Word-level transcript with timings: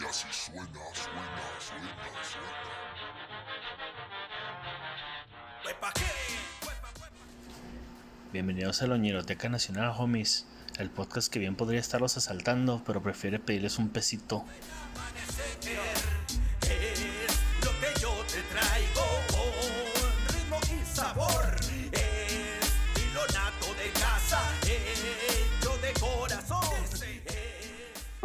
Y 0.00 0.04
así 0.04 0.26
suena, 0.32 0.66
suena, 0.66 0.90
suena, 1.60 1.94
suena. 2.22 2.64
Bienvenidos 8.32 8.82
a 8.82 8.88
la 8.88 8.96
Ñeroteca 8.96 9.48
Nacional, 9.48 9.94
homies. 9.96 10.46
El 10.80 10.90
podcast 10.90 11.32
que 11.32 11.38
bien 11.38 11.54
podría 11.54 11.78
estarlos 11.78 12.16
asaltando, 12.16 12.82
pero 12.84 13.00
prefiere 13.02 13.38
pedirles 13.38 13.78
un 13.78 13.88
pesito. 13.90 14.44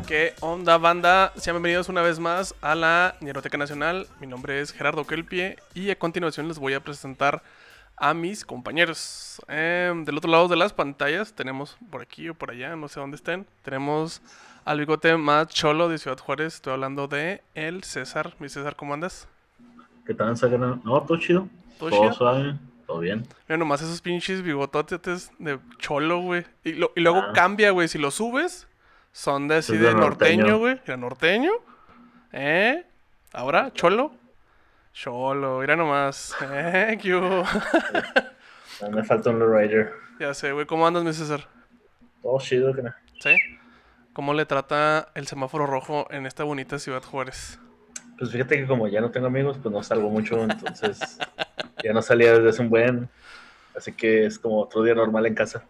¿Qué 0.10 0.34
onda, 0.42 0.78
banda? 0.78 1.32
Sean 1.38 1.56
bienvenidos 1.56 1.88
una 1.88 2.02
vez 2.02 2.20
más 2.20 2.54
a 2.62 2.74
la 2.76 3.16
Ñeroteca 3.22 3.58
Nacional. 3.58 4.08
Mi 4.20 4.26
nombre 4.28 4.60
es 4.60 4.72
Gerardo 4.74 5.06
Kelpie 5.06 5.58
y 5.76 5.90
a 5.92 5.98
continuación 5.98 6.48
les 6.48 6.58
voy 6.60 6.74
a 6.74 6.80
presentar 6.84 7.44
a 7.96 8.14
mis 8.16 8.44
compañeros. 8.44 9.40
Em, 9.48 10.04
del 10.06 10.18
otro 10.18 10.32
lado 10.32 10.48
de 10.48 10.56
las 10.58 10.74
pantallas 10.74 11.34
tenemos 11.34 11.78
por 11.92 12.02
aquí 12.02 12.28
o 12.28 12.34
por 12.34 12.50
allá, 12.52 12.76
no 12.76 12.88
sé 12.88 13.00
dónde 13.00 13.16
estén. 13.18 13.46
Tenemos 13.64 14.22
al 14.66 14.80
bigote 14.80 15.16
más 15.16 15.48
cholo 15.50 15.88
de 15.90 15.98
Ciudad 16.00 16.18
Juárez. 16.18 16.56
Estoy 16.56 16.74
hablando 16.74 17.08
de 17.08 17.42
el 17.54 17.84
César. 17.84 18.34
Mi 18.40 18.50
César, 18.50 18.76
¿cómo 18.76 18.96
andas? 18.96 19.28
¿Qué 20.08 20.14
tal, 20.16 20.36
Sagana? 20.38 20.80
No, 20.84 21.02
todo 21.04 21.18
chido. 21.20 21.48
¿Todo 21.78 21.92
Todo, 21.92 22.02
chido? 22.02 22.14
suave, 22.14 22.56
todo 22.88 23.00
bien. 23.00 23.28
Mira 23.48 23.58
nomás 23.58 23.82
esos 23.84 24.02
pinches 24.02 24.42
bigototes 24.42 25.32
de 25.38 25.60
cholo, 25.78 26.20
güey. 26.20 26.46
Y, 26.64 26.74
lo- 26.74 26.92
y 26.96 27.00
luego 27.02 27.20
Ah. 27.20 27.32
cambia, 27.36 27.70
güey. 27.72 27.88
Si 27.88 27.98
lo 28.00 28.10
subes, 28.12 28.68
son 29.12 29.48
de 29.48 29.58
así 29.58 29.78
de 29.78 29.94
norteño, 29.94 30.58
güey. 30.60 30.80
De 30.86 30.98
norteño. 30.98 31.52
¿Eh? 32.32 32.86
Ahora, 33.34 33.72
cholo. 33.74 34.12
Cholo, 34.94 35.60
mira 35.60 35.76
nomás. 35.76 36.36
¿Eh? 36.52 36.98
¿Qué 37.02 37.16
hubo? 37.16 37.44
No, 38.82 38.92
me 38.92 39.04
falta 39.04 39.30
un 39.30 39.40
lowrider. 39.40 39.92
ya 40.22 40.34
sé, 40.34 40.54
güey. 40.54 40.66
¿Cómo 40.66 40.88
andas, 40.88 41.04
mi 41.04 41.12
César? 41.12 41.46
Todo 42.22 42.40
chido, 42.40 42.74
que 42.74 42.82
¿Sí? 43.20 43.36
¿Cómo 44.14 44.34
le 44.34 44.46
trata 44.46 45.10
el 45.16 45.28
semáforo 45.28 45.66
rojo 45.66 46.08
en 46.12 46.26
esta 46.26 46.46
bonita 46.46 46.80
ciudad 46.80 47.04
Juárez? 47.04 47.60
Pues 48.18 48.32
fíjate 48.32 48.58
que 48.58 48.68
como 48.68 48.88
ya 48.88 49.02
no 49.02 49.12
tengo 49.12 49.28
amigos, 49.28 49.58
pues 49.62 49.74
no 49.74 49.84
salgo 49.84 50.10
mucho, 50.10 50.42
entonces 50.44 51.20
ya 51.84 51.92
no 51.92 52.02
salía 52.02 52.34
desde 52.34 52.50
hace 52.50 52.62
un 52.62 52.70
buen. 52.70 53.10
Así 53.76 53.92
que 53.94 54.26
es 54.26 54.40
como 54.40 54.62
otro 54.62 54.82
día 54.84 54.96
normal 54.96 55.26
en 55.26 55.36
casa. 55.36 55.64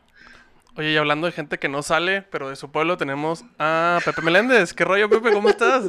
Oye, 0.76 0.92
y 0.92 0.98
hablando 0.98 1.28
de 1.28 1.34
gente 1.34 1.58
que 1.60 1.68
no 1.68 1.82
sale, 1.84 2.22
pero 2.22 2.50
de 2.50 2.56
su 2.56 2.72
pueblo 2.72 2.98
tenemos 2.98 3.44
a 3.58 4.00
Pepe 4.06 4.22
Meléndez. 4.22 4.74
¿Qué 4.74 4.86
rollo, 4.86 5.10
Pepe? 5.10 5.32
¿Cómo 5.34 5.50
estás? 5.50 5.84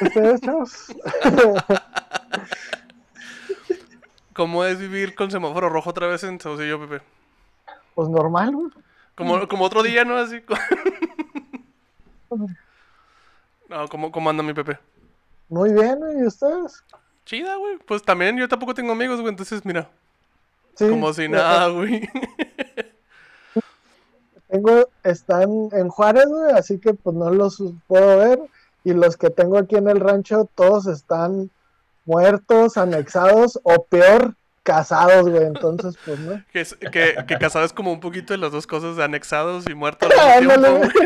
¿Ustedes, 0.00 0.40
chavos? 0.42 0.86
¿Cómo 4.32 4.64
es 4.64 4.78
vivir 4.78 5.14
con 5.14 5.30
semáforo 5.30 5.68
rojo 5.68 5.90
otra 5.90 6.06
vez 6.06 6.22
en 6.24 6.40
Saucillo, 6.40 6.80
Pepe? 6.80 7.04
Pues 7.94 8.08
normal, 8.08 8.54
güey. 8.54 8.68
Como, 9.14 9.48
como 9.48 9.64
otro 9.64 9.82
día, 9.82 10.04
¿no? 10.04 10.16
Así. 10.16 10.40
No, 13.68 13.88
¿cómo, 13.88 14.12
¿cómo 14.12 14.30
anda 14.30 14.42
mi 14.44 14.52
Pepe? 14.52 14.78
Muy 15.48 15.72
bien. 15.72 15.98
¿Y 16.20 16.24
ustedes? 16.24 16.84
Chida, 17.24 17.56
güey. 17.56 17.78
Pues 17.78 18.00
también 18.02 18.36
yo 18.36 18.48
tampoco 18.48 18.74
tengo 18.74 18.92
amigos, 18.92 19.20
güey. 19.20 19.30
Entonces, 19.30 19.64
mira, 19.64 19.88
Sí. 20.76 20.88
como 20.88 21.12
si 21.12 21.28
nada, 21.28 21.66
güey. 21.68 22.08
Tengo, 24.56 24.88
están 25.04 25.68
en 25.72 25.88
Juárez, 25.88 26.26
güey, 26.28 26.52
así 26.52 26.78
que 26.78 26.94
pues 26.94 27.14
no 27.14 27.30
los 27.30 27.62
puedo 27.86 28.18
ver. 28.18 28.40
Y 28.84 28.92
los 28.94 29.16
que 29.16 29.30
tengo 29.30 29.58
aquí 29.58 29.76
en 29.76 29.88
el 29.88 30.00
rancho, 30.00 30.48
todos 30.54 30.86
están 30.86 31.50
muertos, 32.04 32.76
anexados 32.76 33.58
o 33.64 33.84
peor, 33.84 34.34
casados, 34.62 35.28
güey. 35.28 35.44
Entonces, 35.44 35.96
pues 36.06 36.18
no. 36.20 36.42
Que, 36.52 36.64
que, 36.90 37.16
que 37.26 37.38
casado 37.38 37.64
es 37.64 37.72
como 37.72 37.92
un 37.92 38.00
poquito 38.00 38.32
de 38.32 38.38
las 38.38 38.52
dos 38.52 38.66
cosas 38.66 38.96
de 38.96 39.04
anexados 39.04 39.64
y 39.68 39.74
muertos 39.74 40.08
al 40.16 40.46
mismo 40.46 40.54
tiempo, 40.54 40.78
güey. 40.78 40.90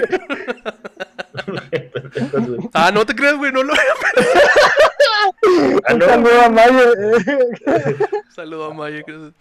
Ah, 2.74 2.90
no 2.92 3.04
te 3.06 3.14
creas, 3.14 3.36
güey. 3.36 3.52
No 3.52 3.62
lo 3.62 3.72
ah, 3.74 5.30
Un 5.92 5.98
no, 5.98 6.06
saludo 6.06 6.40
a 6.42 6.48
Mayo. 6.48 6.92
eh. 6.94 7.96
Saludo 8.34 8.64
a 8.66 8.74
Maya. 8.74 9.02
que- 9.02 9.32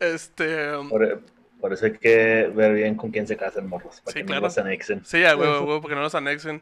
Este. 0.00 0.76
um, 0.76 0.88
por, 0.88 1.20
por 1.62 1.72
eso 1.72 1.86
hay 1.86 1.92
que 1.92 2.52
ver 2.54 2.74
bien 2.74 2.96
con 2.96 3.10
quién 3.10 3.26
se 3.26 3.38
casan 3.38 3.66
morros, 3.68 4.02
para 4.02 4.12
Sí, 4.12 4.18
que 4.20 4.26
claro. 4.26 4.42
no 4.42 4.46
los 4.48 4.58
anexen. 4.58 5.02
Sí, 5.06 5.24
a 5.24 5.34
huevo, 5.36 5.54
a 5.54 5.60
huevo, 5.62 5.80
porque 5.80 5.94
no 5.94 6.02
los 6.02 6.14
anexen. 6.14 6.60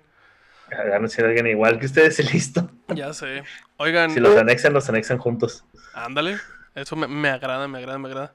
Hagan 0.71 1.09
si 1.09 1.21
alguien 1.21 1.49
igual 1.49 1.81
que 1.81 1.87
ustedes 1.87 2.21
y 2.21 2.23
listo. 2.33 2.71
Ya 2.95 3.13
sé. 3.13 3.43
Oigan, 3.79 4.11
Si 4.13 4.21
los 4.21 4.37
anexan, 4.37 4.73
los 4.73 4.89
anexan 4.89 5.19
juntos. 5.19 5.65
ándale. 5.95 6.37
Eso 6.77 6.95
me, 6.95 7.09
me 7.09 7.29
agrada, 7.31 7.67
me 7.67 7.79
agrada, 7.79 7.99
me 7.99 8.09
agrada. 8.09 8.33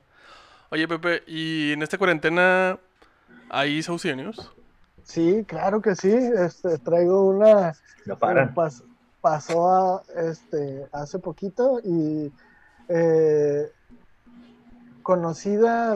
Oye, 0.69 0.87
Pepe, 0.87 1.23
¿y 1.27 1.71
en 1.71 1.81
esta 1.83 1.97
cuarentena 1.97 2.77
hay 3.49 3.81
saucianios? 3.81 4.51
Sí, 5.03 5.45
claro 5.47 5.81
que 5.81 5.95
sí. 5.95 6.11
Este, 6.11 6.77
traigo 6.79 7.29
una. 7.29 7.73
No 8.05 8.17
paran. 8.17 8.53
Pas- 8.53 8.83
pasó 9.21 9.69
a, 9.69 10.03
este, 10.29 10.85
hace 10.91 11.19
poquito 11.19 11.79
y 11.83 12.31
eh, 12.89 13.71
conocida, 15.05 15.95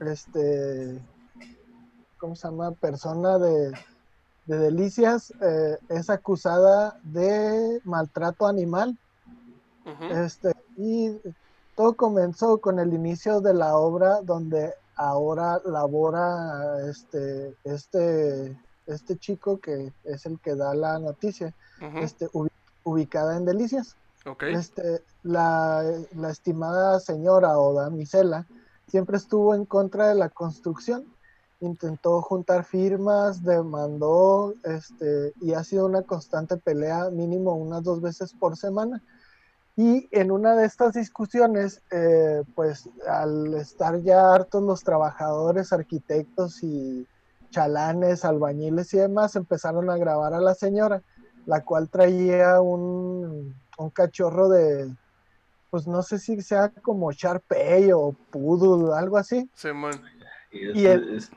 este, 0.00 0.98
¿cómo 2.18 2.34
se 2.34 2.48
llama? 2.48 2.72
Persona 2.72 3.38
de, 3.38 3.70
de 4.46 4.56
Delicias 4.58 5.30
eh, 5.42 5.76
es 5.90 6.08
acusada 6.08 6.98
de 7.04 7.80
maltrato 7.84 8.46
animal. 8.46 8.98
Este, 10.10 10.52
y 10.78 11.20
todo 11.74 11.94
comenzó 11.96 12.58
con 12.58 12.78
el 12.78 12.94
inicio 12.94 13.42
de 13.42 13.52
la 13.52 13.76
obra 13.76 14.20
donde 14.22 14.72
ahora 14.96 15.60
labora 15.66 16.80
este, 16.88 17.54
este, 17.64 18.58
este 18.86 19.18
chico 19.18 19.58
que 19.60 19.92
es 20.04 20.24
el 20.24 20.40
que 20.40 20.54
da 20.54 20.74
la 20.74 20.98
noticia 20.98 21.54
este, 22.02 22.26
ubi- 22.28 22.48
ubicada 22.84 23.36
en 23.36 23.44
Delicias. 23.44 23.96
Ok. 24.26 24.42
Este, 24.44 25.02
la, 25.22 25.82
la 26.14 26.30
estimada 26.30 26.98
señora 27.00 27.58
o 27.58 27.74
damisela 27.74 28.46
siempre 28.88 29.16
estuvo 29.16 29.54
en 29.54 29.64
contra 29.64 30.08
de 30.08 30.14
la 30.14 30.28
construcción, 30.28 31.04
intentó 31.60 32.20
juntar 32.22 32.64
firmas, 32.64 33.42
demandó, 33.42 34.54
este, 34.64 35.32
y 35.40 35.54
ha 35.54 35.64
sido 35.64 35.86
una 35.86 36.02
constante 36.02 36.56
pelea, 36.56 37.10
mínimo 37.10 37.54
unas 37.54 37.82
dos 37.82 38.00
veces 38.00 38.32
por 38.32 38.56
semana. 38.56 39.02
Y 39.76 40.08
en 40.10 40.30
una 40.30 40.56
de 40.56 40.66
estas 40.66 40.94
discusiones, 40.94 41.82
eh, 41.90 42.42
pues 42.54 42.88
al 43.06 43.54
estar 43.54 44.00
ya 44.02 44.34
hartos 44.34 44.62
los 44.62 44.82
trabajadores, 44.82 45.72
arquitectos 45.72 46.62
y 46.62 47.06
chalanes, 47.50 48.24
albañiles 48.24 48.92
y 48.94 48.98
demás, 48.98 49.36
empezaron 49.36 49.90
a 49.90 49.98
grabar 49.98 50.32
a 50.34 50.40
la 50.40 50.54
señora 50.54 51.02
la 51.46 51.62
cual 51.62 51.88
traía 51.88 52.60
un, 52.60 53.54
un 53.76 53.90
cachorro 53.90 54.48
de, 54.48 54.88
pues 55.70 55.86
no 55.86 56.02
sé 56.02 56.18
si 56.18 56.40
sea 56.42 56.70
como 56.82 57.12
Sharpei 57.12 57.92
o 57.92 58.14
Poodle, 58.30 58.94
algo 58.96 59.18
así. 59.18 59.48
Y 60.52 60.68
es, 60.70 60.76
Y 60.76 60.86
el- 60.86 61.16
es- 61.16 61.30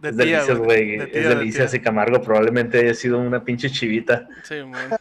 De 0.00 0.10
es 0.10 0.16
tía, 0.16 0.24
delicias, 0.26 0.58
güey. 0.58 0.96
De 0.98 1.04
Es 1.04 1.12
tía, 1.12 1.28
delicias 1.30 1.74
y 1.74 1.80
Camargo 1.80 2.20
probablemente 2.20 2.78
haya 2.78 2.94
sido 2.94 3.18
una 3.18 3.42
pinche 3.44 3.70
chivita. 3.70 4.28
Simón. 4.44 4.78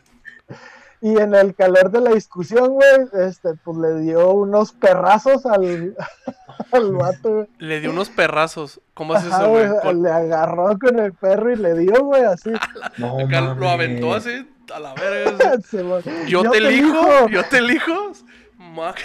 Y 0.99 1.15
en 1.19 1.35
el 1.35 1.53
calor 1.53 1.91
de 1.91 2.01
la 2.01 2.09
discusión, 2.09 2.69
güey, 2.69 2.89
este, 3.27 3.53
pues 3.63 3.77
le 3.77 3.99
dio 3.99 4.31
unos 4.33 4.71
perrazos 4.73 5.45
al, 5.45 5.95
al 6.71 6.91
vato, 6.93 7.33
güey. 7.35 7.47
Le 7.59 7.79
dio 7.81 7.91
unos 7.91 8.09
perrazos. 8.09 8.81
¿Cómo 8.95 9.15
es 9.15 9.23
Ajá, 9.23 9.41
eso, 9.43 9.49
güey? 9.51 9.67
Con- 9.83 10.01
le 10.01 10.09
agarró 10.09 10.75
con 10.79 10.97
el 10.97 11.13
perro 11.13 11.53
y 11.53 11.55
le 11.57 11.75
dio, 11.75 12.03
güey, 12.03 12.23
así. 12.23 12.49
No, 12.97 13.15
lo 13.53 13.69
aventó 13.69 14.15
así 14.15 14.47
a 14.73 14.79
la 14.79 14.93
verga. 14.93 15.57
Yo, 16.27 16.49
te 16.49 16.57
elijo, 16.57 17.29
yo 17.29 17.43
te 17.45 17.57
elijo. 17.57 18.11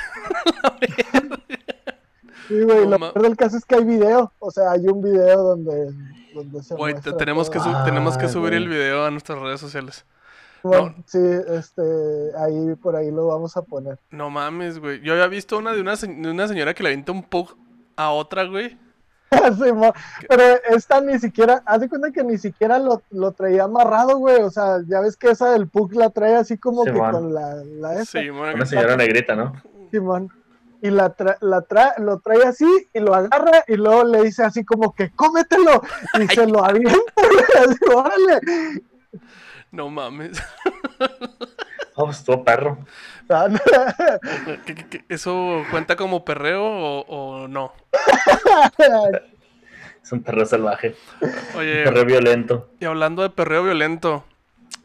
Sí, 2.49 2.61
güey, 2.65 2.87
No 2.87 2.99
lo 2.99 3.13
peor 3.13 3.23
del 3.23 3.37
caso 3.37 3.57
es 3.57 3.65
que 3.65 3.77
hay 3.77 3.85
video, 3.85 4.33
o 4.39 4.51
sea, 4.51 4.73
hay 4.73 4.87
un 4.87 5.01
video 5.01 5.43
donde, 5.43 5.93
donde 6.35 6.63
se 6.63 6.75
Güey, 6.75 6.95
te- 7.01 7.13
tenemos 7.13 7.49
que, 7.49 7.61
tenemos 7.85 8.19
que 8.19 8.27
Ay, 8.27 8.33
subir 8.33 8.53
el 8.55 8.69
video 8.69 9.05
a 9.05 9.11
nuestras 9.11 9.39
redes 9.39 9.61
sociales. 9.61 10.05
Bueno, 10.65 10.95
sí, 11.07 11.19
este, 11.49 11.83
ahí 12.39 12.75
por 12.77 12.95
ahí 12.97 13.11
lo 13.11 13.29
vamos 13.29 13.57
a 13.57 13.63
poner. 13.63 13.99
No 14.11 14.29
mames, 14.31 14.79
güey. 14.81 15.01
Yo 15.03 15.13
había 15.13 15.27
visto 15.29 15.57
una 15.59 15.73
de 15.73 15.81
una, 15.81 15.95
de 15.97 16.31
una 16.31 16.49
señora 16.49 16.75
que 16.75 16.83
le 16.83 16.91
avienta 16.91 17.13
un 17.13 17.23
pug 17.23 17.57
a 17.97 18.11
otra, 18.11 18.45
güey. 18.45 18.77
Pero 20.29 20.43
esta 20.71 21.01
ni 21.01 21.19
siquiera, 21.19 21.63
haz 21.67 21.81
de 21.81 21.89
cuenta 21.89 22.11
que 22.11 22.23
ni 22.25 22.39
siquiera 22.39 22.79
lo, 22.79 23.03
lo 23.11 23.33
traía 23.33 23.65
amarrado, 23.65 24.19
güey. 24.19 24.43
O 24.43 24.51
sea, 24.51 24.79
ya 24.87 25.01
ves 25.01 25.17
que 25.17 25.31
esa 25.31 25.51
del 25.51 25.69
Puck 25.69 25.95
la 25.95 26.11
trae 26.11 26.37
así 26.37 26.59
como 26.59 26.85
que 26.85 26.93
Simón. 26.93 27.11
con 27.13 27.35
la, 27.35 27.55
la 27.65 28.01
esta, 28.01 28.21
bueno, 28.21 28.55
Una 28.55 28.67
señora 28.67 28.97
negrita, 28.97 29.35
¿no? 29.35 29.53
Simón. 29.91 30.31
Y 30.81 30.91
la, 30.91 31.17
tra- 31.17 31.39
la 31.41 31.63
tra- 31.67 31.97
lo 31.99 32.19
trae 32.19 32.43
así 32.43 32.67
y 32.93 32.99
lo 33.01 33.15
agarra 33.15 33.63
y 33.69 33.77
luego 33.77 34.03
le 34.05 34.23
dice 34.25 34.43
así 34.43 34.65
como 34.65 34.93
que 34.95 35.11
cómetelo 35.13 35.81
y 36.21 36.27
se 36.35 36.47
lo 36.47 36.65
avienta, 36.65 36.91
güey, 37.17 37.69
así, 37.69 37.79
órale. 37.95 38.41
No 39.71 39.89
mames. 39.91 40.43
Oh, 41.95 42.05
pues 42.07 42.19
estuvo 42.19 42.43
perro. 42.45 42.79
Ah, 43.29 43.49
no. 43.49 43.59
¿Eso 45.09 45.63
cuenta 45.71 45.97
como 45.97 46.25
perreo 46.25 46.65
o, 46.65 47.01
o 47.07 47.49
no? 47.49 47.73
Es 50.03 50.11
un 50.13 50.23
perro 50.23 50.45
salvaje. 50.47 50.97
Un 51.21 51.31
Oye, 51.59 51.85
perro 51.85 52.05
violento. 52.05 52.71
y 52.81 52.85
hablando 52.85 53.23
de 53.23 53.31
perreo 53.31 53.63
violento, 53.63 54.25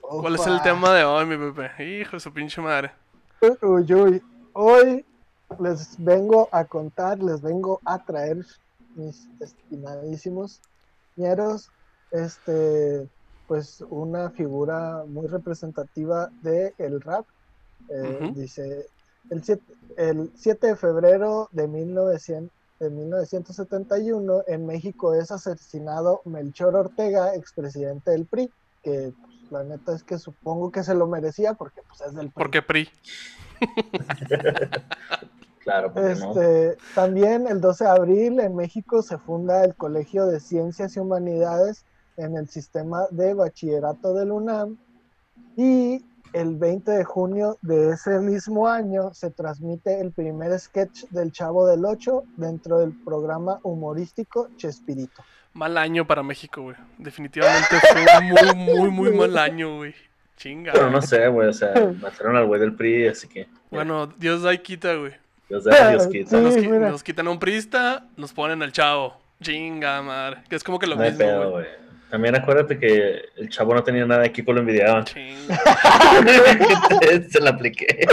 ¿cuál 0.01 0.35
es 0.35 0.45
el 0.47 0.61
tema 0.61 0.93
de 0.93 1.03
hoy, 1.03 1.25
mi 1.25 1.37
Pepe? 1.51 1.83
Hijo 2.01 2.17
de 2.17 2.19
su 2.19 2.31
pinche 2.33 2.61
madre. 2.61 2.91
Uy, 3.61 3.93
uy. 3.93 4.21
Hoy 4.53 5.05
les 5.59 5.95
vengo 6.03 6.49
a 6.51 6.65
contar, 6.65 7.19
les 7.19 7.41
vengo 7.41 7.79
a 7.85 8.03
traer, 8.03 8.37
mis 8.95 9.27
estimadísimos 9.39 10.61
ñeros, 11.15 11.69
este, 12.11 13.07
pues 13.47 13.83
una 13.89 14.29
figura 14.31 15.03
muy 15.07 15.27
representativa 15.27 16.29
del 16.41 17.01
rap. 17.01 17.25
Eh. 17.89 18.31
Dice, 18.35 18.87
el 19.29 19.43
7, 19.43 19.63
el 19.97 20.31
7 20.35 20.67
de 20.67 20.75
febrero 20.75 21.47
de, 21.51 21.67
1900, 21.67 22.51
de 22.79 22.89
1971 22.89 24.43
en 24.47 24.65
México 24.65 25.13
es 25.13 25.31
asesinado 25.31 26.21
Melchor 26.25 26.75
Ortega, 26.75 27.33
expresidente 27.35 28.11
del 28.11 28.25
PRI, 28.25 28.51
que 28.83 29.13
pues, 29.21 29.51
la 29.51 29.63
neta 29.63 29.95
es 29.95 30.03
que 30.03 30.19
supongo 30.19 30.71
que 30.71 30.83
se 30.83 30.93
lo 30.93 31.07
merecía 31.07 31.53
porque 31.53 31.81
pues 31.87 32.01
es 32.01 32.13
del 32.13 32.29
PRI. 32.29 32.43
¿Por 32.43 32.51
qué 32.51 32.61
PRI? 32.61 32.89
Claro, 35.67 35.91
porque 35.91 36.15
no. 36.15 36.29
Este, 36.31 36.77
también 36.95 37.45
el 37.45 37.59
12 37.59 37.83
de 37.83 37.89
abril 37.89 38.39
en 38.39 38.55
México 38.55 39.01
se 39.01 39.17
funda 39.17 39.65
el 39.65 39.75
Colegio 39.75 40.25
de 40.25 40.39
Ciencias 40.39 40.95
y 40.95 41.01
Humanidades 41.01 41.83
en 42.17 42.35
el 42.37 42.47
sistema 42.49 43.03
de 43.11 43.33
bachillerato 43.33 44.13
del 44.13 44.31
UNAM 44.31 44.77
y 45.55 46.03
el 46.33 46.55
20 46.55 46.91
de 46.91 47.03
junio 47.03 47.57
de 47.61 47.91
ese 47.91 48.19
mismo 48.19 48.67
año 48.67 49.13
se 49.13 49.31
transmite 49.31 49.99
el 50.01 50.11
primer 50.11 50.59
sketch 50.59 51.05
del 51.09 51.31
Chavo 51.31 51.67
del 51.67 51.85
Ocho 51.85 52.23
dentro 52.35 52.79
del 52.79 52.91
programa 53.05 53.59
humorístico 53.63 54.49
Chespirito. 54.57 55.23
Mal 55.53 55.77
año 55.77 56.05
para 56.05 56.21
México, 56.23 56.61
güey. 56.63 56.75
Definitivamente 56.97 57.67
fue 57.91 58.05
un 58.19 58.27
muy, 58.59 58.65
muy, 58.65 58.91
muy 58.91 59.17
mal 59.17 59.37
año, 59.37 59.77
güey. 59.77 59.95
Chinga. 60.35 60.73
Pero 60.73 60.91
no 60.91 61.01
sé, 61.01 61.27
güey. 61.29 61.47
O 61.47 61.53
sea, 61.53 61.73
mataron 61.99 62.35
al 62.35 62.45
güey 62.45 62.59
del 62.59 62.75
PRI, 62.75 63.07
así 63.07 63.27
que. 63.27 63.47
Bueno, 63.71 64.05
Dios 64.05 64.43
da 64.43 64.53
y 64.53 64.59
quita, 64.59 64.93
güey. 64.93 65.13
Dios 65.49 65.63
da, 65.63 65.89
Dios 65.89 66.05
quita. 66.07 66.29
Sí, 66.37 66.43
Nos, 66.43 66.55
qui- 66.57 66.69
mira. 66.69 66.89
nos 66.91 67.01
quitan 67.01 67.25
a 67.27 67.31
un 67.31 67.39
prista, 67.39 68.05
nos 68.17 68.33
ponen 68.33 68.61
al 68.61 68.71
chavo. 68.71 69.15
Chinga, 69.41 70.01
madre. 70.03 70.43
Que 70.47 70.57
es 70.57 70.63
como 70.63 70.77
que 70.77 70.85
lo 70.85 70.95
No 70.95 71.01
hay 71.03 71.11
mismo, 71.11 71.51
güey. 71.51 71.65
También 72.09 72.35
acuérdate 72.35 72.79
que 72.79 73.21
el 73.35 73.49
chavo 73.49 73.73
no 73.73 73.83
tenía 73.83 74.05
nada 74.05 74.23
aquí, 74.23 74.41
lo 74.41 74.57
envidiaban. 74.59 75.05
Se 75.07 75.19
la 77.41 77.49
apliqué. 77.51 78.07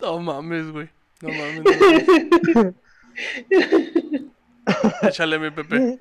No 0.00 0.20
mames, 0.20 0.70
güey. 0.70 0.88
No 1.20 1.30
mames. 1.30 1.64
no 1.64 1.72
mames. 2.54 2.74
Échale, 5.02 5.38
mi 5.38 5.50
Pepe. 5.50 5.98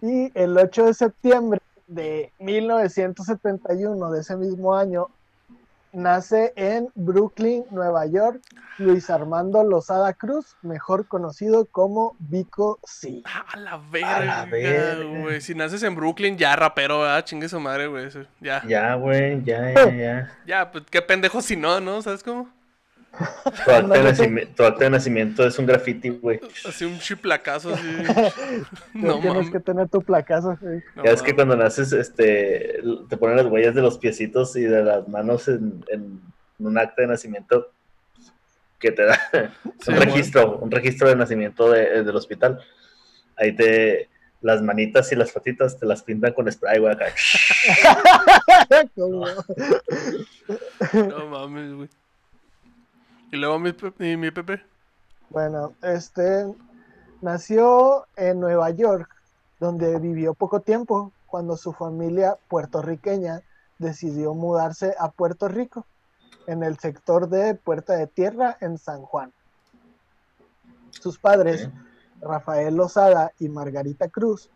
Y, 0.00 0.26
y 0.26 0.30
el 0.34 0.56
8 0.56 0.86
de 0.86 0.94
septiembre 0.94 1.60
de 1.86 2.32
1971 2.38 4.10
de 4.10 4.20
ese 4.20 4.36
mismo 4.36 4.76
año 4.76 5.08
nace 5.98 6.52
en 6.56 6.88
Brooklyn, 6.94 7.64
Nueva 7.70 8.06
York, 8.06 8.40
Luis 8.78 9.10
Armando 9.10 9.62
Lozada 9.64 10.14
Cruz, 10.14 10.56
mejor 10.62 11.06
conocido 11.06 11.66
como 11.66 12.16
Vico 12.18 12.78
C. 12.84 13.22
Ah, 13.26 13.44
A 13.52 13.56
la 13.56 13.70
la 13.72 14.44
verga, 14.46 15.20
güey. 15.20 15.40
Si 15.40 15.54
naces 15.54 15.82
en 15.82 15.94
Brooklyn, 15.94 16.38
ya 16.38 16.56
rapero, 16.56 17.00
¿verdad? 17.00 17.24
Chingue 17.24 17.48
su 17.48 17.60
madre, 17.60 17.86
güey. 17.88 18.08
Ya. 18.40 18.62
Ya, 18.66 18.94
güey, 18.94 19.42
ya, 19.44 19.72
ya, 19.74 19.90
ya. 19.90 20.32
Ya, 20.46 20.70
pues 20.70 20.84
qué 20.90 21.02
pendejo 21.02 21.42
si 21.42 21.56
no, 21.56 21.80
¿no? 21.80 22.00
¿Sabes 22.02 22.22
cómo? 22.22 22.48
Tu 23.64 23.70
acta, 23.70 23.94
de 23.94 24.02
nacimiento, 24.04 24.52
tu 24.54 24.62
acta 24.64 24.84
de 24.84 24.90
nacimiento 24.90 25.46
es 25.46 25.58
un 25.58 25.66
graffiti, 25.66 26.10
güey. 26.10 26.40
Así 26.68 26.84
un 26.84 26.98
chiplacazo, 26.98 27.74
así. 27.74 27.82
No 28.94 29.18
tienes 29.20 29.50
que 29.50 29.60
tener 29.60 29.88
tu 29.88 30.02
placazo. 30.02 30.56
no 30.94 31.04
ya 31.04 31.10
es 31.12 31.22
que 31.22 31.34
cuando 31.34 31.56
naces, 31.56 31.92
este, 31.92 32.80
te 33.08 33.16
ponen 33.16 33.36
las 33.36 33.46
huellas 33.46 33.74
de 33.74 33.82
los 33.82 33.98
piecitos 33.98 34.54
y 34.56 34.62
de 34.62 34.82
las 34.84 35.08
manos 35.08 35.48
en, 35.48 35.84
en 35.88 36.20
un 36.58 36.78
acta 36.78 37.02
de 37.02 37.08
nacimiento 37.08 37.72
que 38.78 38.92
te 38.92 39.04
da 39.04 39.18
Sí, 39.80 39.90
un 39.90 39.96
güey. 39.96 40.06
registro, 40.06 40.58
un 40.58 40.70
registro 40.70 41.08
de 41.08 41.16
nacimiento 41.16 41.70
de- 41.70 42.04
del 42.04 42.14
hospital. 42.16 42.60
Ahí 43.36 43.52
te, 43.56 44.08
las 44.42 44.62
manitas 44.62 45.10
y 45.10 45.16
las 45.16 45.32
patitas 45.32 45.76
te 45.78 45.86
las 45.86 46.02
pintan 46.04 46.32
con 46.34 46.50
spray, 46.52 46.78
güey, 46.78 46.92
acá. 46.92 47.06
No 50.92 51.26
mames, 51.26 51.72
güey. 51.74 51.88
Y 53.30 53.36
luego 53.36 53.58
mi, 53.58 53.72
Pe- 53.72 54.12
y 54.12 54.16
mi 54.16 54.30
Pepe. 54.30 54.62
Bueno, 55.30 55.74
este 55.82 56.46
nació 57.20 58.06
en 58.16 58.40
Nueva 58.40 58.70
York, 58.70 59.08
donde 59.60 59.98
vivió 59.98 60.34
poco 60.34 60.60
tiempo, 60.60 61.12
cuando 61.26 61.56
su 61.56 61.72
familia 61.72 62.38
puertorriqueña 62.48 63.42
decidió 63.78 64.34
mudarse 64.34 64.94
a 64.98 65.10
Puerto 65.10 65.48
Rico, 65.48 65.86
en 66.46 66.62
el 66.62 66.78
sector 66.78 67.28
de 67.28 67.54
Puerta 67.54 67.94
de 67.94 68.06
Tierra, 68.06 68.56
en 68.60 68.78
San 68.78 69.02
Juan. 69.02 69.32
Sus 70.90 71.18
padres. 71.18 71.68
Rafael 72.20 72.74
Lozada 72.74 73.32
y 73.38 73.48
Margarita 73.48 74.08
Cruz, 74.08 74.50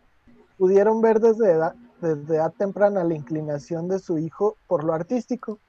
pudieron 0.59 1.01
ver 1.01 1.21
desde 1.21 1.53
edad, 1.53 1.75
desde 2.01 2.35
edad 2.35 2.53
temprana 2.53 3.05
la 3.05 3.15
inclinación 3.15 3.89
de 3.89 3.99
su 3.99 4.19
hijo 4.19 4.57
por 4.67 4.85
lo 4.85 4.95
artístico 4.95 5.61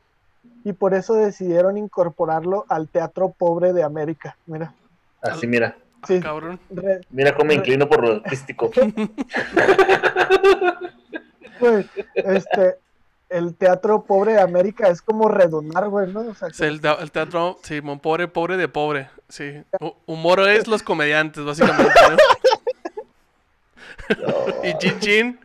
y 0.64 0.74
por 0.74 0.94
eso 0.94 1.14
decidieron 1.16 1.78
incorporarlo 1.78 2.66
al 2.70 2.88
Teatro 2.88 3.30
Pobre 3.38 3.74
de 3.74 3.84
América. 3.84 4.38
Mira, 4.46 4.74
Así, 5.22 5.46
mira. 5.48 5.76
sí, 6.08 6.20
Cabrón. 6.20 6.60
re- 6.70 7.02
Mira 7.10 7.34
cómo 7.36 7.46
me 7.50 7.54
inclino 7.56 7.88
por 7.88 8.06
lo 8.08 8.14
artístico. 8.16 8.72
güey, 11.60 11.86
este, 12.16 12.76
el 13.30 13.56
Teatro 13.56 14.04
Pobre 14.04 14.34
de 14.34 14.42
América 14.42 14.88
es 14.88 15.02
como 15.02 15.28
redundar, 15.28 15.90
güey, 15.90 16.12
¿no? 16.12 16.22
O 16.22 16.36
sea, 16.36 16.48
Es 16.50 16.60
el, 16.62 16.82
te- 16.82 17.02
el 17.02 17.12
teatro, 17.12 17.58
Simón, 17.64 18.00
pobre, 18.00 18.28
pobre 18.28 18.58
de 18.58 18.68
pobre. 18.68 19.10
Sí. 19.30 19.64
Hu- 19.80 19.96
humor 20.06 20.48
es 20.50 20.68
los 20.68 20.84
comediantes, 20.84 21.44
básicamente, 21.44 21.94
¿no? 22.12 22.18
y 24.64 24.78
Chin 24.78 25.00
Chin, 25.00 25.40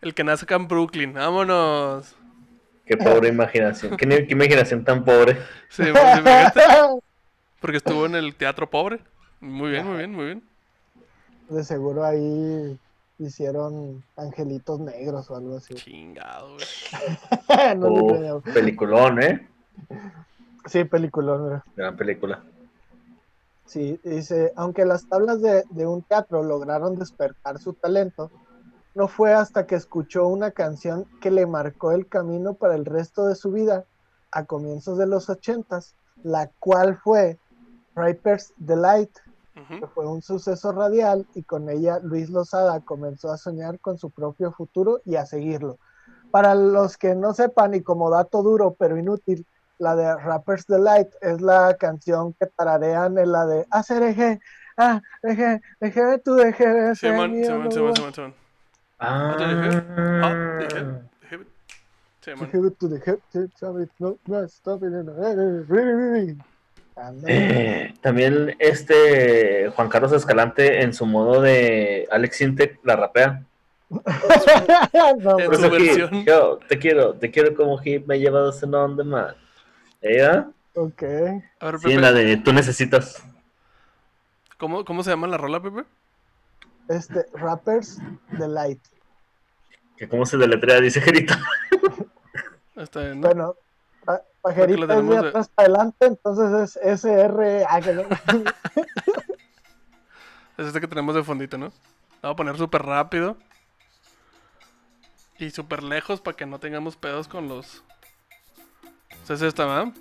el 0.00 0.14
que 0.14 0.24
nace 0.24 0.44
acá 0.44 0.56
en 0.56 0.66
Brooklyn. 0.68 1.12
Vámonos. 1.14 2.14
Qué 2.86 2.96
pobre 2.96 3.28
imaginación. 3.28 3.96
Qué, 3.96 4.26
imaginación 4.30 4.84
tan 4.84 5.04
pobre. 5.04 5.38
Sí, 5.68 5.82
porque 7.60 7.78
estuvo 7.78 8.06
en 8.06 8.14
el 8.14 8.34
teatro 8.36 8.70
pobre. 8.70 9.00
Muy 9.40 9.72
bien, 9.72 9.86
muy 9.86 9.96
bien, 9.98 10.12
muy 10.12 10.24
bien. 10.26 10.42
de 11.48 11.64
seguro 11.64 12.04
ahí 12.04 12.78
hicieron 13.18 14.04
angelitos 14.16 14.78
negros 14.78 15.28
o 15.30 15.36
algo 15.36 15.56
así. 15.56 15.74
Chingado, 15.74 16.54
güey. 16.54 17.76
No 17.76 17.88
Oh, 17.88 18.40
peliculón, 18.40 19.22
¿eh? 19.22 19.48
Sí, 20.66 20.84
peliculón, 20.84 21.44
mira. 21.44 21.64
Gran 21.74 21.96
película. 21.96 22.42
Sí, 23.66 23.98
dice, 24.04 24.52
aunque 24.54 24.84
las 24.84 25.08
tablas 25.08 25.42
de, 25.42 25.64
de 25.70 25.86
un 25.86 26.02
teatro 26.02 26.44
lograron 26.44 26.96
despertar 26.96 27.58
su 27.58 27.72
talento, 27.72 28.30
no 28.96 29.08
fue 29.08 29.34
hasta 29.34 29.66
que 29.66 29.74
escuchó 29.74 30.26
una 30.26 30.52
canción 30.52 31.04
que 31.20 31.30
le 31.30 31.44
marcó 31.44 31.92
el 31.92 32.08
camino 32.08 32.54
para 32.54 32.74
el 32.74 32.86
resto 32.86 33.26
de 33.26 33.34
su 33.34 33.52
vida 33.52 33.84
a 34.32 34.44
comienzos 34.46 34.96
de 34.96 35.06
los 35.06 35.28
ochentas, 35.28 35.94
la 36.22 36.50
cual 36.60 36.96
fue 36.96 37.38
Riper's 37.94 38.54
Delight, 38.56 39.10
que 39.68 39.86
fue 39.86 40.06
un 40.06 40.22
suceso 40.22 40.72
radial 40.72 41.26
y 41.34 41.42
con 41.42 41.68
ella 41.68 41.98
Luis 41.98 42.30
Lozada 42.30 42.80
comenzó 42.80 43.30
a 43.30 43.36
soñar 43.36 43.78
con 43.80 43.98
su 43.98 44.08
propio 44.10 44.50
futuro 44.52 45.02
y 45.04 45.16
a 45.16 45.26
seguirlo. 45.26 45.76
Para 46.30 46.54
los 46.54 46.96
que 46.96 47.14
no 47.14 47.34
sepan 47.34 47.74
y 47.74 47.82
como 47.82 48.08
dato 48.08 48.42
duro 48.42 48.76
pero 48.78 48.96
inútil, 48.96 49.46
la 49.78 49.94
de 49.94 50.16
Rapper's 50.16 50.66
Delight 50.66 51.08
es 51.20 51.42
la 51.42 51.76
canción 51.76 52.32
que 52.32 52.46
tararean 52.46 53.18
en 53.18 53.30
la 53.30 53.44
de 53.44 53.66
hacer 53.70 54.02
eje, 54.02 54.40
ah, 54.78 55.02
eje, 55.22 55.60
eje, 55.80 56.18
tú 56.18 56.34
deje, 56.34 56.94
Ah? 58.98 59.36
Ah. 60.22 61.00
Eh, 67.26 67.94
también 68.00 68.56
este 68.58 69.68
Juan 69.70 69.88
Carlos 69.88 70.12
Escalante 70.12 70.82
en 70.82 70.94
su 70.94 71.04
modo 71.04 71.42
de 71.42 72.08
Alex 72.10 72.36
Sintek 72.38 72.80
la 72.84 72.96
rapea. 72.96 73.42
No, 75.20 75.38
En 75.38 75.54
su 75.54 75.70
versión. 75.70 76.24
yo 76.24 76.58
te 76.68 76.78
quiero, 76.78 77.14
te 77.14 77.30
quiero 77.30 77.54
como 77.54 77.78
hip, 77.84 78.06
me 78.06 78.18
llevas 78.18 78.60
en 78.62 78.74
on 78.74 78.96
demand. 78.96 79.36
¿Ella? 80.00 80.48
ok. 80.74 81.02
A 81.60 81.66
ver, 81.66 81.78
Sí, 81.80 81.94
la 81.96 82.12
de 82.12 82.36
tú 82.38 82.52
necesitas. 82.52 83.22
¿cómo, 84.58 84.84
¿cómo 84.84 85.02
se 85.04 85.10
llama 85.10 85.26
la 85.28 85.36
rola, 85.36 85.62
Pepe? 85.62 85.84
Este, 86.88 87.26
Rappers 87.34 87.98
Delight. 88.32 88.80
Que 89.96 90.08
cómo 90.08 90.26
se 90.26 90.36
deletrea, 90.36 90.80
dice 90.80 91.00
Gerita. 91.00 91.40
Está 92.76 93.00
bien, 93.00 93.20
¿no? 93.20 93.28
Bueno, 93.28 93.54
pa- 94.04 94.22
pajerita 94.42 94.98
es 94.98 95.08
de 95.08 95.16
atrás 95.18 95.48
para 95.48 95.66
adelante, 95.68 96.06
entonces 96.06 96.76
es 96.76 97.04
SR. 97.04 97.64
ah. 97.68 97.80
Es 100.58 100.66
este 100.68 100.80
que 100.80 100.88
tenemos 100.88 101.14
de 101.14 101.22
fondito, 101.22 101.58
¿no? 101.58 101.66
Lo 101.66 101.72
voy 102.22 102.30
a 102.30 102.36
poner 102.36 102.56
súper 102.56 102.82
rápido. 102.82 103.36
Y 105.38 105.50
súper 105.50 105.82
lejos 105.82 106.22
para 106.22 106.34
que 106.34 106.46
no 106.46 106.58
tengamos 106.58 106.96
pedos 106.96 107.28
con 107.28 107.46
los... 107.46 107.84
Es 109.28 109.42
esta, 109.42 109.66
¿verdad? 109.66 109.92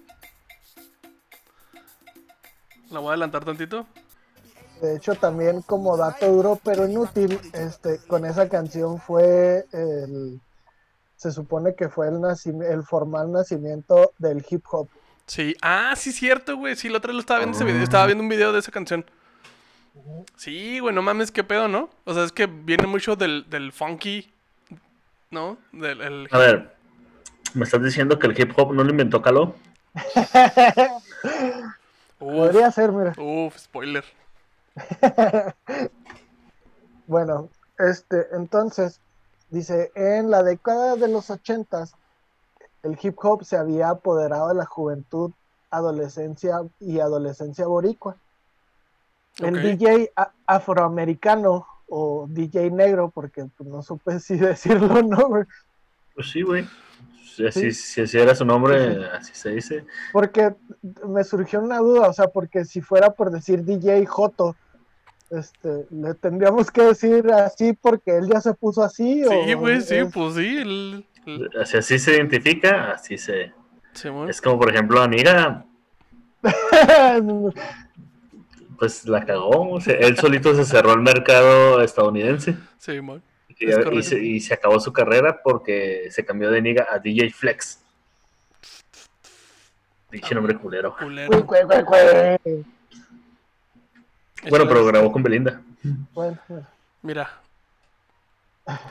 La 2.89 2.99
voy 2.99 3.09
a 3.09 3.11
adelantar 3.11 3.43
tantito. 3.43 3.85
De 4.81 4.95
hecho, 4.95 5.15
también 5.15 5.61
como 5.61 5.97
dato 5.97 6.27
duro 6.27 6.59
pero 6.63 6.87
inútil, 6.87 7.39
este, 7.53 7.99
con 8.07 8.25
esa 8.25 8.49
canción 8.49 8.99
fue 8.99 9.65
el, 9.71 10.39
se 11.15 11.31
supone 11.31 11.75
que 11.75 11.89
fue 11.89 12.07
el, 12.09 12.21
el 12.63 12.83
formal 12.83 13.31
nacimiento 13.31 14.11
del 14.17 14.45
hip 14.49 14.63
hop. 14.71 14.87
Sí, 15.27 15.55
ah, 15.61 15.93
sí, 15.95 16.11
cierto, 16.11 16.55
güey. 16.57 16.75
Sí, 16.75 16.89
la 16.89 16.97
otra 16.99 17.09
vez 17.09 17.15
lo 17.15 17.21
estaba 17.21 17.39
viendo 17.39 17.55
ese 17.55 17.65
video. 17.65 17.81
Estaba 17.81 18.05
viendo 18.05 18.21
un 18.23 18.29
video 18.29 18.51
de 18.53 18.59
esa 18.59 18.71
canción. 18.71 19.05
Sí, 20.35 20.79
güey, 20.79 20.93
no 20.93 21.01
mames, 21.01 21.31
qué 21.31 21.43
pedo, 21.43 21.67
¿no? 21.67 21.89
O 22.03 22.13
sea, 22.13 22.25
es 22.25 22.31
que 22.31 22.45
viene 22.45 22.85
mucho 22.85 23.15
del, 23.15 23.49
del 23.49 23.71
funky, 23.71 24.31
¿no? 25.31 25.57
Del 25.71 26.01
el- 26.01 26.27
A 26.31 26.37
ver, 26.37 26.75
¿me 27.53 27.63
estás 27.63 27.81
diciendo 27.81 28.19
que 28.19 28.27
el 28.27 28.39
hip 28.39 28.51
hop 28.57 28.73
no 28.73 28.83
lo 28.83 28.89
inventó 28.91 29.21
Caló? 29.21 29.55
Podría 32.19 32.71
ser, 32.71 32.91
mira. 32.91 33.13
uf, 33.17 33.57
spoiler. 33.57 34.03
Bueno, 37.07 37.49
este, 37.77 38.25
entonces, 38.33 38.99
dice, 39.49 39.91
en 39.95 40.31
la 40.31 40.41
década 40.43 40.95
de 40.95 41.07
los 41.07 41.29
ochentas, 41.29 41.93
el 42.83 42.97
hip 43.01 43.15
hop 43.23 43.43
se 43.43 43.57
había 43.57 43.89
apoderado 43.89 44.49
de 44.49 44.55
la 44.55 44.65
juventud, 44.65 45.31
adolescencia 45.69 46.61
y 46.79 46.99
adolescencia 46.99 47.67
boricua. 47.67 48.17
El. 49.39 49.61
DJ 49.61 50.11
a- 50.15 50.31
afroamericano 50.47 51.67
o 51.89 52.25
DJ 52.29 52.71
negro, 52.71 53.11
porque 53.13 53.45
pues, 53.55 53.69
no 53.69 53.83
supe 53.83 54.19
si 54.19 54.37
decirlo 54.37 54.95
o 54.95 55.01
no, 55.03 55.27
güey, 55.27 55.43
Pues 56.15 56.31
sí, 56.31 56.41
güey. 56.41 56.67
Si 57.35 57.45
así, 57.45 57.71
si 57.73 58.01
así 58.01 58.17
era 58.17 58.33
su 58.33 58.45
nombre, 58.45 59.05
así 59.09 59.33
se 59.35 59.49
dice. 59.49 59.85
porque 60.13 60.55
me 61.05 61.21
surgió 61.25 61.59
una 61.59 61.79
duda, 61.79 62.07
o 62.07 62.13
sea, 62.13 62.29
porque 62.29 62.63
si 62.63 62.79
fuera 62.79 63.09
por 63.11 63.29
decir 63.29 63.63
DJ 63.65 64.05
Joto, 64.05 64.55
este, 65.31 65.85
le 65.91 66.13
tendríamos 66.15 66.69
que 66.71 66.81
decir 66.83 67.31
así 67.31 67.73
porque 67.73 68.17
él 68.17 68.29
ya 68.31 68.41
se 68.41 68.53
puso 68.53 68.83
así. 68.83 69.23
Sí, 69.23 69.53
o 69.53 69.57
güey, 69.59 69.81
sí, 69.81 69.95
es- 69.95 70.13
pues 70.13 70.35
sí. 70.35 70.57
El, 70.57 71.05
el- 71.25 71.49
Si 71.65 71.77
así 71.77 71.97
se 71.99 72.13
identifica, 72.15 72.91
así 72.91 73.17
se. 73.17 73.51
Simón. 73.93 74.29
Es 74.29 74.41
como, 74.41 74.59
por 74.59 74.69
ejemplo, 74.69 75.01
Aniga, 75.01 75.65
pues 78.77 79.05
la 79.05 79.25
cagó. 79.25 79.71
o 79.71 79.81
sea, 79.81 79.95
él 79.95 80.17
solito 80.17 80.53
se 80.53 80.65
cerró 80.65 80.93
el 80.93 81.01
mercado 81.01 81.81
estadounidense 81.81 82.55
y, 83.57 83.69
Es 83.69 83.77
y 83.91 84.03
se, 84.03 84.19
y 84.19 84.39
se 84.41 84.53
acabó 84.53 84.79
su 84.79 84.91
carrera 84.91 85.39
porque 85.43 86.07
se 86.11 86.25
cambió 86.25 86.51
de 86.51 86.61
Niga 86.61 86.87
a 86.91 86.99
DJ 86.99 87.29
Flex. 87.31 87.81
Pinche 90.09 90.35
nombre 90.35 90.55
culero. 90.57 90.95
Culero. 90.97 91.29
Cue, 91.45 91.65
cue, 91.65 91.65
cue, 91.65 91.85
cue. 91.85 92.63
Bueno, 94.49 94.67
pero 94.67 94.85
grabó 94.85 95.11
con 95.11 95.23
Belinda. 95.23 95.61
Bueno, 96.13 96.37
bueno. 96.47 96.67
Mira, 97.01 97.29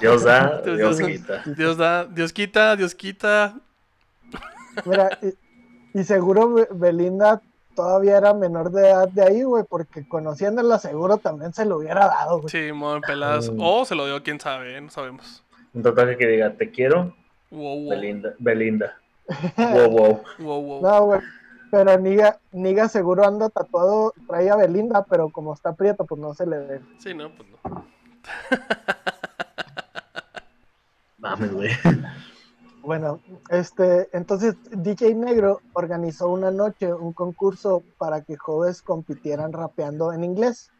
Dios 0.00 0.24
da, 0.24 0.60
Dios- 0.64 1.00
quita. 1.00 1.42
Dios 1.46 1.76
da, 1.76 2.04
Dios 2.04 2.32
quita, 2.32 2.76
Dios 2.76 2.94
quita. 2.94 3.54
Mira, 4.84 5.18
y, 5.22 6.00
y 6.00 6.04
seguro 6.04 6.52
Be- 6.54 6.68
Belinda 6.72 7.40
todavía 7.76 8.16
era 8.18 8.34
menor 8.34 8.70
de 8.70 8.88
edad 8.88 9.08
de 9.08 9.22
ahí, 9.22 9.42
güey, 9.42 9.64
porque 9.68 10.06
conociéndola 10.06 10.78
seguro 10.78 11.16
también 11.18 11.52
se 11.52 11.64
lo 11.64 11.78
hubiera 11.78 12.06
dado, 12.06 12.38
güey. 12.40 12.48
Simón, 12.50 13.00
peladas. 13.02 13.50
Mm. 13.50 13.56
O 13.60 13.84
se 13.84 13.94
lo 13.94 14.06
dio 14.06 14.22
quién 14.22 14.40
sabe, 14.40 14.80
no 14.80 14.90
sabemos. 14.90 15.42
Un 15.72 15.82
tatuaje 15.82 16.16
que 16.16 16.26
diga, 16.26 16.52
te 16.52 16.70
quiero, 16.70 17.14
Wow, 17.50 17.82
wow. 17.82 17.90
Belinda. 17.90 18.34
Belinda. 18.38 18.96
Wow, 19.56 19.88
wow. 19.90 20.22
Wow, 20.38 20.62
wow. 20.62 20.82
No, 20.82 21.04
güey. 21.06 21.20
Pero 21.74 21.98
Niga, 21.98 22.38
Niga 22.52 22.88
seguro 22.88 23.26
anda 23.26 23.48
tatuado, 23.48 24.14
trae 24.28 24.48
a 24.48 24.54
Belinda, 24.54 25.04
pero 25.10 25.30
como 25.30 25.52
está 25.52 25.72
prieto, 25.72 26.06
pues 26.06 26.20
no 26.20 26.32
se 26.32 26.46
le 26.46 26.58
ve. 26.58 26.80
Sí, 26.98 27.14
no, 27.14 27.30
pues 27.34 27.48
no. 27.50 27.58
Mames, 31.18 31.52
güey. 31.52 31.70
Bueno, 32.80 33.18
este, 33.48 34.08
entonces 34.16 34.54
DJ 34.70 35.16
Negro 35.16 35.62
organizó 35.72 36.28
una 36.28 36.52
noche 36.52 36.94
un 36.94 37.12
concurso 37.12 37.82
para 37.98 38.20
que 38.20 38.36
jóvenes 38.36 38.80
compitieran 38.80 39.52
rapeando 39.52 40.12
en 40.12 40.22
inglés. 40.22 40.70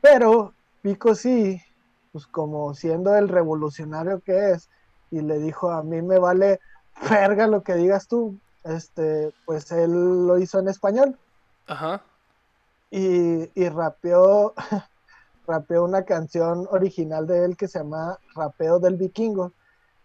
Pero 0.00 0.54
Pico 0.80 1.16
sí, 1.16 1.60
pues 2.12 2.28
como 2.28 2.72
siendo 2.74 3.16
el 3.16 3.28
revolucionario 3.28 4.20
que 4.20 4.52
es, 4.52 4.70
y 5.10 5.22
le 5.22 5.40
dijo 5.40 5.72
a 5.72 5.82
mí 5.82 6.02
me 6.02 6.20
vale 6.20 6.60
verga 7.10 7.48
lo 7.48 7.64
que 7.64 7.74
digas 7.74 8.06
tú, 8.06 8.38
este, 8.64 9.32
pues 9.44 9.70
él 9.72 10.26
lo 10.26 10.38
hizo 10.38 10.58
en 10.58 10.68
español 10.68 11.16
Ajá. 11.66 12.02
y, 12.90 13.50
y 13.60 13.68
rapeó, 13.68 14.54
rapeó 15.46 15.84
una 15.84 16.04
canción 16.04 16.66
original 16.70 17.26
de 17.26 17.44
él 17.44 17.56
que 17.56 17.68
se 17.68 17.78
llama 17.78 18.18
Rapeo 18.34 18.78
del 18.78 18.96
Vikingo, 18.96 19.52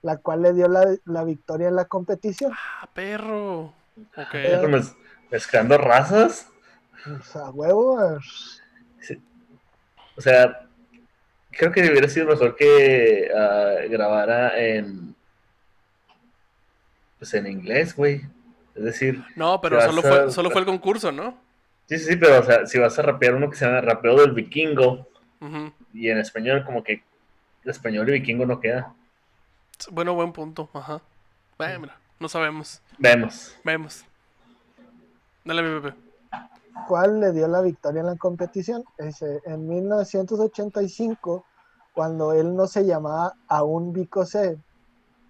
la 0.02 0.18
cual 0.18 0.42
le 0.44 0.54
dio 0.54 0.68
la, 0.68 0.86
la 1.06 1.24
victoria 1.24 1.68
en 1.68 1.76
la 1.76 1.86
competición. 1.86 2.52
Ah, 2.54 2.88
perro. 2.94 3.74
Ok. 4.18 4.34
Eso 4.36 4.68
mez- 4.68 4.96
Mezclando 5.32 5.78
razas. 5.78 6.48
O 7.20 7.24
sea, 7.24 7.50
huevo, 7.50 8.00
eh, 8.02 9.20
O 10.18 10.22
sea, 10.22 10.68
creo 11.52 11.72
que 11.72 11.82
hubiera 11.90 12.08
sido 12.08 12.28
mejor 12.28 12.56
que 12.56 13.30
ah, 13.36 13.76
grabara 13.90 14.58
en. 14.60 15.16
Pues 17.18 17.34
en 17.34 17.48
inglés, 17.48 17.96
güey. 17.96 18.22
Es 18.76 18.84
decir, 18.84 19.24
No, 19.36 19.62
pero 19.62 19.80
solo 19.82 20.00
a- 20.00 20.04
fue, 20.04 20.32
solo 20.32 20.50
fue 20.52 20.62
el 20.62 20.68
concurso, 20.68 21.12
¿no? 21.12 21.38
sí, 21.88 21.98
sí, 21.98 22.06
sí, 22.12 22.16
pero 22.18 22.40
o 22.40 22.44
sea, 22.44 22.66
si 22.66 22.78
vas 22.78 22.98
a 23.00 23.02
rapear 23.02 23.36
uno 23.36 23.50
que 23.50 23.56
se 23.56 23.66
llama 23.66 23.82
Rapeo 23.82 24.16
del 24.20 24.32
Vikingo 24.34 25.08
y 25.94 26.10
en 26.10 26.18
español, 26.18 26.64
como 26.66 26.84
que 26.84 27.04
el 27.64 27.72
español 27.72 28.10
y 28.10 28.14
vikingo 28.14 28.46
no 28.46 28.60
queda. 28.60 28.94
Bueno, 29.92 30.14
buen 30.14 30.34
punto. 30.34 30.70
Ajá. 30.74 31.02
Bueno, 31.58 31.80
mira, 31.80 31.98
no 32.20 32.28
sabemos. 32.30 32.82
Vemos. 32.98 33.56
Vemos. 33.64 34.04
Dale, 35.44 35.62
mi 35.62 35.80
Pepe. 35.80 35.96
¿Cuál 36.88 37.20
le 37.22 37.32
dio 37.32 37.48
la 37.48 37.62
victoria 37.62 38.02
en 38.02 38.08
la 38.08 38.16
competición? 38.18 38.84
Ese, 38.98 39.42
en 39.46 39.68
1985, 39.68 41.46
cuando 41.94 42.34
él 42.34 42.56
no 42.56 42.68
se 42.68 42.86
llamaba 42.86 43.34
aún 43.48 43.94
Vico 43.94 44.26
C, 44.26 44.58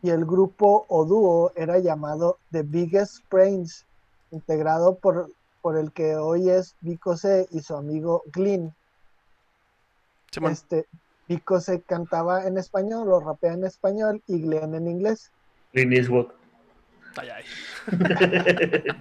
y 0.06 0.12
el 0.12 0.24
grupo 0.24 0.86
o 0.88 1.04
dúo 1.04 1.52
era 1.56 1.80
llamado 1.80 2.38
The 2.52 2.62
Biggest 2.62 3.24
Brains, 3.32 3.88
integrado 4.30 5.00
por, 5.00 5.32
por 5.64 5.80
el 5.80 5.92
que 5.94 6.16
hoy 6.16 6.48
es 6.48 6.76
Vico 6.82 7.18
C 7.18 7.48
y 7.50 7.62
su 7.62 7.76
amigo 7.76 8.22
Glyn. 8.32 8.72
Simón. 10.30 10.52
Este, 10.52 10.86
Vico 11.28 11.60
C 11.60 11.82
cantaba 11.82 12.46
en 12.46 12.60
español 12.60 13.12
o 13.12 13.20
rapea 13.20 13.54
en 13.54 13.64
español 13.64 14.22
y 14.28 14.42
Glenn 14.42 14.76
en 14.76 14.88
inglés. 14.88 15.32
Clint 15.72 15.94
Eastwood. 15.94 16.28
Ay, 17.16 17.30
ay. 17.30 17.44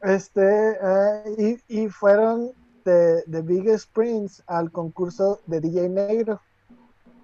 Este, 0.00 0.78
eh, 0.80 1.58
y, 1.68 1.80
y 1.80 1.88
fueron 1.88 2.52
de, 2.84 3.22
de 3.26 3.42
Biggest 3.42 3.92
Prince 3.92 4.42
al 4.46 4.70
concurso 4.70 5.40
de 5.46 5.60
DJ 5.60 5.88
Negro. 5.88 6.40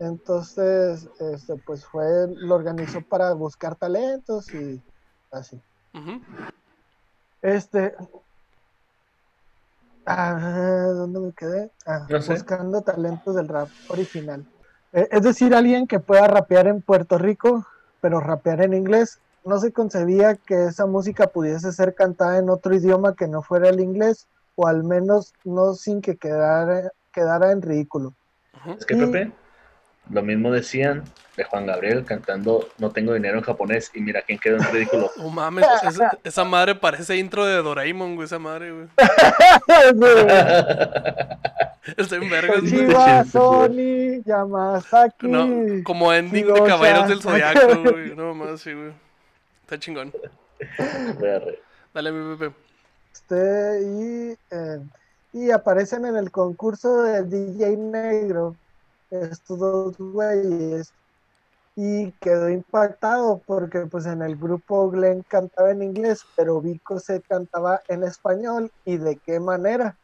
Entonces, 0.01 1.09
este, 1.21 1.55
pues 1.67 1.85
fue, 1.87 2.05
lo 2.37 2.55
organizó 2.55 3.01
para 3.09 3.33
buscar 3.35 3.77
talentos 3.77 4.53
y 4.53 4.83
así. 5.31 5.61
Este, 7.43 7.95
ah, 10.07 10.91
¿dónde 10.95 11.21
me 11.21 11.33
quedé? 11.33 11.71
Ah, 11.87 12.07
buscando 12.29 12.83
talentos 12.83 13.35
del 13.35 13.49
rap 13.49 13.69
original. 13.91 14.47
Eh, 14.93 15.09
es 15.11 15.23
decir, 15.23 15.55
alguien 15.55 15.87
que 15.87 16.01
pueda 16.01 16.27
rapear 16.27 16.67
en 16.67 16.83
Puerto 16.83 17.19
Rico, 17.19 17.67
pero 18.01 18.21
rapear 18.21 18.63
en 18.63 18.75
inglés. 18.75 19.21
No 19.45 19.59
se 19.59 19.73
concebía 19.73 20.37
que 20.37 20.65
esa 20.67 20.87
música 20.87 21.27
pudiese 21.27 21.71
ser 21.73 21.95
cantada 21.95 22.39
en 22.39 22.49
otro 22.49 22.75
idioma 22.75 23.15
que 23.15 23.29
no 23.29 23.43
fuera 23.43 23.69
el 23.69 23.81
inglés, 23.81 24.27
o 24.55 24.67
al 24.67 24.85
menos 24.85 25.35
no 25.45 25.75
sin 25.75 26.01
que 26.01 26.17
quedara, 26.17 26.91
quedara 27.13 27.53
en 27.53 27.61
ridículo. 27.61 28.15
Es 28.79 28.87
que 28.87 28.95
Y- 28.95 29.01
Pepe, 29.01 29.35
Lo 30.11 30.23
mismo 30.23 30.51
decían 30.51 31.05
de 31.37 31.45
Juan 31.45 31.67
Gabriel 31.67 32.05
cantando 32.05 32.69
No 32.79 32.91
tengo 32.91 33.15
dinero 33.15 33.39
en 33.39 33.45
japonés 33.45 33.91
y 33.95 34.01
mira 34.01 34.23
quién 34.23 34.39
quedó 34.39 34.57
en 34.57 34.65
ridículo. 34.73 35.11
No 35.19 35.31
mames, 35.31 35.65
esa, 35.83 36.19
esa 36.23 36.45
madre 36.45 36.75
parece 36.75 37.17
intro 37.17 37.47
de 37.47 37.63
Doraemon, 37.63 38.17
güey, 38.17 38.27
esa 38.27 38.39
madre, 38.39 38.73
güey. 38.73 38.87
Está 41.97 42.17
en 42.17 42.31
verga, 42.31 42.61
güey. 42.61 42.71
Chiva, 42.71 43.25
Sony, 43.25 44.23
Yamazaki. 44.25 45.29
No, 45.29 45.49
como 45.85 46.13
ending 46.13 46.47
de. 46.47 46.63
Caballeros 46.65 47.09
del 47.09 47.21
Zodiaco, 47.21 47.83
güey. 47.91 48.15
No 48.15 48.35
más, 48.35 48.61
sí, 48.61 48.73
güey. 48.73 48.93
Está 49.63 49.79
chingón. 49.79 50.13
Dale, 51.93 52.13
mi 52.13 52.37
Pepe. 52.37 52.55
Este, 53.13 53.83
y, 53.83 54.39
eh, 54.51 54.81
y 55.33 55.51
aparecen 55.51 56.07
en 56.07 56.17
el 56.17 56.31
concurso 56.31 57.03
de 57.03 57.23
DJ 57.23 57.77
Negro 57.77 58.57
estos 59.23 59.59
dos 59.59 59.97
güeyes 59.99 60.95
y 61.77 62.13
quedó 62.21 62.51
impactado 62.51 63.43
porque 63.47 63.87
pues 63.87 64.07
en 64.07 64.23
el 64.23 64.37
grupo 64.37 64.91
Glenn 64.91 65.23
cantaba 65.29 65.71
en 65.73 65.83
inglés 65.83 66.25
pero 66.37 66.61
Vico 66.61 66.99
se 67.01 67.23
cantaba 67.23 67.83
en 67.89 68.05
español 68.05 68.73
y 68.85 68.99
de 68.99 69.19
qué 69.21 69.41
manera 69.41 69.99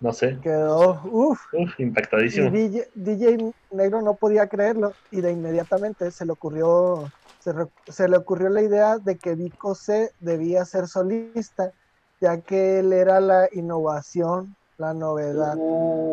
No 0.00 0.12
sé. 0.12 0.38
quedó 0.42 1.00
uff 1.04 1.40
Uf, 1.52 1.78
impactadísimo. 1.80 2.50
DJ, 2.50 2.90
DJ 2.94 3.54
Negro 3.70 4.02
no 4.02 4.16
podía 4.16 4.48
creerlo 4.48 4.96
y 5.10 5.20
de 5.20 5.32
inmediatamente 5.32 6.10
se 6.10 6.26
le 6.26 6.32
ocurrió 6.32 7.08
se, 7.38 7.52
se 7.88 8.08
le 8.08 8.16
ocurrió 8.16 8.48
la 8.48 8.62
idea 8.62 8.98
de 8.98 9.18
que 9.18 9.34
Vico 9.34 9.74
C 9.74 10.10
debía 10.18 10.64
ser 10.64 10.86
solista 10.88 11.72
ya 12.20 12.40
que 12.42 12.78
él 12.78 12.92
era 12.92 13.20
la 13.20 13.48
innovación, 13.52 14.56
la 14.78 14.92
novedad. 14.94 15.56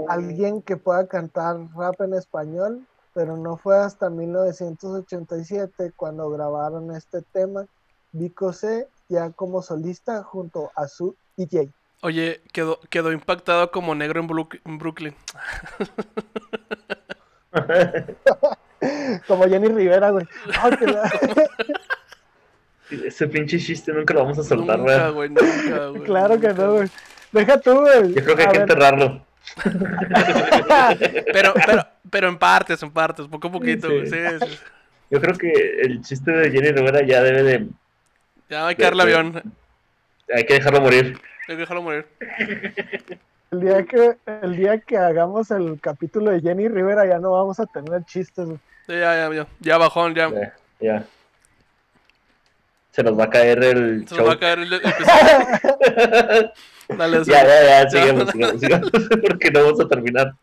Alguien 0.10 0.62
que 0.62 0.78
pueda 0.78 1.08
cantar 1.08 1.58
rap 1.76 2.00
en 2.02 2.14
español, 2.14 2.86
pero 3.14 3.38
no 3.38 3.58
fue 3.58 3.78
hasta 3.78 4.10
1987 4.10 5.92
cuando 5.96 6.30
grabaron 6.30 6.96
este 6.96 7.22
tema 7.22 7.66
Vico 8.12 8.54
C 8.54 8.88
ya 9.10 9.30
como 9.32 9.62
solista 9.62 10.24
junto 10.24 10.72
a 10.76 10.88
su 10.88 11.16
DJ. 11.38 11.70
Oye, 12.04 12.42
quedó, 12.52 12.80
quedó 12.90 13.12
impactado 13.12 13.70
como 13.72 13.94
negro 13.96 14.20
en, 14.22 14.28
Brook- 14.28 14.60
en 14.66 14.78
Brooklyn. 14.78 15.16
Como 19.28 19.44
Jenny 19.44 19.68
Rivera, 19.68 20.10
güey. 20.10 20.26
Ah, 20.58 20.70
Ese 22.90 23.28
pinche 23.28 23.58
chiste 23.60 23.94
nunca 23.94 24.14
lo 24.14 24.22
vamos 24.22 24.40
a 24.40 24.44
soltar, 24.44 24.80
Nunca, 24.80 25.10
güey. 25.10 25.30
nunca, 25.30 25.88
güey. 25.90 26.04
claro 26.04 26.40
que 26.40 26.54
no, 26.54 26.74
güey. 26.74 26.90
Deja 27.32 27.60
tú, 27.60 27.80
güey. 27.82 28.14
Yo 28.14 28.24
creo 28.24 28.36
que 28.36 28.42
hay 28.44 28.48
que 28.50 28.60
ver, 28.60 28.62
enterrarlo. 28.62 29.26
Pero, 31.34 31.54
pero, 31.54 31.86
pero 32.10 32.28
en 32.30 32.38
partes, 32.38 32.82
en 32.84 32.92
partes, 32.92 33.28
poco 33.28 33.48
a 33.48 33.52
poquito, 33.52 33.88
Sí. 33.90 33.94
güey. 33.94 34.08
Sí, 34.08 34.16
sí, 34.40 34.46
sí. 34.52 34.60
Yo 35.10 35.20
creo 35.20 35.36
que 35.38 35.52
el 35.82 36.02
chiste 36.02 36.32
de 36.32 36.52
Jenny 36.52 36.72
Rivera 36.72 37.06
ya 37.06 37.22
debe 37.22 37.44
de. 37.44 37.68
Ya 38.50 38.68
hay 38.68 38.76
que 38.76 38.84
darle 38.84 39.04
avión. 39.04 39.42
Hay 40.34 40.46
que 40.46 40.54
dejarlo 40.56 40.82
morir. 40.82 41.20
Hay 41.48 41.56
que 41.56 41.62
dejarlo 41.62 41.82
morir. 41.82 42.08
El 43.52 43.60
día 43.60 43.84
que 43.84 44.16
el 44.44 44.56
día 44.56 44.80
que 44.80 44.98
hagamos 44.98 45.52
el 45.52 45.80
capítulo 45.82 46.32
de 46.32 46.40
Jenny 46.42 46.70
Rivera 46.70 47.06
ya 47.06 47.20
no 47.20 47.32
vamos 47.32 47.60
a 47.60 47.66
tener 47.66 48.04
chistes. 48.06 48.46
güey. 48.46 48.60
Sí, 48.88 48.94
ya, 48.94 49.16
ya, 49.30 49.34
ya. 49.36 49.48
Ya 49.60 49.78
bajón, 49.78 50.16
ya. 50.16 50.30
Ya, 50.30 50.54
ya. 50.80 51.04
Se 52.92 53.04
nos 53.04 53.18
va 53.20 53.26
a 53.26 53.30
caer 53.30 53.64
el 53.64 54.08
Se 54.08 54.16
show. 54.16 54.20
nos 54.26 54.30
va 54.30 54.34
a 54.34 54.40
caer 54.40 54.60
el, 54.60 54.74
el. 56.30 56.52
Dale, 56.98 57.24
Ya, 57.26 57.46
ya, 57.46 57.84
ya, 57.84 57.90
sigamos, 57.90 58.30
sigamos, 58.32 58.60
sigamos. 58.60 58.90
Porque 59.22 59.52
no 59.52 59.64
vamos 59.64 59.80
a 59.80 59.88
terminar. 59.88 60.34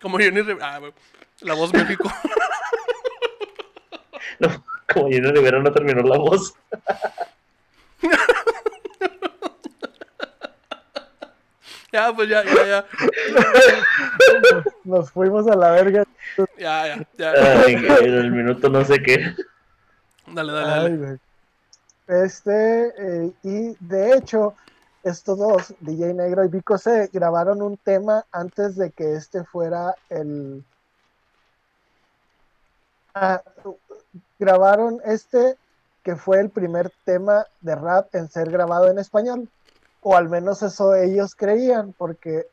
Como 0.00 0.18
Johnny 0.18 0.40
Rivera. 0.42 0.76
Ah. 0.76 0.80
La 1.40 1.54
voz 1.54 1.72
México. 1.72 2.12
No, 4.38 4.48
como 4.92 5.08
Jenny 5.08 5.30
Rivera 5.30 5.58
no 5.60 5.72
terminó 5.72 6.02
la 6.02 6.18
voz. 6.18 6.52
ya, 11.92 12.12
pues 12.12 12.28
ya, 12.28 12.44
ya, 12.44 12.66
ya. 12.66 12.84
Nos 14.84 15.10
fuimos 15.12 15.46
a 15.46 15.56
la 15.56 15.70
verga. 15.70 16.04
Ya, 16.58 16.88
ya, 16.88 17.06
ya. 17.16 17.32
Ay, 17.64 17.74
en 17.74 18.14
el 18.14 18.32
minuto 18.32 18.68
no 18.68 18.84
sé 18.84 19.00
qué. 19.02 19.34
Dale, 20.26 20.52
dale. 20.52 21.18
Este, 22.06 22.92
eh, 22.98 23.32
y 23.42 23.74
de 23.80 24.16
hecho, 24.16 24.54
estos 25.04 25.38
dos, 25.38 25.74
DJ 25.80 26.14
Negro 26.14 26.44
y 26.44 26.48
Vico 26.48 26.78
C, 26.78 27.10
grabaron 27.12 27.60
un 27.60 27.76
tema 27.76 28.24
antes 28.32 28.74
de 28.76 28.90
que 28.90 29.14
este 29.14 29.44
fuera 29.44 29.94
el. 30.08 30.64
Ah, 33.14 33.42
grabaron 34.38 35.00
este 35.04 35.56
que 36.02 36.16
fue 36.16 36.40
el 36.40 36.50
primer 36.50 36.90
tema 37.04 37.46
de 37.60 37.74
rap 37.74 38.14
en 38.14 38.28
ser 38.28 38.50
grabado 38.50 38.88
en 38.88 38.98
español. 38.98 39.48
O 40.02 40.16
al 40.16 40.28
menos 40.28 40.62
eso 40.62 40.94
ellos 40.94 41.34
creían, 41.34 41.92
porque 41.92 42.46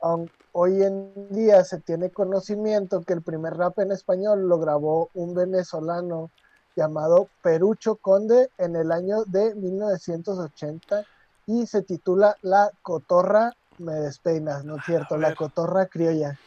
hoy 0.51 0.83
en 0.83 1.11
día 1.29 1.63
se 1.63 1.79
tiene 1.79 2.09
conocimiento 2.09 3.01
que 3.01 3.13
el 3.13 3.21
primer 3.21 3.55
rap 3.55 3.79
en 3.79 3.91
español 3.91 4.47
lo 4.47 4.59
grabó 4.59 5.09
un 5.13 5.33
venezolano 5.33 6.31
llamado 6.75 7.27
Perucho 7.41 7.95
Conde 7.95 8.49
en 8.57 8.75
el 8.75 8.91
año 8.91 9.23
de 9.25 9.55
1980 9.55 11.05
y 11.51 11.67
se 11.67 11.81
titula 11.81 12.35
La 12.41 12.69
Cotorra 12.81 13.53
Me 13.77 13.93
Despeinas, 13.93 14.63
¿no 14.63 14.77
es 14.77 14.85
cierto? 14.85 15.17
La. 15.17 15.35
Cotorra 15.35 15.87
Criolla. 15.87 16.37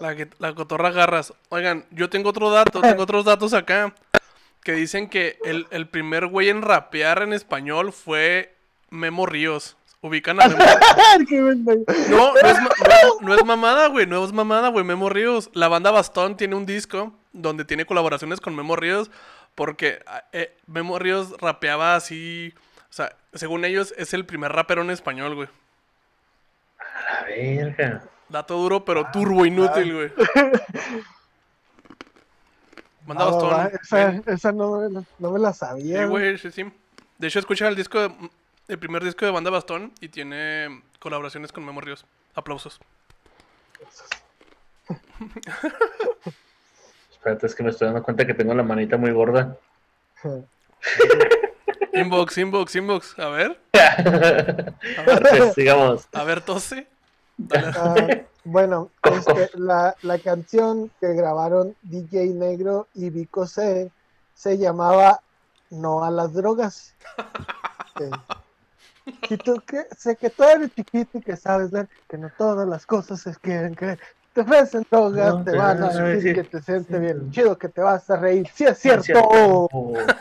La, 0.00 0.16
que- 0.16 0.28
la 0.38 0.54
cotorra 0.54 0.90
garras. 0.90 1.32
Oigan, 1.48 1.84
yo 1.92 2.10
tengo 2.10 2.30
otro 2.30 2.50
dato, 2.50 2.80
tengo 2.80 3.02
otros 3.04 3.24
datos 3.24 3.54
acá. 3.54 3.94
Que 4.64 4.72
dicen 4.72 5.08
que 5.08 5.38
el, 5.44 5.66
el 5.70 5.88
primer 5.88 6.26
güey 6.26 6.48
en 6.48 6.62
rapear 6.62 7.22
en 7.22 7.32
español 7.32 7.92
fue 7.92 8.54
Memo 8.90 9.26
Ríos. 9.26 9.76
Ubican 10.00 10.40
a 10.42 10.48
Memo 10.48 10.64
No, 12.10 12.32
no 12.34 12.48
es, 12.48 12.56
no- 12.60 13.20
no 13.20 13.34
es 13.34 13.44
mamada, 13.44 13.86
güey. 13.88 14.06
No 14.06 14.24
es 14.24 14.32
mamada, 14.32 14.68
güey. 14.68 14.84
Memo 14.84 15.08
Ríos. 15.08 15.50
La 15.52 15.68
banda 15.68 15.90
Bastón 15.90 16.36
tiene 16.36 16.54
un 16.56 16.66
disco 16.66 17.12
donde 17.32 17.64
tiene 17.64 17.86
colaboraciones 17.86 18.40
con 18.40 18.54
Memo 18.56 18.74
Ríos. 18.76 19.10
Porque 19.54 20.02
eh, 20.32 20.56
Memo 20.66 20.98
Ríos 20.98 21.36
rapeaba 21.40 21.94
así. 21.94 22.52
O 22.92 22.94
sea, 22.94 23.16
según 23.32 23.64
ellos, 23.64 23.94
es 23.96 24.12
el 24.12 24.26
primer 24.26 24.52
rapero 24.52 24.82
en 24.82 24.90
español, 24.90 25.34
güey. 25.34 25.48
A 26.78 27.22
la 27.22 27.22
verga. 27.26 28.04
Dato 28.28 28.54
duro, 28.58 28.84
pero 28.84 29.06
turbo 29.10 29.46
inútil, 29.46 29.94
güey. 29.94 30.12
Banda 33.06 33.24
Ah, 33.24 33.30
Bastón. 33.30 33.50
va, 33.50 33.66
esa, 33.82 34.10
esa 34.30 34.52
no, 34.52 34.76
me 34.76 34.90
la- 34.90 35.04
no 35.18 35.30
me 35.32 35.38
la 35.38 35.52
sabía. 35.54 36.02
Sí, 36.02 36.08
güey. 36.08 36.24
güey, 36.26 36.38
sí, 36.38 36.50
sí. 36.52 36.70
De 37.18 37.26
hecho, 37.28 37.38
escucha 37.38 37.66
el 37.66 37.74
disco, 37.76 37.98
de- 37.98 38.14
el 38.68 38.78
primer 38.78 39.02
disco 39.02 39.24
de 39.24 39.32
Banda 39.32 39.50
Bastón 39.50 39.92
y 40.00 40.08
tiene 40.10 40.82
colaboraciones 40.98 41.50
con 41.50 41.64
Memo 41.64 41.80
Ríos. 41.80 42.04
Aplausos. 42.34 42.78
Espérate, 47.10 47.46
es 47.46 47.54
que 47.54 47.62
me 47.62 47.70
estoy 47.70 47.86
dando 47.86 48.02
cuenta 48.02 48.26
que 48.26 48.34
tengo 48.34 48.52
la 48.54 48.62
manita 48.62 48.96
muy 48.98 49.10
gorda. 49.12 49.56
Inbox, 51.92 52.38
inbox, 52.38 52.74
inbox. 52.76 53.18
A 53.18 53.28
ver, 53.28 53.60
Pues, 55.30 55.54
sigamos. 55.54 56.08
a 56.12 56.24
ver, 56.24 56.40
tose. 56.40 56.86
Ah, 57.76 58.06
bueno, 58.44 58.90
este, 59.02 59.50
la, 59.54 59.96
la 60.02 60.18
canción 60.18 60.90
que 61.00 61.12
grabaron 61.14 61.74
DJ 61.82 62.26
Negro 62.34 62.88
y 62.94 63.10
Vico 63.10 63.46
C 63.46 63.90
se 64.34 64.58
llamaba 64.58 65.20
No 65.70 66.04
a 66.04 66.10
las 66.10 66.32
drogas. 66.32 66.94
Si 69.28 69.36
tú 69.36 69.56
que, 69.66 69.86
sé 69.98 70.16
que 70.16 70.30
tú 70.30 70.44
eres 70.44 70.72
chiquito 70.74 71.18
y 71.18 71.20
que 71.20 71.36
sabes 71.36 71.70
ver 71.70 71.88
que 72.08 72.16
no 72.18 72.30
todas 72.38 72.68
las 72.68 72.86
cosas 72.86 73.20
se 73.20 73.34
quieren 73.36 73.74
que 73.74 73.98
te 74.32 74.40
ofrecen 74.42 74.86
drogas, 74.90 75.34
No 75.34 75.44
te 75.44 75.56
van 75.56 75.82
a 75.82 75.88
a 75.88 75.92
decir 75.92 76.34
que 76.34 76.44
te 76.44 76.62
sientes 76.62 77.00
bien 77.00 77.30
chido, 77.32 77.58
que 77.58 77.68
te 77.68 77.80
vas 77.80 78.08
a 78.10 78.16
reír. 78.16 78.48
Sí 78.54 78.64
es 78.64 78.78
Sí, 78.78 78.88
es 78.90 79.04
cierto. 79.04 79.68
cierto. 79.70 80.12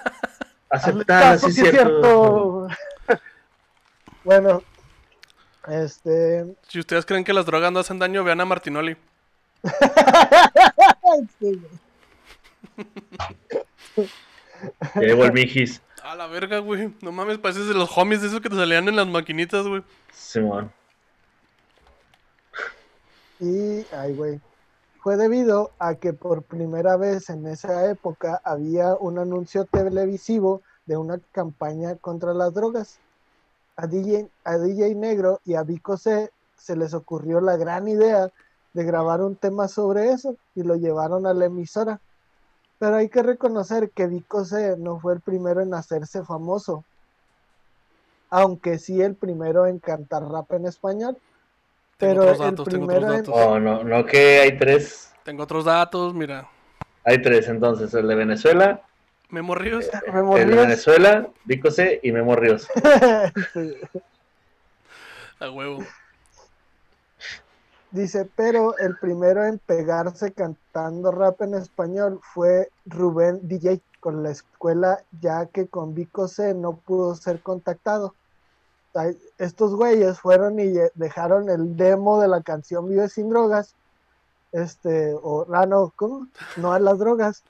Aceptar, 0.72 1.34
caso, 1.34 1.48
sí, 1.48 1.54
sí 1.54 1.62
cierto. 1.62 2.68
cierto. 2.68 2.70
bueno, 4.24 4.64
este 5.68 6.56
Si 6.68 6.80
ustedes 6.80 7.06
creen 7.06 7.24
que 7.24 7.34
las 7.34 7.46
drogas 7.46 7.72
no 7.72 7.80
hacen 7.80 8.00
daño, 8.00 8.24
vean 8.24 8.42
a 8.42 8.46
Martinoli. 8.46 8.98
sí, 11.40 11.62
llegó 14.96 15.26
el 15.26 15.34
Mijis. 15.34 15.82
A 16.04 16.16
la 16.16 16.28
verga, 16.28 16.60
güey. 16.60 16.94
No 17.02 17.12
mames, 17.12 17.38
pareces 17.38 17.68
de 17.68 17.74
los 17.74 17.96
homies 17.96 18.22
de 18.22 18.28
esos 18.28 18.42
que 18.42 18.50
te 18.50 18.56
salían 18.56 18.88
en 18.88 18.96
las 18.96 19.08
maquinitas, 19.08 19.68
güey. 19.68 19.84
Simón. 20.12 20.72
Y, 23.40 23.86
ay, 23.92 24.14
güey. 24.14 24.40
Fue 25.02 25.18
debido 25.18 25.72
a 25.80 25.96
que 25.96 26.14
por 26.14 26.44
primera 26.44 26.96
vez 26.96 27.32
en 27.32 27.48
esa 27.48 27.90
época 27.90 28.40
había 28.44 28.94
un 28.94 29.18
anuncio 29.18 29.66
televisivo 29.66 30.62
de 30.86 30.96
una 30.96 31.20
campaña 31.32 31.96
contra 31.96 32.36
las 32.36 32.54
drogas. 32.54 33.00
A 33.78 33.88
DJ, 33.88 34.30
a 34.44 34.60
DJ 34.60 34.94
Negro 34.94 35.42
y 35.44 35.56
a 35.56 35.64
Vico 35.64 35.98
C 35.98 36.30
se 36.56 36.76
les 36.76 36.94
ocurrió 36.94 37.42
la 37.42 37.58
gran 37.58 37.88
idea 37.88 38.30
de 38.74 38.84
grabar 38.84 39.22
un 39.22 39.36
tema 39.36 39.68
sobre 39.68 40.12
eso 40.12 40.36
y 40.54 40.62
lo 40.62 40.76
llevaron 40.76 41.26
a 41.26 41.34
la 41.34 41.46
emisora. 41.46 42.00
Pero 42.78 42.98
hay 42.98 43.10
que 43.10 43.24
reconocer 43.24 43.90
que 43.90 44.06
Vico 44.06 44.46
C 44.46 44.76
no 44.78 45.00
fue 45.00 45.14
el 45.14 45.22
primero 45.22 45.62
en 45.62 45.74
hacerse 45.74 46.24
famoso, 46.24 46.84
aunque 48.30 48.78
sí 48.78 49.02
el 49.02 49.16
primero 49.16 49.66
en 49.66 49.80
cantar 49.80 50.30
rap 50.30 50.52
en 50.54 50.68
español. 50.68 51.18
Tengo 52.02 52.14
Pero 52.14 52.22
otros 52.24 52.40
datos, 52.40 52.68
el 52.68 52.74
tengo 52.74 52.86
otros 52.86 53.04
en- 53.04 53.10
datos. 53.10 53.34
Oh, 53.38 53.60
no, 53.60 53.84
no 53.84 54.06
que 54.06 54.40
hay 54.40 54.58
tres. 54.58 55.14
Tengo 55.24 55.44
otros 55.44 55.66
datos, 55.66 56.14
mira. 56.16 56.50
Hay 57.06 57.22
tres, 57.22 57.48
entonces, 57.48 57.94
el 57.94 58.08
de 58.08 58.16
Venezuela, 58.16 58.82
Memo 59.30 59.54
Ríos. 59.56 59.88
Memo 60.12 60.36
el 60.36 60.50
de. 60.50 60.56
Venezuela, 60.56 61.28
Vico 61.46 61.70
C 61.72 62.00
y 62.04 62.12
Memo 62.12 62.36
Ríos. 62.36 62.68
Sí. 63.54 63.76
A 65.40 65.50
huevo. 65.52 65.80
Dice, 67.92 68.28
pero 68.36 68.78
el 68.78 68.98
primero 68.98 69.46
en 69.46 69.60
pegarse 69.60 70.32
cantando 70.34 71.12
rap 71.12 71.42
en 71.42 71.56
español 71.56 72.20
fue 72.34 72.70
Rubén 72.86 73.40
DJ 73.48 73.82
con 74.00 74.24
la 74.24 74.32
escuela, 74.32 75.04
ya 75.20 75.46
que 75.48 75.68
con 75.68 75.94
Vico 75.94 76.28
C 76.28 76.54
no 76.56 76.78
pudo 76.78 77.14
ser 77.16 77.42
contactado. 77.42 78.16
Estos 79.38 79.76
güeyes 79.76 80.20
fueron 80.20 80.60
y 80.60 80.66
lle- 80.66 80.92
dejaron 80.96 81.50
el 81.50 81.76
demo 81.78 82.22
de 82.22 82.28
la 82.28 82.42
canción 82.42 82.90
Vive 82.90 83.08
sin 83.10 83.30
drogas. 83.30 83.76
Este, 84.52 85.14
o, 85.14 85.48
ah, 85.54 85.66
no, 85.66 85.94
¿cómo? 85.96 86.28
No 86.58 86.74
a 86.74 86.80
las 86.80 87.00
drogas. 87.00 87.44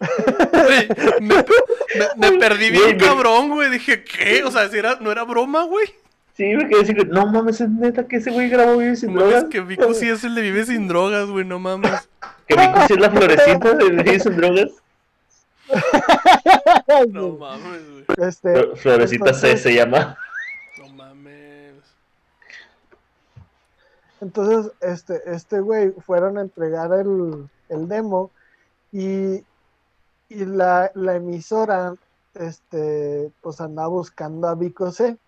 Me, 0.00 0.88
me- 1.20 1.44
me 2.16 2.38
perdí 2.38 2.70
bien 2.70 2.98
cabrón, 2.98 3.50
güey. 3.50 3.70
Dije, 3.70 4.04
¿qué? 4.04 4.42
O 4.44 4.50
sea, 4.50 4.68
si 4.68 4.76
era, 4.78 4.96
no 5.00 5.10
era 5.10 5.24
broma, 5.24 5.64
güey. 5.64 5.86
Sí, 6.36 6.44
me 6.56 6.68
quedé 6.68 6.82
así 6.82 6.92
no 6.94 7.26
mames, 7.28 7.60
es 7.60 7.70
neta 7.70 8.08
que 8.08 8.16
ese 8.16 8.32
güey 8.32 8.48
grabó 8.48 8.76
Vive 8.78 8.96
sin 8.96 9.14
Mames, 9.14 9.30
drogas. 9.30 9.50
que 9.50 9.60
Vico 9.60 9.94
sí 9.94 10.10
es 10.10 10.24
el 10.24 10.34
de 10.34 10.42
Vive 10.42 10.66
sin 10.66 10.88
drogas, 10.88 11.28
güey, 11.28 11.44
no 11.44 11.58
mames. 11.60 11.92
Que 12.48 12.56
Vico 12.56 12.80
sí 12.88 12.92
es 12.94 12.98
la 13.00 13.10
florecita 13.10 13.72
de 13.74 13.88
Vive 13.90 14.20
sin 14.20 14.36
drogas. 14.36 14.70
No 17.10 17.28
mames, 17.38 17.82
güey. 17.90 18.28
Este, 18.28 18.52
Flo- 18.52 18.76
Florecita 18.76 19.32
C 19.32 19.50
entonces- 19.52 19.62
se 19.62 19.74
llama. 19.74 20.18
No 20.78 20.88
mames. 20.88 21.74
Entonces, 24.24 24.72
este, 24.80 25.20
este 25.26 25.60
güey 25.60 25.92
fueron 26.00 26.38
a 26.38 26.40
entregar 26.40 26.94
el, 26.94 27.46
el 27.68 27.88
demo 27.88 28.30
y, 28.90 29.44
y 30.30 30.44
la, 30.46 30.90
la 30.94 31.16
emisora, 31.16 31.94
este, 32.32 33.30
pues 33.42 33.60
andaba 33.60 33.88
buscando 33.88 34.48
a 34.48 34.54
Vico 34.54 34.90
C. 34.92 35.18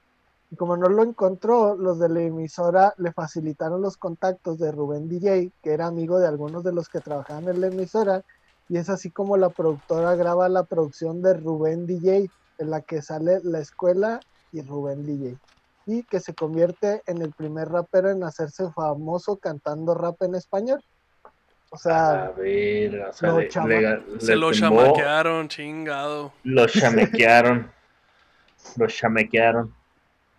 Y 0.51 0.57
como 0.57 0.79
no 0.79 0.89
lo 0.89 1.03
encontró, 1.03 1.77
los 1.77 1.99
de 1.99 2.09
la 2.09 2.23
emisora 2.23 2.95
le 2.97 3.13
facilitaron 3.13 3.83
los 3.83 3.99
contactos 3.99 4.59
de 4.59 4.73
Rubén 4.73 5.11
DJ, 5.11 5.53
que 5.63 5.75
era 5.75 5.89
amigo 5.89 6.19
de 6.19 6.29
algunos 6.29 6.65
de 6.65 6.73
los 6.73 6.89
que 6.89 7.01
trabajaban 7.01 7.49
en 7.49 7.61
la 7.61 7.67
emisora, 7.67 8.25
y 8.71 8.79
es 8.79 8.89
así 8.89 9.11
como 9.11 9.37
la 9.37 9.51
productora 9.51 10.15
graba 10.15 10.49
la 10.49 10.65
producción 10.65 11.21
de 11.21 11.35
Rubén 11.35 11.87
DJ, 11.87 12.31
en 12.57 12.71
la 12.71 12.81
que 12.81 13.03
sale 13.03 13.41
la 13.43 13.59
escuela 13.59 14.21
y 14.53 14.63
Rubén 14.63 15.05
DJ 15.05 15.37
y 15.87 16.03
que 16.05 16.21
se 16.21 16.35
convierte 16.35 17.03
en 17.07 17.23
el 17.23 17.33
primer 17.33 17.69
rapero 17.69 18.11
en 18.11 18.25
hacerse 18.25 18.71
famoso 18.73 19.39
cantando 19.39 19.95
rap 19.95 20.21
en 20.23 20.35
español. 20.35 20.83
O 21.71 21.77
A 21.77 21.79
sea, 21.79 22.31
ver, 22.37 23.01
o 23.03 23.13
sea, 23.13 23.29
No, 23.31 23.39
le, 23.41 23.49
chama. 23.49 23.69
le- 23.69 24.21
Se 24.21 24.37
lo 24.37 24.51
tumbó, 24.51 24.77
chamaquearon, 24.83 25.49
chingado. 25.49 26.33
Lo 26.45 26.67
chamequearon. 26.67 27.71
Lo 28.77 28.87
chamequearon. 28.89 29.75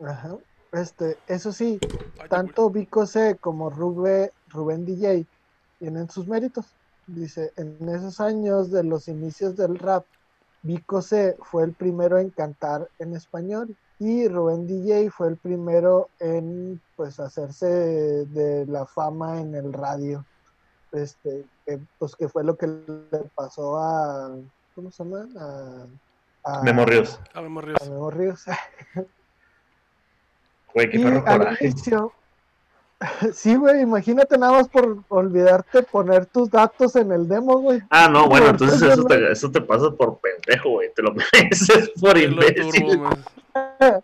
ajá, 0.01 0.37
este, 0.73 1.17
eso 1.27 1.51
sí, 1.53 1.79
tanto 2.29 2.69
Vico 2.69 3.05
C 3.05 3.37
como 3.39 3.69
Rubén, 3.69 4.29
Rubén 4.47 4.85
DJ 4.85 5.25
tienen 5.79 6.09
sus 6.09 6.27
méritos. 6.27 6.75
Dice, 7.05 7.53
en 7.55 7.87
esos 7.87 8.19
años 8.19 8.69
de 8.69 8.83
los 8.83 9.07
inicios 9.07 9.55
del 9.55 9.79
rap, 9.79 10.05
Vico 10.61 11.01
C 11.01 11.37
fue 11.41 11.63
el 11.63 11.73
primero 11.73 12.17
en 12.17 12.31
cantar 12.31 12.89
en 12.99 13.15
español 13.15 13.77
y 13.99 14.27
Rubén 14.27 14.67
DJ 14.67 15.09
fue 15.09 15.29
el 15.29 15.37
primero 15.37 16.09
en 16.19 16.79
pues 16.95 17.19
hacerse 17.19 17.65
de 17.67 18.65
la 18.67 18.85
fama 18.85 19.39
en 19.41 19.55
el 19.55 19.73
radio. 19.73 20.23
Este, 20.91 21.45
que, 21.65 21.79
pues 21.99 22.15
que 22.15 22.29
fue 22.29 22.43
lo 22.43 22.55
que 22.57 22.67
le 22.67 23.19
pasó 23.35 23.77
a 23.77 24.35
¿cómo 24.75 24.89
se 24.91 25.03
llama? 25.03 25.27
A, 26.43 26.59
a 26.59 26.63
Memo 26.63 26.85
Ríos. 26.85 27.19
A 27.33 27.41
Memo 27.41 27.59
Ríos. 27.61 27.81
a 27.81 27.85
Memo 27.89 28.09
Ríos. 28.11 28.45
Güey, 30.73 30.89
qué 30.89 30.97
Y 30.97 31.03
perro 31.03 31.23
al 31.25 31.37
coraje. 31.39 31.67
inicio- 31.67 32.11
Sí, 33.33 33.55
güey, 33.55 33.81
imagínate 33.81 34.37
nada 34.37 34.53
más 34.53 34.69
por 34.69 35.03
olvidarte 35.09 35.83
poner 35.83 36.25
tus 36.25 36.49
datos 36.49 36.95
en 36.95 37.11
el 37.11 37.27
demo, 37.27 37.59
güey. 37.59 37.81
Ah, 37.89 38.07
no, 38.07 38.27
bueno, 38.27 38.47
entonces 38.49 38.81
Entonces, 38.81 38.99
eso 38.99 39.07
te, 39.07 39.31
eso 39.31 39.51
te 39.51 39.61
pasa 39.61 39.91
por 39.91 40.19
pendejo, 40.19 40.69
güey. 40.71 40.91
Te 40.93 41.01
lo 41.01 41.13
mereces 41.33 41.91
por 41.99 42.17
imbécil. 42.17 43.01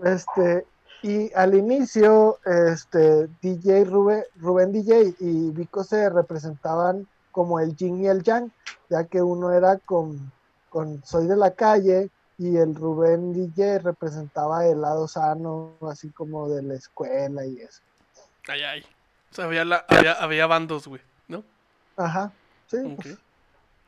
Este, 0.00 0.64
y 1.02 1.32
al 1.34 1.56
inicio, 1.56 2.38
este, 2.44 3.28
DJ 3.42 3.84
Rubén, 3.84 4.22
Rubén 4.36 4.70
DJ 4.70 5.12
y 5.18 5.50
Vico 5.50 5.82
se 5.82 6.08
representaban 6.08 7.08
como 7.32 7.58
el 7.58 7.74
yin 7.74 8.04
y 8.04 8.06
el 8.06 8.22
yang, 8.22 8.48
ya 8.88 9.02
que 9.02 9.20
uno 9.20 9.52
era 9.52 9.76
con, 9.78 10.30
con 10.68 11.02
Soy 11.04 11.26
de 11.26 11.36
la 11.36 11.50
calle 11.50 12.10
y 12.38 12.56
el 12.56 12.74
Rubén 12.74 13.32
DJ 13.32 13.80
representaba 13.80 14.64
el 14.66 14.80
lado 14.80 15.08
sano, 15.08 15.76
así 15.90 16.08
como 16.10 16.48
de 16.48 16.62
la 16.62 16.74
escuela 16.74 17.44
y 17.44 17.58
eso. 17.60 17.82
Ay, 18.48 18.62
ay. 18.62 18.86
O 19.30 19.34
sea, 19.34 19.44
había, 19.46 19.64
la- 19.64 19.84
había, 19.88 20.12
había 20.12 20.46
bandos, 20.46 20.86
güey, 20.88 21.02
¿no? 21.26 21.42
Ajá, 21.96 22.32
sí. 22.68 22.76
Ok. 22.78 23.02
pues, 23.02 23.18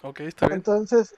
Ok, 0.02 0.20
está 0.20 0.46
bien. 0.48 0.58
Entonces, 0.58 1.14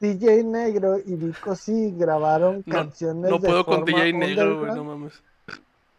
DJ 0.00 0.44
Negro 0.44 0.98
y 1.04 1.16
Vico 1.16 1.56
sí 1.56 1.92
grabaron 1.96 2.62
No, 2.66 2.74
canciones 2.74 3.30
no 3.30 3.38
de 3.38 3.48
puedo 3.48 3.64
con 3.66 3.80
forma 3.80 4.04
DJ 4.04 4.12
negro, 4.12 4.60
güey, 4.60 4.72
no 4.72 4.84
mames. 4.84 5.22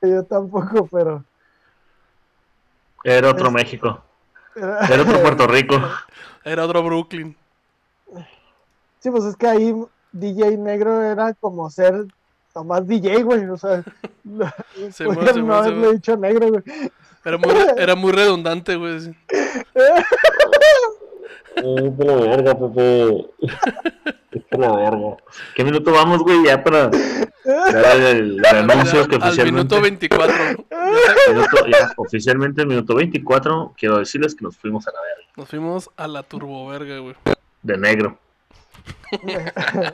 Yo 0.02 0.24
tampoco, 0.24 0.88
pero... 0.88 1.24
Era 3.04 3.30
otro 3.32 3.48
Es- 3.48 3.54
México. 3.54 4.02
Era 4.56 5.02
otro 5.02 5.22
Puerto 5.22 5.48
Rico. 5.48 5.76
Era 6.44 6.64
otro 6.66 6.84
Brooklyn. 6.84 7.36
Sí, 9.00 9.10
pues 9.12 9.24
es 9.26 9.36
que 9.36 9.48
ahí 9.48 9.76
DJ 10.12 10.58
Negro 10.58 11.02
era 11.04 11.34
como 11.36 11.70
ser 11.70 12.06
nomás 12.56 12.86
DJ, 12.88 13.24
güey, 13.24 13.46
o 13.46 13.58
sea... 13.58 13.84
Se 14.92 15.06
podían 15.06 15.16
mueve, 15.16 15.34
se 15.34 15.40
no 15.40 15.46
mueve, 15.46 15.64
se 15.64 15.70
haberle 15.70 15.92
dicho 15.94 16.18
negro, 16.18 16.50
güey. 16.50 16.64
Era 17.26 17.38
muy, 17.38 17.54
era 17.78 17.96
muy 17.96 18.12
redundante, 18.12 18.76
güey. 18.76 19.00
sí. 19.02 19.12
Eh, 21.56 21.94
la 21.98 22.16
verga, 22.16 22.58
Pepe. 22.58 23.26
Es 24.32 24.44
la 24.60 24.76
verga. 24.76 25.18
¿Qué 25.56 25.64
minuto 25.64 25.92
vamos, 25.92 26.22
güey? 26.24 26.46
Ya 26.46 26.64
para 26.64 26.90
dar 26.90 27.98
el, 28.00 28.40
el 28.40 28.46
anuncio 28.72 29.08
que 29.08 29.16
Al 29.16 29.24
oficialmente. 29.24 29.52
minuto 29.52 29.82
24. 29.82 30.36
minuto- 31.30 31.66
ya, 31.68 31.94
oficialmente, 31.98 32.66
minuto 32.66 32.96
24. 32.96 33.74
Quiero 33.78 33.98
decirles 34.00 34.36
que 34.36 34.44
nos 34.46 34.56
fuimos 34.58 34.88
a 34.88 34.92
la 34.92 35.02
verga. 35.02 35.32
Nos 35.36 35.50
fuimos 35.50 35.90
a 35.98 36.08
la 36.08 36.24
turboverga, 36.24 37.00
güey. 37.00 37.16
De 37.64 37.78
negro. 37.78 38.18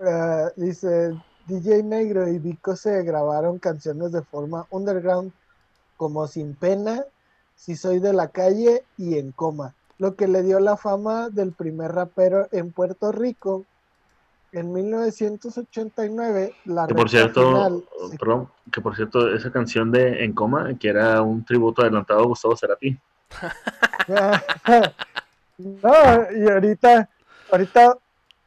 Ah, 0.00 0.50
dice, 0.56 1.14
DJ 1.46 1.82
Negro 1.84 2.28
y 2.28 2.38
Vico 2.38 2.74
se 2.74 3.02
grabaron 3.04 3.58
canciones 3.58 4.10
de 4.12 4.22
forma 4.22 4.66
underground 4.70 5.32
como 5.96 6.26
Sin 6.26 6.56
Pena, 6.56 7.04
Si 7.54 7.76
Soy 7.76 8.00
de 8.00 8.12
la 8.12 8.28
Calle 8.28 8.84
y 8.96 9.18
En 9.18 9.30
Coma, 9.32 9.74
lo 9.98 10.16
que 10.16 10.26
le 10.26 10.42
dio 10.42 10.58
la 10.58 10.76
fama 10.76 11.30
del 11.30 11.52
primer 11.52 11.92
rapero 11.92 12.48
en 12.50 12.72
Puerto 12.72 13.12
Rico. 13.12 13.66
En 14.50 14.72
1989, 14.72 16.54
la 16.66 16.86
Que 16.86 16.94
por 16.94 17.08
cierto, 17.08 17.46
final 17.46 17.84
se- 18.10 18.18
perdón, 18.18 18.48
que 18.72 18.80
por 18.80 18.96
cierto, 18.96 19.32
esa 19.34 19.50
canción 19.52 19.90
de 19.92 20.24
En 20.24 20.32
Coma, 20.32 20.76
que 20.78 20.88
era 20.88 21.22
un 21.22 21.44
tributo 21.44 21.82
adelantado 21.82 22.20
a 22.20 22.26
Gustavo 22.26 22.56
Cerati. 22.56 22.98
no, 25.58 26.32
y 26.36 26.48
ahorita, 26.48 27.08
ahorita, 27.50 27.98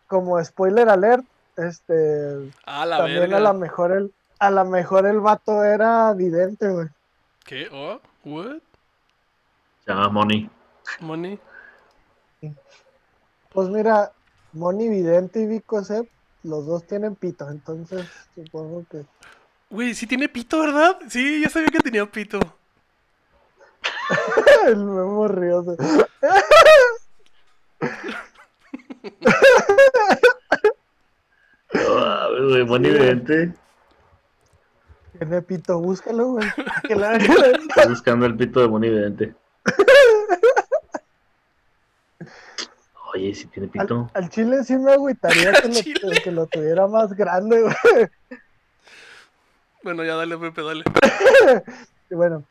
como 0.07 0.43
spoiler 0.43 0.89
alert, 0.89 1.25
este 1.55 2.51
A 2.65 2.85
la 2.85 2.97
también 2.97 3.21
verga. 3.21 3.37
a 3.37 3.39
la 3.39 3.53
mejor 3.53 3.91
el, 3.91 4.13
a 4.39 4.51
la 4.51 4.63
mejor 4.63 5.07
el 5.07 5.19
vato 5.19 5.63
era 5.63 6.13
vidente, 6.13 6.69
güey. 6.69 6.87
¿Qué? 7.43 7.67
¿Oh? 7.71 7.99
¿What? 8.23 8.57
Se 9.85 9.91
llama 9.91 10.09
Money. 10.09 10.49
¿Money? 10.99 11.39
Pues 13.49 13.69
mira, 13.69 14.11
Moni 14.53 14.87
Vidente 14.89 15.39
y 15.39 15.47
Vico 15.47 15.83
Sep, 15.83 16.07
los 16.43 16.65
dos 16.65 16.85
tienen 16.85 17.15
pito, 17.15 17.49
entonces 17.49 18.05
supongo 18.35 18.85
que. 18.91 19.05
Güey, 19.69 19.95
sí 19.95 20.05
tiene 20.05 20.29
pito, 20.29 20.59
¿verdad? 20.59 20.99
Sí, 21.09 21.41
ya 21.41 21.49
sabía 21.49 21.69
que 21.69 21.79
tenía 21.79 22.05
pito. 22.05 22.39
el 24.67 24.77
Memo 24.77 25.27
Ríos. 25.27 25.65
Ah, 31.73 32.27
güey, 32.31 32.65
Money 32.65 32.91
Vidente. 32.91 33.53
Tiene 35.17 35.41
pito, 35.41 35.79
búscalo, 35.79 36.33
güey. 36.33 36.47
Estoy 36.83 37.87
buscando 37.89 38.25
el 38.25 38.37
pito 38.37 38.59
de 38.61 38.67
Monividente. 38.67 39.35
Oye, 43.13 43.33
si 43.33 43.47
tiene 43.47 43.67
pito. 43.67 44.09
Al, 44.13 44.23
al 44.25 44.29
chile 44.29 44.63
sí 44.63 44.77
me 44.77 44.93
agüitaría 44.93 45.53
que 45.61 45.67
lo, 46.03 46.11
que 46.23 46.31
lo 46.31 46.45
tuviera 46.47 46.87
más 46.87 47.13
grande, 47.13 47.61
güey. 47.61 47.75
Bueno, 49.83 50.03
ya 50.03 50.15
dale, 50.15 50.37
Pepe, 50.37 50.61
dale. 50.61 50.83
Bueno, 52.09 52.43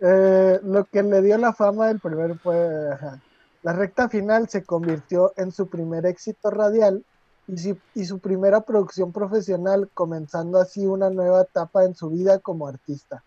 eh, 0.00 0.58
lo 0.62 0.84
que 0.86 1.02
le 1.02 1.20
dio 1.20 1.36
la 1.36 1.52
fama 1.52 1.88
del 1.88 2.00
primer 2.00 2.38
fue. 2.38 2.92
ajá. 2.94 3.20
La 3.66 3.72
recta 3.72 4.08
final 4.08 4.48
se 4.48 4.64
convirtió 4.64 5.32
en 5.34 5.50
su 5.50 5.68
primer 5.68 6.06
éxito 6.06 6.50
radial 6.52 7.04
y, 7.48 7.56
si- 7.58 7.82
y 7.94 8.04
su 8.04 8.20
primera 8.20 8.60
producción 8.60 9.10
profesional, 9.10 9.90
comenzando 9.92 10.60
así 10.60 10.86
una 10.86 11.10
nueva 11.10 11.40
etapa 11.40 11.82
en 11.84 11.96
su 11.96 12.08
vida 12.10 12.38
como 12.38 12.68
artista. 12.68 13.24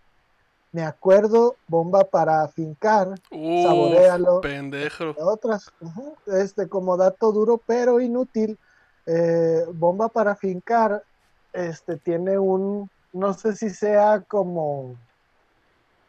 Me 0.71 0.83
acuerdo, 0.83 1.57
Bomba 1.67 2.05
para 2.05 2.47
Fincar, 2.47 3.19
Uh, 3.31 3.63
Saboréalo. 3.63 4.39
pendejo. 4.39 5.07
de 5.07 5.21
otras. 5.23 5.65
Este, 6.27 6.69
como 6.69 6.95
dato 6.95 7.33
duro 7.33 7.61
pero 7.67 7.99
inútil, 7.99 8.57
eh, 9.07 9.65
Bomba 9.73 10.07
para 10.07 10.37
Fincar 10.37 11.03
este, 11.51 11.97
tiene 11.97 12.39
un, 12.39 12.89
no 13.11 13.33
sé 13.33 13.57
si 13.57 13.71
sea 13.71 14.23
como 14.25 14.99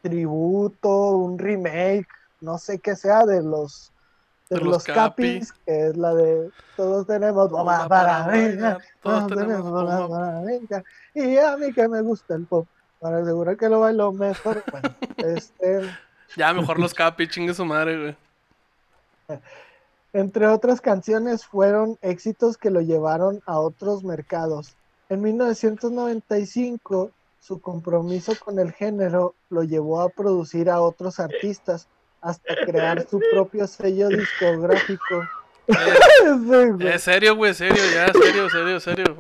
tributo, 0.03 1.17
un 1.17 1.37
remake, 1.37 2.07
no 2.41 2.59
sé 2.59 2.79
qué 2.79 2.95
sea 2.95 3.27
de 3.27 3.43
los 3.43 3.93
de, 4.51 4.57
los 4.57 4.67
los, 4.67 4.85
Capi. 4.85 4.95
Capis, 4.95 5.53
que 5.53 5.87
es 5.87 5.97
la 5.97 6.13
de 6.15 6.51
todos 6.77 7.07
tenemos 7.07 7.51
bomba 7.51 7.87
para 7.89 8.27
venga, 8.27 8.79
todos 9.03 9.29
tenemos 9.29 9.63
bomba 9.63 10.09
para 10.09 10.41
venga, 10.41 10.83
y 11.15 11.37
a 11.37 11.57
mí 11.57 11.73
que 11.73 11.89
me 11.89 12.03
gusta 12.03 12.35
el 12.35 12.47
pop, 12.47 12.67
para 12.99 13.19
asegurar 13.19 13.57
que 13.57 13.69
lo 13.69 13.81
bailo 13.81 14.13
mejor. 14.13 14.63
Bueno, 14.71 14.95
este 15.19 15.83
Ya, 16.37 16.53
mejor 16.53 16.79
los 16.79 16.93
capi, 16.93 17.29
chingue 17.29 17.55
su 17.55 17.65
madre, 17.65 17.99
güey. 17.99 18.17
Entre 20.13 20.49
otras 20.49 20.81
canciones 20.81 21.47
fueron 21.47 21.97
éxitos 22.03 22.57
que 22.57 22.71
lo 22.71 22.81
llevaron 22.81 23.41
a 23.47 23.61
otros 23.61 24.03
mercados. 24.03 24.75
En 25.09 25.23
1995, 25.23 27.13
su 27.41 27.61
compromiso 27.61 28.33
con 28.45 28.59
el 28.59 28.73
género 28.73 29.35
lo 29.49 29.63
llevó 29.63 30.01
a 30.01 30.09
producir 30.09 30.69
a 30.69 30.81
otros 30.81 31.21
artistas 31.21 31.87
hasta 32.21 32.55
crear 32.67 33.07
su 33.09 33.21
propio 33.33 33.67
sello 33.67 34.09
discográfico. 34.09 35.29
Eh, 35.69 35.75
güey. 36.45 36.89
eh, 36.89 36.99
serio, 36.99 37.37
güey, 37.37 37.55
serio, 37.55 37.83
ya, 37.95 38.13
serio, 38.13 38.51
serio, 38.51 38.81
serio. 38.81 39.17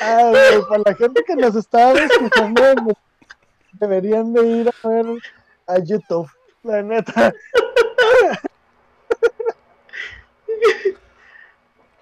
Ay, 0.00 0.30
güey, 0.30 0.62
para 0.68 0.82
la 0.86 0.94
gente 0.94 1.24
que 1.24 1.36
nos 1.36 1.54
estaba 1.56 1.98
escuchando, 1.98 2.92
deberían 3.72 4.32
de 4.32 4.46
ir 4.46 4.70
a 4.82 4.88
ver 4.88 5.06
a 5.66 5.78
YouTube, 5.78 6.28
la 6.62 6.82
neta. 6.82 7.32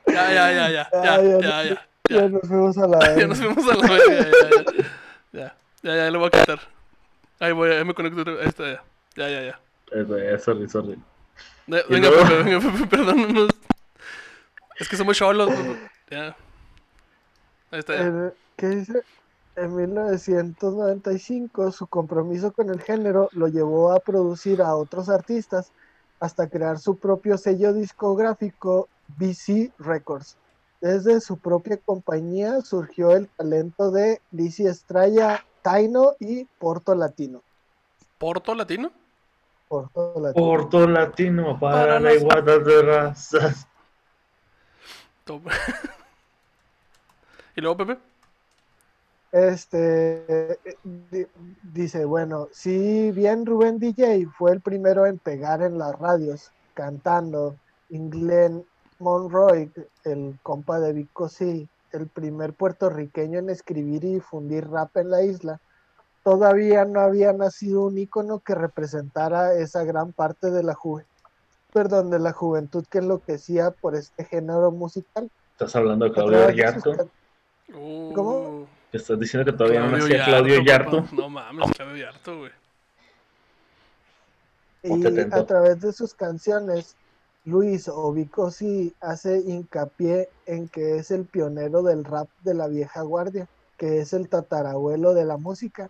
Ya, 0.06 0.32
ya, 0.32 0.52
ya, 0.52 0.70
ya, 0.70 0.88
ya, 0.92 1.40
ya, 1.40 1.62
ya, 1.64 1.86
Ya 2.08 2.16
ya. 2.22 2.28
nos 2.28 2.42
fuimos 2.42 2.78
a 2.78 2.86
la 2.86 3.16
Ya 3.18 3.26
nos 3.26 3.38
fuimos 3.38 3.64
a 3.70 3.74
la 3.76 3.88
verga, 3.88 4.14
ya, 4.14 4.30
ya, 4.30 4.64
ya. 4.64 4.82
Ya, 5.32 5.56
ya, 5.82 5.96
ya, 5.96 6.10
lo 6.10 6.18
voy 6.20 6.28
a 6.28 6.30
quitar. 6.30 6.60
Ahí 7.40 7.52
voy, 7.52 7.70
ahí 7.70 7.84
me 7.84 7.94
conecto. 7.94 8.20
otra 8.20 8.32
vez. 8.34 8.42
Ahí 8.42 8.48
está, 8.48 8.64
ya. 8.64 8.82
Ya, 9.16 9.28
ya, 9.28 9.42
ya. 9.42 9.60
Eh, 9.92 10.38
Sorry, 10.38 10.68
sorry. 10.68 10.98
De- 11.66 11.84
Venga, 11.88 12.08
luego- 12.08 12.22
Pepe, 12.28 12.42
venga, 12.42 12.60
Pepe, 12.60 12.86
perdónanos. 12.96 13.50
Es 14.78 14.88
que 14.88 14.96
somos 14.96 15.16
cholos. 15.16 15.50
Ya. 16.10 16.36
Ahí 17.70 17.78
está, 17.80 17.94
ya. 17.94 18.02
En- 18.02 18.32
¿Qué 18.56 18.68
dice? 18.68 19.02
En 19.56 19.74
1995 19.74 21.72
su 21.72 21.86
compromiso 21.86 22.52
con 22.52 22.68
el 22.70 22.80
género 22.82 23.28
lo 23.32 23.48
llevó 23.48 23.92
a 23.92 24.00
producir 24.00 24.60
a 24.62 24.74
otros 24.74 25.08
artistas 25.08 25.72
hasta 26.20 26.48
crear 26.48 26.78
su 26.78 26.96
propio 26.98 27.36
sello 27.38 27.72
discográfico 27.72 28.88
BC 29.18 29.72
Records. 29.78 30.36
Desde 30.86 31.20
su 31.20 31.38
propia 31.38 31.78
compañía 31.84 32.60
surgió 32.60 33.10
el 33.10 33.28
talento 33.28 33.90
de 33.90 34.20
Lizzy 34.30 34.68
Estrella, 34.68 35.44
Taino 35.60 36.12
y 36.20 36.44
Porto 36.60 36.94
Latino. 36.94 37.42
¿Porto 38.18 38.54
latino? 38.54 38.92
Porto 39.66 40.14
Latino. 40.20 40.46
Porto 40.46 40.86
Latino 40.86 41.58
para, 41.58 41.76
Para 41.76 42.00
la 42.00 42.12
las- 42.12 42.22
igualdad 42.22 42.60
de 42.60 42.82
razas. 42.82 43.66
Toma. 45.24 45.50
¿Y 47.56 47.60
luego, 47.60 47.78
Pepe? 47.78 47.98
Este 49.32 50.52
eh, 50.52 50.58
di- 50.84 51.26
dice, 51.64 52.04
bueno, 52.04 52.46
si 52.52 53.10
bien 53.10 53.44
Rubén 53.44 53.80
DJ 53.80 54.24
fue 54.38 54.52
el 54.52 54.60
primero 54.60 55.04
en 55.04 55.18
pegar 55.18 55.62
en 55.62 55.78
las 55.78 55.98
radios 55.98 56.52
cantando, 56.74 57.56
y 57.88 57.98
Glenn 58.08 58.64
Monroy, 58.98 59.70
el 60.04 60.38
compa 60.42 60.80
de 60.80 60.92
Vico 60.92 61.28
C, 61.28 61.68
el 61.92 62.06
primer 62.08 62.52
puertorriqueño 62.52 63.38
en 63.38 63.50
escribir 63.50 64.04
y 64.04 64.14
difundir 64.14 64.68
rap 64.68 64.96
en 64.96 65.10
la 65.10 65.22
isla, 65.22 65.60
todavía 66.22 66.84
no 66.84 67.00
había 67.00 67.32
nacido 67.32 67.84
un 67.84 67.98
ícono 67.98 68.40
que 68.40 68.54
representara 68.54 69.54
esa 69.54 69.84
gran 69.84 70.12
parte 70.12 70.50
de 70.50 70.62
la 70.62 70.74
juventud, 70.74 71.10
perdón, 71.72 72.10
de 72.10 72.18
la 72.18 72.32
juventud 72.32 72.84
que 72.90 72.98
enloquecía 72.98 73.70
por 73.70 73.94
este 73.94 74.24
género 74.24 74.70
musical. 74.70 75.30
Estás 75.52 75.76
hablando 75.76 76.06
de 76.06 76.12
Claudio 76.12 76.50
Yarto. 76.50 77.10
Uh, 77.74 78.12
¿Cómo? 78.12 78.66
Que 78.90 78.98
estás 78.98 79.18
diciendo 79.18 79.50
que 79.50 79.56
todavía 79.56 79.80
no 79.80 79.96
nacía 79.96 80.24
Claudio 80.24 80.62
Yarto. 80.62 81.02
papá. 81.02 81.16
No 81.16 81.28
mames, 81.28 81.70
Claudio 81.72 81.96
Yarto, 81.96 82.38
güey. 82.38 82.52
Y 84.82 85.06
a 85.32 85.46
través 85.46 85.80
de 85.80 85.92
sus 85.92 86.14
canciones, 86.14 86.96
Luis 87.46 87.86
Obicosi 87.86 88.92
hace 89.00 89.38
hincapié 89.38 90.28
en 90.46 90.68
que 90.68 90.96
es 90.96 91.12
el 91.12 91.26
pionero 91.26 91.84
del 91.84 92.04
rap 92.04 92.28
de 92.42 92.54
la 92.54 92.66
vieja 92.66 93.02
guardia, 93.02 93.46
que 93.78 94.00
es 94.00 94.12
el 94.12 94.28
tatarabuelo 94.28 95.14
de 95.14 95.24
la 95.24 95.36
música. 95.36 95.88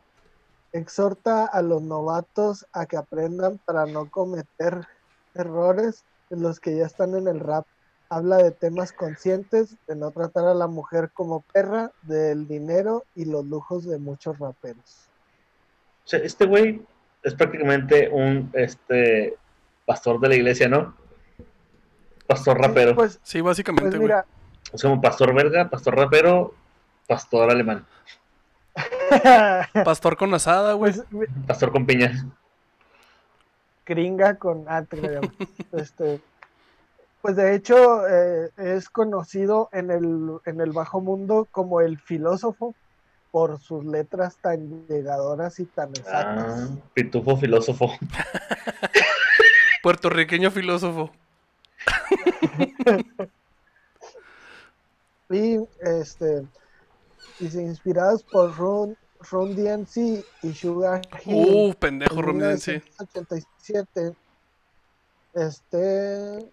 Exhorta 0.73 1.47
a 1.47 1.62
los 1.62 1.81
novatos 1.81 2.66
a 2.75 2.85
que 2.85 2.99
aprendan 2.99 3.59
para 3.64 3.87
no 3.87 4.11
cometer 4.11 4.87
errores 5.35 6.05
en 6.29 6.42
los 6.42 6.61
que 6.61 6.77
ya 6.77 6.85
están 6.85 7.14
en 7.14 7.27
el 7.27 7.40
rap. 7.40 7.64
Habla 8.11 8.37
de 8.37 8.51
temas 8.51 8.92
conscientes, 8.92 9.77
de 9.88 9.97
no 9.97 10.11
tratar 10.11 10.45
a 10.45 10.55
la 10.55 10.66
mujer 10.66 11.11
como 11.14 11.40
perra, 11.40 11.90
del 12.03 12.47
dinero 12.47 13.05
y 13.14 13.25
los 13.25 13.47
lujos 13.47 13.87
de 13.87 13.97
muchos 13.97 14.38
raperos. 14.38 15.09
Este 16.12 16.45
güey 16.45 16.83
es 17.23 17.35
prácticamente 17.35 18.11
un 18.11 18.51
este 18.53 19.38
pastor 19.87 20.21
de 20.21 20.29
la 20.29 20.35
iglesia, 20.35 20.69
¿no? 20.69 21.06
Pastor 22.27 22.61
rapero. 22.61 22.95
Pues, 22.95 23.21
Sí, 23.23 23.41
pues 23.41 23.53
básicamente, 23.53 23.99
güey. 23.99 24.12
Es 24.73 24.83
como 24.83 25.01
pastor 25.01 25.33
verga, 25.35 25.71
pastor 25.71 25.97
rapero, 25.97 26.53
pastor 27.07 27.51
alemán, 27.51 27.87
Pastor 29.85 30.17
con 30.17 30.35
asada, 30.35 30.75
güey. 30.75 30.93
pues 30.93 31.27
pastor 31.47 31.73
con 31.73 31.87
piña. 31.87 32.27
gringa 33.87 34.35
con 34.37 34.67
este 35.73 36.21
pues 37.23 37.37
de 37.37 37.55
hecho 37.55 38.07
eh, 38.09 38.51
es 38.57 38.89
conocido 38.89 39.69
en 39.73 39.91
el, 39.91 40.39
en 40.45 40.61
el 40.61 40.73
bajo 40.73 41.01
mundo 41.01 41.49
como 41.51 41.81
el 41.81 41.99
filósofo 41.99 42.75
por 43.33 43.59
sus 43.59 43.85
letras 43.85 44.37
tan 44.41 44.87
llegadoras 44.87 45.59
y 45.59 45.65
tan 45.65 45.91
exactas. 45.91 46.71
Ah, 46.71 46.77
pitufo 46.95 47.37
filósofo. 47.37 47.93
Puertorriqueño 49.83 50.51
filósofo. 50.51 51.11
Y 55.29 55.59
este 55.81 56.46
dice 57.40 57.61
inspirados 57.62 58.22
por 58.22 58.57
Run, 58.57 58.96
Run 59.31 59.57
DMC 59.57 60.25
y 60.42 60.53
Sugar 60.53 61.03
Hill 61.25 61.70
Uh, 61.70 61.75
pendejo, 61.75 62.14
en 62.14 62.22
Romidense. 62.22 62.72
1987. 62.99 64.16
Este. 65.35 66.49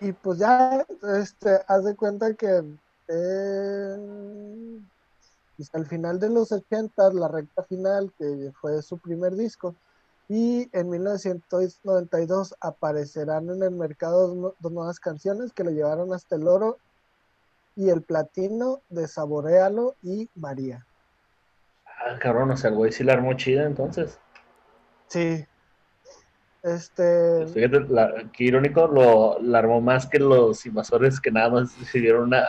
Y 0.00 0.12
pues 0.12 0.38
ya, 0.38 0.86
este, 1.20 1.58
haz 1.66 1.84
de 1.84 1.96
cuenta 1.96 2.34
que 2.34 2.62
eh, 3.08 3.96
hasta 5.58 5.78
el 5.78 5.86
final 5.86 6.20
de 6.20 6.30
los 6.30 6.52
80, 6.52 7.12
la 7.14 7.28
recta 7.28 7.62
final, 7.64 8.12
que 8.18 8.52
fue 8.60 8.82
su 8.82 8.98
primer 8.98 9.34
disco, 9.34 9.74
y 10.28 10.68
en 10.72 10.88
1992 10.90 12.54
aparecerán 12.60 13.48
en 13.50 13.62
el 13.62 13.70
mercado 13.70 14.26
dos, 14.28 14.36
nu- 14.36 14.54
dos 14.58 14.72
nuevas 14.72 14.98
canciones 15.00 15.52
que 15.52 15.62
lo 15.64 15.70
llevaron 15.70 16.12
hasta 16.12 16.36
el 16.36 16.48
oro 16.48 16.78
y 17.76 17.90
el 17.90 18.02
platino 18.02 18.80
de 18.88 19.06
Saboréalo 19.06 19.94
y 20.02 20.28
María. 20.34 20.86
Ah, 21.86 22.18
cabrón, 22.18 22.50
o 22.50 22.56
sea, 22.56 22.70
el 22.70 22.76
güey 22.76 22.90
sí 22.92 23.04
la 23.04 23.12
armó 23.14 23.34
chida 23.34 23.64
entonces. 23.66 24.18
Sí. 25.08 25.44
Este, 26.62 27.46
Fíjate, 27.54 27.80
la- 27.88 28.28
qué 28.32 28.44
irónico, 28.44 28.88
lo, 28.88 29.40
la 29.40 29.58
armó 29.60 29.80
más 29.80 30.06
que 30.08 30.18
los 30.18 30.66
invasores 30.66 31.20
que 31.20 31.30
nada 31.30 31.50
más 31.50 31.78
recibieron 31.78 32.24
una 32.24 32.44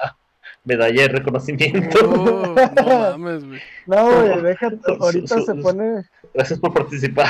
medalla 0.64 1.04
de 1.04 1.08
reconocimiento. 1.10 2.00
Oh, 2.10 2.56
no 2.56 2.56
mames, 3.18 3.46
güey. 3.46 3.60
no, 3.86 4.06
güey, 4.06 4.42
déjate, 4.42 4.98
ahorita 5.00 5.36
Su- 5.38 5.46
se 5.46 5.56
pone, 5.56 6.04
Gracias 6.34 6.60
por 6.60 6.74
participar. 6.74 7.28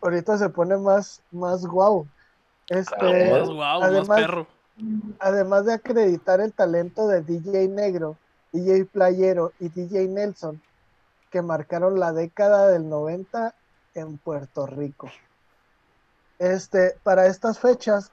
Ahorita 0.00 0.38
se 0.38 0.48
pone 0.48 0.76
más, 0.76 1.20
más 1.30 1.64
guau. 1.66 2.06
Este, 2.68 2.94
Ah, 3.00 3.38
Más 3.40 3.48
guau, 3.50 3.82
además- 3.82 4.08
más 4.08 4.20
perro. 4.20 4.46
además 5.18 5.64
de 5.66 5.72
acreditar 5.74 6.40
el 6.40 6.52
talento 6.52 7.08
de 7.08 7.22
DJ 7.22 7.68
Negro, 7.68 8.16
DJ 8.52 8.84
Playero 8.86 9.52
y 9.60 9.68
DJ 9.68 10.08
Nelson, 10.08 10.60
que 11.30 11.42
marcaron 11.42 11.98
la 12.00 12.12
década 12.12 12.68
del 12.68 12.88
90 12.88 13.54
en 13.94 14.18
Puerto 14.18 14.66
Rico. 14.66 15.08
Este, 16.38 16.96
para 17.02 17.26
estas 17.26 17.58
fechas, 17.58 18.12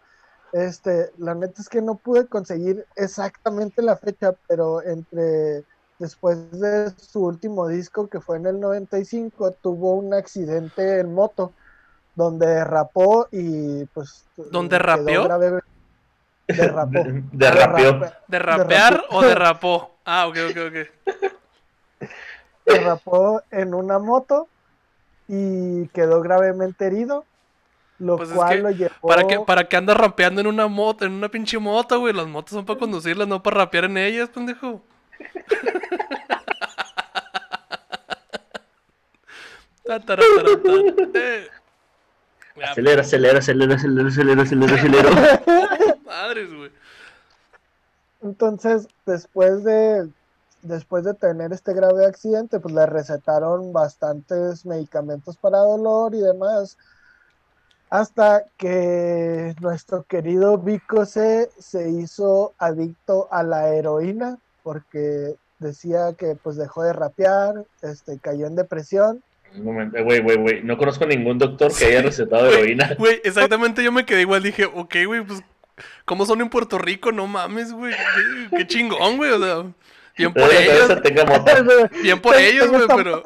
este, 0.52 1.12
la 1.18 1.34
neta 1.36 1.62
es 1.62 1.70
que 1.70 1.82
no 1.82 1.96
pude 1.96 2.28
conseguir 2.28 2.86
exactamente 2.96 3.82
la 3.82 3.96
fecha, 3.96 4.34
pero 4.48 4.82
entre 4.84 5.64
después 6.00 6.52
de 6.60 6.92
su 6.98 7.24
último 7.26 7.68
disco, 7.68 8.08
que 8.08 8.20
fue 8.22 8.38
en 8.38 8.46
el 8.48 8.60
95, 8.60 9.52
tuvo 9.52 9.94
un 9.96 10.14
accidente 10.14 11.00
en 11.00 11.14
moto 11.14 11.54
donde 12.18 12.48
derrapó 12.48 13.28
y 13.32 13.86
pues 13.94 14.26
¿Donde 14.36 14.78
quedó 14.78 14.86
rapeó? 14.88 15.24
grave- 15.26 15.62
derrapó. 16.48 16.92
De- 16.92 17.24
derrapeó. 17.32 17.94
Derrape- 18.00 18.14
¿De 18.28 18.40
rapear 18.40 18.94
derrapó. 18.94 19.16
o 19.18 19.22
derrapó? 19.22 19.96
Ah, 20.04 20.28
ok, 20.28 20.38
ok, 20.50 20.58
ok. 20.68 20.76
derrapó 22.66 23.42
en 23.52 23.74
una 23.76 24.00
moto 24.00 24.48
y 25.28 25.88
quedó 25.90 26.22
gravemente 26.22 26.88
herido, 26.88 27.24
lo 28.00 28.18
Pues 28.18 28.30
es 28.30 28.36
cual 28.36 28.50
que, 28.58 28.64
lo 28.64 28.72
llevó 28.72 29.08
¿Para 29.08 29.28
qué, 29.28 29.40
¿Para 29.40 29.68
qué 29.70 29.78
andas 29.78 29.98
rapeando 29.98 30.42
en 30.42 30.48
una 30.48 30.68
moto, 30.68 31.06
en 31.06 31.12
una 31.14 31.30
pinche 31.30 31.60
moto, 31.60 32.00
güey? 32.00 32.14
Las 32.14 32.28
motos 32.28 32.52
son 32.52 32.66
para 32.66 32.80
conducirlas, 32.80 33.28
no 33.28 33.44
para 33.44 33.58
rapear 33.58 33.86
en 33.86 33.98
ellas, 33.98 34.30
pendejo. 34.30 34.82
Acelera, 42.64 43.02
acelera, 43.02 43.40
acelera, 43.40 43.76
acelera, 43.76 44.10
acelera, 44.10 44.42
acelera, 44.44 44.76
acelera. 44.76 45.44
Madres, 46.06 46.54
güey. 46.54 46.72
Entonces, 48.22 48.88
después 49.06 49.64
de 49.64 50.10
después 50.64 51.04
de 51.04 51.14
tener 51.14 51.54
este 51.54 51.74
grave 51.74 52.06
accidente, 52.06 52.60
pues 52.60 52.74
le 52.74 52.86
recetaron 52.86 53.72
bastantes 53.74 54.66
medicamentos 54.66 55.38
para 55.38 55.60
dolor 55.60 56.14
y 56.16 56.20
demás. 56.20 56.78
Hasta 57.90 58.46
que 58.58 59.56
nuestro 59.62 60.04
querido 60.04 60.58
Vico 60.58 61.06
C 61.06 61.50
se 61.58 61.90
hizo 61.90 62.54
adicto 62.58 63.28
a 63.32 63.44
la 63.44 63.70
heroína 63.70 64.38
porque 64.62 65.38
decía 65.60 66.14
que 66.14 66.36
pues 66.36 66.58
dejó 66.58 66.84
de 66.84 66.94
rapear, 66.94 67.66
este 67.82 68.20
cayó 68.20 68.48
en 68.48 68.56
depresión 68.56 69.24
Un 69.58 69.66
momento, 69.66 70.04
güey, 70.04 70.22
güey, 70.22 70.38
güey. 70.38 70.64
No 70.64 70.78
conozco 70.78 71.06
ningún 71.06 71.38
doctor 71.38 71.76
que 71.76 71.86
haya 71.86 72.02
recetado 72.02 72.48
heroína. 72.50 72.96
Güey, 72.98 73.22
exactamente 73.24 73.84
yo 73.84 73.92
me 73.92 74.06
quedé 74.06 74.22
igual. 74.22 74.44
Dije, 74.44 74.66
ok, 74.66 74.96
güey, 75.06 75.22
pues, 75.22 75.42
¿cómo 76.06 76.26
son 76.26 76.42
en 76.42 76.50
Puerto 76.50 76.78
Rico? 76.78 77.12
No 77.12 77.28
mames, 77.28 77.74
güey. 77.74 77.94
Qué, 77.94 78.58
qué 78.58 78.68
chingón, 78.68 79.18
güey. 79.18 79.32
O 79.32 79.44
sea, 79.44 79.66
bien 80.18 80.34
por 80.34 80.50
Pero 80.50 80.60
ellos. 80.60 81.92
Bien 82.02 82.22
por 82.22 82.36
ellos, 82.36 82.70
güey, 82.70 82.88
pero 82.88 83.24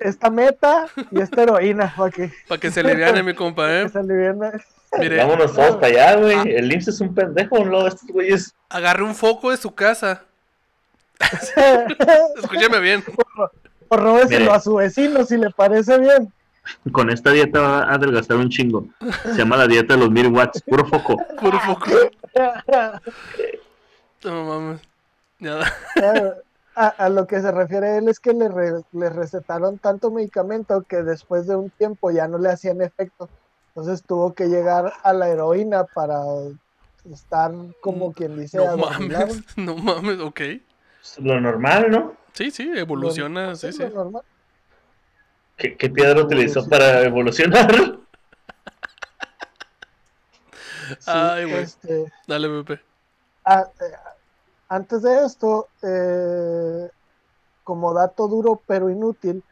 esta 0.00 0.30
meta 0.30 0.86
y 1.10 1.20
esta 1.20 1.42
heroína 1.42 1.92
para 1.94 2.10
que, 2.10 2.32
para 2.48 2.60
que 2.60 2.70
se 2.70 2.82
le 2.82 2.94
vean 2.94 3.24
mi 3.24 3.34
compa, 3.34 3.66
que 3.68 3.82
¿eh? 3.82 3.88
se 3.88 3.98
aliviane. 3.98 4.52
Mire, 4.98 5.18
Vámonos 5.18 5.54
todos 5.54 5.76
para 5.76 5.86
allá, 5.86 6.16
güey. 6.16 6.54
El 6.54 6.72
IMSS 6.72 6.88
es 6.88 7.00
un 7.00 7.14
pendejo, 7.14 7.58
de 7.58 7.88
estos 7.88 8.08
güeyes. 8.08 8.54
agarre 8.68 9.04
un 9.04 9.14
foco 9.14 9.52
de 9.52 9.56
su 9.56 9.72
casa. 9.72 10.24
Escúcheme 12.36 12.80
bien. 12.80 13.04
O 13.92 13.96
Mire. 14.28 14.50
a 14.50 14.60
su 14.60 14.74
vecino 14.76 15.24
si 15.24 15.36
le 15.36 15.50
parece 15.50 15.98
bien. 15.98 16.32
Con 16.92 17.10
esta 17.10 17.30
dieta 17.32 17.60
va 17.60 17.82
a 17.82 17.94
adelgazar 17.94 18.36
un 18.36 18.48
chingo. 18.48 18.86
Se 19.24 19.34
llama 19.38 19.56
la 19.56 19.66
dieta 19.66 19.94
de 19.94 20.00
los 20.00 20.10
mil 20.10 20.28
watts, 20.28 20.62
puro 20.62 20.84
foco. 20.86 21.16
Puro 21.40 21.58
foco. 21.60 21.90
No 24.24 24.44
mames. 24.44 24.80
Nada. 25.38 25.72
a, 26.76 26.86
a 26.88 27.08
lo 27.08 27.26
que 27.26 27.40
se 27.40 27.50
refiere 27.50 27.96
él 27.96 28.08
es 28.08 28.20
que 28.20 28.32
le, 28.32 28.48
re- 28.48 28.82
le 28.92 29.08
recetaron 29.10 29.78
tanto 29.78 30.10
medicamento 30.10 30.82
que 30.82 31.02
después 31.02 31.46
de 31.46 31.56
un 31.56 31.70
tiempo 31.70 32.10
ya 32.10 32.28
no 32.28 32.38
le 32.38 32.50
hacían 32.50 32.82
efecto. 32.82 33.28
Entonces 33.68 34.02
tuvo 34.06 34.34
que 34.34 34.46
llegar 34.48 34.92
a 35.02 35.12
la 35.12 35.28
heroína 35.28 35.84
para 35.84 36.20
estar 37.10 37.50
como 37.80 38.12
quien 38.12 38.38
dice 38.38 38.58
No 38.58 38.76
mames. 38.76 39.42
No 39.56 39.76
mames, 39.76 40.20
ok. 40.20 40.40
Lo 41.18 41.40
normal, 41.40 41.90
¿no? 41.90 42.12
Sí, 42.32 42.50
sí, 42.50 42.70
evoluciona, 42.74 43.54
sí, 43.54 43.72
sí. 43.72 43.84
normal. 43.92 44.22
¿Qué, 45.56 45.76
qué 45.76 45.90
piedra 45.90 46.22
utilizó 46.22 46.66
para 46.68 47.02
evolucionar? 47.02 47.98
Sí, 50.98 51.04
Ay, 51.06 51.44
güey. 51.48 51.62
este, 51.62 52.12
Dale, 52.26 52.48
Pepe. 52.64 52.82
Ah, 53.44 53.64
eh, 53.80 53.84
antes 54.68 55.02
de 55.02 55.24
esto, 55.24 55.68
eh, 55.82 56.90
como 57.62 57.94
dato 57.94 58.26
duro 58.26 58.60
pero 58.66 58.90
inútil, 58.90 59.44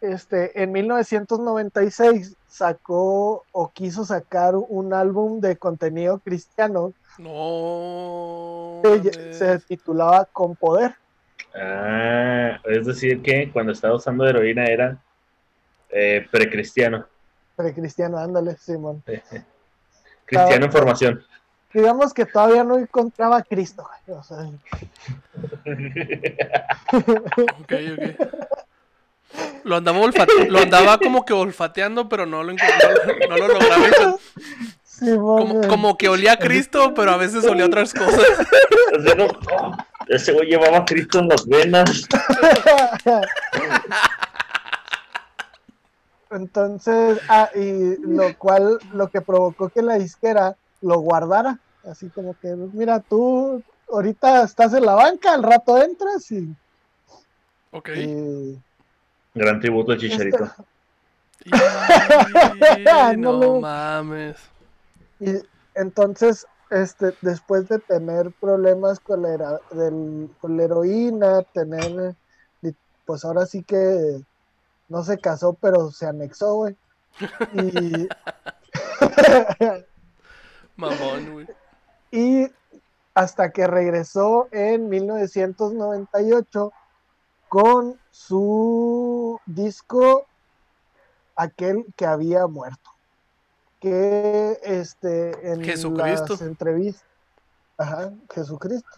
este, 0.00 0.62
en 0.62 0.72
1996 0.72 2.34
sacó 2.48 3.44
o 3.52 3.70
quiso 3.72 4.06
sacar 4.06 4.54
un 4.56 4.94
álbum 4.94 5.40
de 5.40 5.58
contenido 5.58 6.18
cristiano 6.20 6.94
No. 7.18 8.80
que 8.82 9.34
se 9.34 9.58
titulaba 9.58 10.24
Con 10.32 10.56
Poder. 10.56 10.94
Ah, 11.54 12.58
es 12.64 12.86
decir 12.86 13.22
que 13.22 13.50
cuando 13.52 13.72
estaba 13.72 13.94
usando 13.94 14.26
heroína 14.26 14.64
era 14.64 14.96
eh, 15.90 16.26
precristiano. 16.30 17.06
Precristiano, 17.56 18.18
ándale, 18.18 18.56
Simón. 18.56 19.02
Cristiano 20.24 20.66
en 20.66 20.72
formación. 20.72 21.22
Digamos 21.72 22.12
que 22.12 22.26
todavía 22.26 22.64
no 22.64 22.78
encontraba 22.78 23.36
a 23.38 23.42
Cristo. 23.42 23.86
güey, 24.06 24.18
o 24.18 24.22
sea, 24.24 24.38
Ok, 26.92 27.72
ok. 27.92 28.02
Lo 29.64 29.76
andaba, 29.76 29.98
olfate- 30.00 30.48
lo 30.48 30.58
andaba 30.58 30.98
como 30.98 31.24
que 31.24 31.32
olfateando, 31.32 32.08
pero 32.08 32.26
no 32.26 32.42
lo, 32.42 32.52
encont- 32.52 33.28
no, 33.28 33.28
no 33.28 33.36
lo 33.36 33.46
lograba. 33.48 34.16
como 35.68 35.96
que 35.96 36.08
olía 36.08 36.32
a 36.32 36.38
Cristo, 36.38 36.92
pero 36.94 37.12
a 37.12 37.16
veces 37.16 37.44
olía 37.44 37.62
a 37.64 37.68
otras 37.68 37.94
cosas. 37.94 38.24
Ese 40.10 40.32
güey 40.32 40.48
llevaba 40.48 40.78
a 40.78 40.84
Cristo 40.84 41.20
en 41.20 41.28
las 41.28 41.46
venas. 41.46 42.04
Entonces, 46.30 47.20
ah, 47.28 47.48
y 47.54 47.96
lo 48.00 48.36
cual, 48.38 48.78
lo 48.92 49.08
que 49.08 49.20
provocó 49.20 49.68
que 49.68 49.82
la 49.82 49.94
disquera 49.98 50.56
lo 50.80 50.98
guardara, 51.00 51.58
así 51.88 52.08
como 52.08 52.34
que, 52.40 52.48
mira, 52.72 53.00
tú 53.00 53.62
ahorita 53.92 54.44
estás 54.44 54.72
en 54.74 54.84
la 54.86 54.94
banca, 54.94 55.32
al 55.34 55.42
rato 55.42 55.80
entras 55.82 56.30
y, 56.30 56.54
Ok. 57.72 57.88
y- 57.96 58.58
Gran 59.34 59.60
tributo 59.60 59.92
a 59.92 59.96
Chicharito. 59.98 60.50
Y- 61.44 61.50
no 63.16 63.32
No. 63.38 63.60
mames. 63.60 64.36
y 65.20 65.34
entonces, 65.74 66.46
este, 66.70 67.14
después 67.22 67.68
de 67.68 67.78
tener 67.80 68.32
problemas 68.40 69.00
con 69.00 69.22
la, 69.22 69.34
hera- 69.34 69.60
del- 69.72 70.30
con 70.40 70.56
la 70.56 70.64
heroína, 70.64 71.42
tener, 71.52 72.14
pues 73.04 73.24
ahora 73.24 73.44
sí 73.46 73.62
que 73.64 74.22
no 74.88 75.02
se 75.02 75.18
casó, 75.18 75.54
pero 75.54 75.90
se 75.90 76.06
anexó, 76.06 76.54
güey. 76.54 76.76
Y, 77.54 78.08
Mamón, 80.76 81.32
güey. 81.32 81.46
y 82.10 82.50
hasta 83.14 83.50
que 83.50 83.66
regresó 83.66 84.48
en 84.52 84.88
1998 84.88 86.72
con 87.48 87.98
su 88.10 89.38
disco 89.46 90.24
aquel 91.34 91.84
que 91.96 92.06
había 92.06 92.46
muerto 92.46 92.90
que 93.80 94.58
este 94.62 95.52
en 95.52 95.62
Jesucristo. 95.64 96.34
las 96.34 96.42
entrevistas 96.42 97.08
ajá 97.78 98.12
Jesucristo 98.32 98.88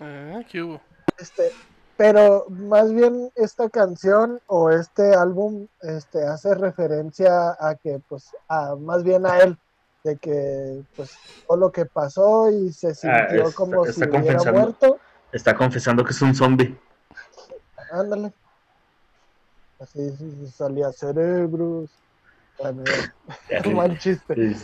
Ah, 0.00 0.40
¿qué 0.50 0.62
hubo? 0.62 0.80
este 1.18 1.52
pero 1.96 2.46
más 2.48 2.92
bien 2.92 3.30
esta 3.36 3.68
canción 3.68 4.40
o 4.46 4.70
este 4.70 5.14
álbum 5.14 5.68
este 5.80 6.24
hace 6.26 6.54
referencia 6.54 7.50
a 7.60 7.76
que 7.76 8.00
pues 8.08 8.30
a 8.48 8.74
más 8.74 9.04
bien 9.04 9.24
a 9.26 9.38
él 9.38 9.56
de 10.02 10.16
que 10.16 10.82
pues 10.96 11.10
todo 11.46 11.56
lo 11.58 11.70
que 11.70 11.86
pasó 11.86 12.50
y 12.50 12.72
se 12.72 12.94
sintió 12.94 13.18
Ah, 13.20 13.26
está- 13.48 13.52
como 13.54 13.84
está 13.86 14.04
si 14.04 14.10
hubiera 14.10 14.52
muerto 14.52 14.98
Está 15.32 15.54
confesando 15.56 16.04
que 16.04 16.10
es 16.10 16.20
un 16.20 16.34
zombie. 16.34 16.76
ándale 17.92 18.32
así 19.80 20.10
sí, 20.16 20.30
sí, 20.30 20.46
salía 20.50 20.90
cerebros 20.92 21.90
Un 23.64 23.74
mal 23.74 23.98
chiste. 23.98 24.54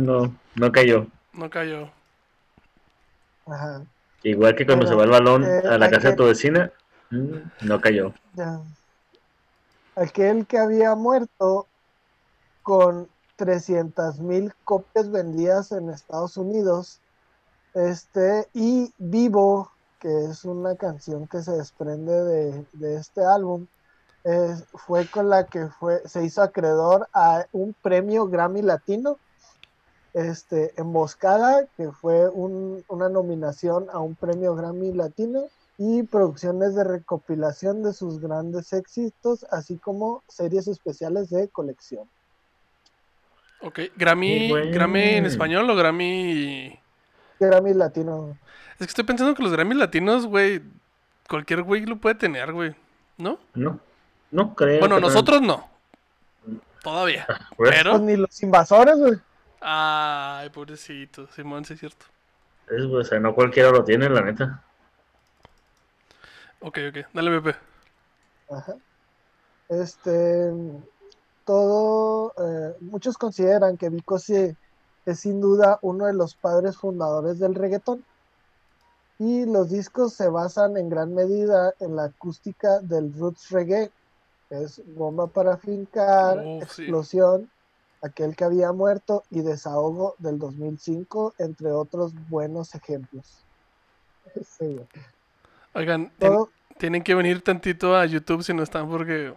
no, 0.00 0.34
no 0.54 0.72
cayó. 0.72 1.06
No 1.32 1.50
cayó. 1.50 1.90
Ajá. 3.46 3.82
Igual 4.22 4.54
que 4.56 4.66
cuando 4.66 4.86
Pero, 4.86 4.88
se 4.88 4.96
va 4.96 5.04
el 5.04 5.10
balón 5.10 5.44
eh, 5.44 5.62
a 5.68 5.78
la 5.78 5.88
casa 5.90 6.08
de 6.08 6.14
aquel- 6.14 6.16
tu 6.16 6.24
vecina, 6.24 6.72
mm, 7.10 7.36
no 7.62 7.80
cayó. 7.80 8.12
Ya. 8.34 8.60
Aquel 9.94 10.46
que 10.46 10.58
había 10.58 10.94
muerto 10.94 11.66
con 12.62 13.08
300 13.36 14.18
mil 14.18 14.52
copias 14.64 15.10
vendidas 15.10 15.72
en 15.72 15.90
Estados 15.90 16.36
Unidos. 16.36 17.00
Este, 17.74 18.48
y 18.54 18.92
Vivo, 18.98 19.70
que 20.00 20.24
es 20.30 20.44
una 20.44 20.74
canción 20.76 21.28
que 21.28 21.42
se 21.42 21.52
desprende 21.52 22.12
de, 22.12 22.64
de 22.72 22.96
este 22.96 23.24
álbum, 23.24 23.66
fue 24.74 25.06
con 25.06 25.28
la 25.30 25.46
que 25.46 25.68
fue, 25.68 26.02
se 26.08 26.24
hizo 26.24 26.42
acreedor 26.42 27.08
a 27.12 27.46
un 27.52 27.74
premio 27.80 28.26
Grammy 28.26 28.62
Latino. 28.62 29.18
Este, 30.14 30.72
Emboscada, 30.80 31.66
que 31.76 31.92
fue 31.92 32.28
un- 32.28 32.82
una 32.88 33.08
nominación 33.10 33.86
a 33.92 33.98
un 33.98 34.14
premio 34.14 34.54
Grammy 34.56 34.92
Latino 34.92 35.44
y 35.76 36.04
producciones 36.04 36.74
de 36.74 36.84
recopilación 36.84 37.82
de 37.82 37.92
sus 37.92 38.18
grandes 38.18 38.72
éxitos, 38.72 39.44
así 39.50 39.76
como 39.76 40.22
series 40.26 40.68
especiales 40.68 41.28
de 41.28 41.48
colección. 41.48 42.08
Ok. 43.60 43.80
Grammy, 43.96 44.48
bueno. 44.48 44.70
Grammy 44.72 45.02
en 45.16 45.26
español 45.26 45.68
o 45.68 45.76
Grammy. 45.76 46.78
Grammy 47.38 47.74
Latino. 47.74 48.38
Es 48.78 48.86
que 48.86 48.90
estoy 48.90 49.04
pensando 49.04 49.34
que 49.34 49.42
los 49.42 49.52
Grammy 49.52 49.74
latinos, 49.74 50.26
güey. 50.26 50.62
Cualquier 51.28 51.62
güey 51.62 51.84
lo 51.84 51.96
puede 51.96 52.14
tener, 52.14 52.52
güey. 52.54 52.74
¿No? 53.18 53.38
No, 53.54 53.80
no 54.36 54.54
creo. 54.54 54.80
Bueno, 54.80 55.00
nosotros 55.00 55.40
no. 55.40 55.66
Todavía. 56.82 57.24
Pues, 57.26 57.40
Pues 57.56 57.70
Pero. 57.70 57.98
ni 57.98 58.16
los 58.16 58.42
invasores, 58.42 58.96
güey. 58.98 59.14
Ay, 59.60 60.50
pobrecito. 60.50 61.26
Simón, 61.34 61.64
sí 61.64 61.72
es 61.72 61.80
cierto. 61.80 62.04
es, 62.68 62.84
o 62.84 63.02
sea, 63.02 63.18
no 63.18 63.34
cualquiera 63.34 63.70
lo 63.70 63.82
tiene, 63.82 64.10
la 64.10 64.20
neta. 64.20 64.62
Ok, 66.60 66.78
ok. 66.90 67.06
Dale, 67.14 67.40
Pepe. 67.40 67.58
Ajá. 68.50 68.74
Este, 69.68 70.52
todo, 71.46 72.34
eh, 72.36 72.76
muchos 72.80 73.16
consideran 73.16 73.76
que 73.78 73.88
Vico 73.88 74.18
sí 74.18 74.54
es 75.06 75.18
sin 75.20 75.40
duda 75.40 75.78
uno 75.80 76.06
de 76.06 76.12
los 76.12 76.34
padres 76.34 76.76
fundadores 76.76 77.38
del 77.38 77.54
reggaetón. 77.54 78.04
Y 79.18 79.46
los 79.46 79.70
discos 79.70 80.12
se 80.12 80.28
basan 80.28 80.76
en 80.76 80.90
gran 80.90 81.14
medida 81.14 81.72
en 81.80 81.96
la 81.96 82.04
acústica 82.04 82.80
del 82.80 83.14
roots 83.18 83.50
reggae, 83.50 83.90
es 84.50 84.82
Bomba 84.94 85.26
para 85.26 85.56
fincar, 85.56 86.38
Oh, 86.38 86.60
sí. 86.68 86.82
Explosión, 86.82 87.50
Aquel 88.02 88.36
que 88.36 88.44
había 88.44 88.72
muerto 88.72 89.24
y 89.30 89.40
Desahogo 89.40 90.14
del 90.18 90.38
2005, 90.38 91.34
entre 91.38 91.72
otros 91.72 92.12
buenos 92.28 92.74
ejemplos. 92.74 93.38
Sí. 94.58 94.78
Oigan, 95.72 96.12
Todo- 96.18 96.50
tienen 96.78 97.02
que 97.02 97.14
venir 97.14 97.42
tantito 97.42 97.96
a 97.96 98.04
YouTube 98.04 98.42
si 98.42 98.52
no 98.52 98.62
están 98.62 98.88
porque. 98.90 99.32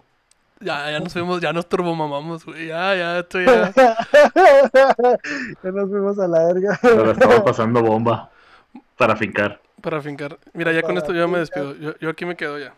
Ya, 0.60 0.92
ya 0.92 1.00
nos 1.00 1.14
fuimos, 1.14 1.40
ya 1.40 1.54
nos 1.54 1.70
turbomamamos, 1.70 2.44
güey. 2.44 2.68
Ya, 2.68 2.94
ya, 2.96 3.20
estoy 3.20 3.46
ya. 3.46 3.72
ya 5.64 5.72
nos 5.72 5.90
fuimos 5.90 6.20
a 6.20 6.28
la 6.28 6.44
verga. 6.48 6.78
Pero 6.82 7.12
estaba 7.12 7.44
pasando 7.46 7.82
bomba 7.82 8.30
para 8.98 9.16
fincar. 9.16 9.62
Para 9.82 10.02
fincar. 10.02 10.38
Mira, 10.54 10.74
ya 10.74 10.82
con 10.82 10.98
esto 10.98 11.14
yo 11.14 11.30
me 11.30 11.40
despido. 11.40 11.76
Yo, 11.76 11.98
yo 12.00 12.10
aquí 12.10 12.26
me 12.26 12.36
quedo 12.36 12.60
ya. 12.60 12.74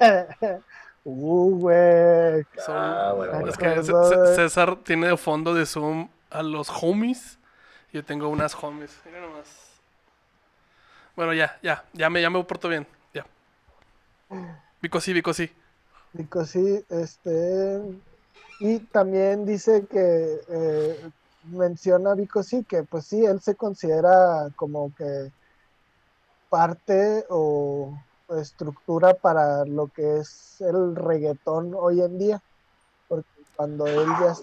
uh, 1.04 1.58
güey. 1.58 2.44
Son- 2.64 2.76
Ah, 2.76 3.12
bueno. 3.14 3.46
Es 3.48 3.56
que. 3.56 3.82
C- 3.82 4.34
César 4.34 4.76
tiene 4.84 5.08
de 5.08 5.16
fondo 5.16 5.54
de 5.54 5.66
Zoom 5.66 6.08
a 6.30 6.42
los 6.42 6.68
homies. 6.82 7.38
Yo 7.92 8.04
tengo 8.04 8.28
unas 8.28 8.54
homies. 8.62 9.00
Mira 9.04 9.20
nomás. 9.20 9.46
Bueno, 11.16 11.32
ya, 11.32 11.58
ya, 11.62 11.84
ya 11.92 12.10
me, 12.10 12.20
ya 12.20 12.28
me 12.30 12.42
porto 12.42 12.68
bien. 12.68 12.86
Ya. 13.12 13.24
Vico 14.82 15.00
sí, 15.00 15.12
Vico 15.12 15.32
sí. 15.32 15.50
Digo, 16.12 16.44
sí, 16.44 16.84
este. 16.88 17.80
Y 18.60 18.78
también 18.80 19.44
dice 19.46 19.86
que 19.86 20.40
eh, 20.48 21.10
menciona 21.44 22.14
Vico 22.14 22.42
sí, 22.42 22.64
que 22.64 22.82
pues 22.82 23.06
sí, 23.06 23.24
él 23.24 23.40
se 23.40 23.54
considera 23.54 24.48
como 24.56 24.92
que 24.94 25.30
parte 26.48 27.24
o 27.30 27.96
estructura 28.40 29.14
para 29.14 29.64
lo 29.64 29.88
que 29.88 30.18
es 30.18 30.60
el 30.60 30.94
reggaetón 30.96 31.74
hoy 31.74 32.00
en 32.00 32.18
día. 32.18 32.40
Porque 33.08 33.28
cuando 33.56 33.86
él 33.86 34.08
ya 34.20 34.34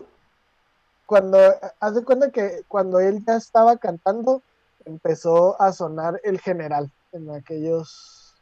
cuando 1.06 1.38
haz 1.82 1.96
de 1.96 2.06
cuenta 2.06 2.32
que 2.32 2.64
cuando 2.70 3.00
él 3.00 3.24
ya 3.26 3.36
estaba 3.36 3.76
cantando, 3.78 4.44
empezó 4.86 5.62
a 5.62 5.74
sonar 5.74 6.20
el 6.24 6.40
general 6.40 6.90
en 7.12 7.30
aquellos 7.32 8.34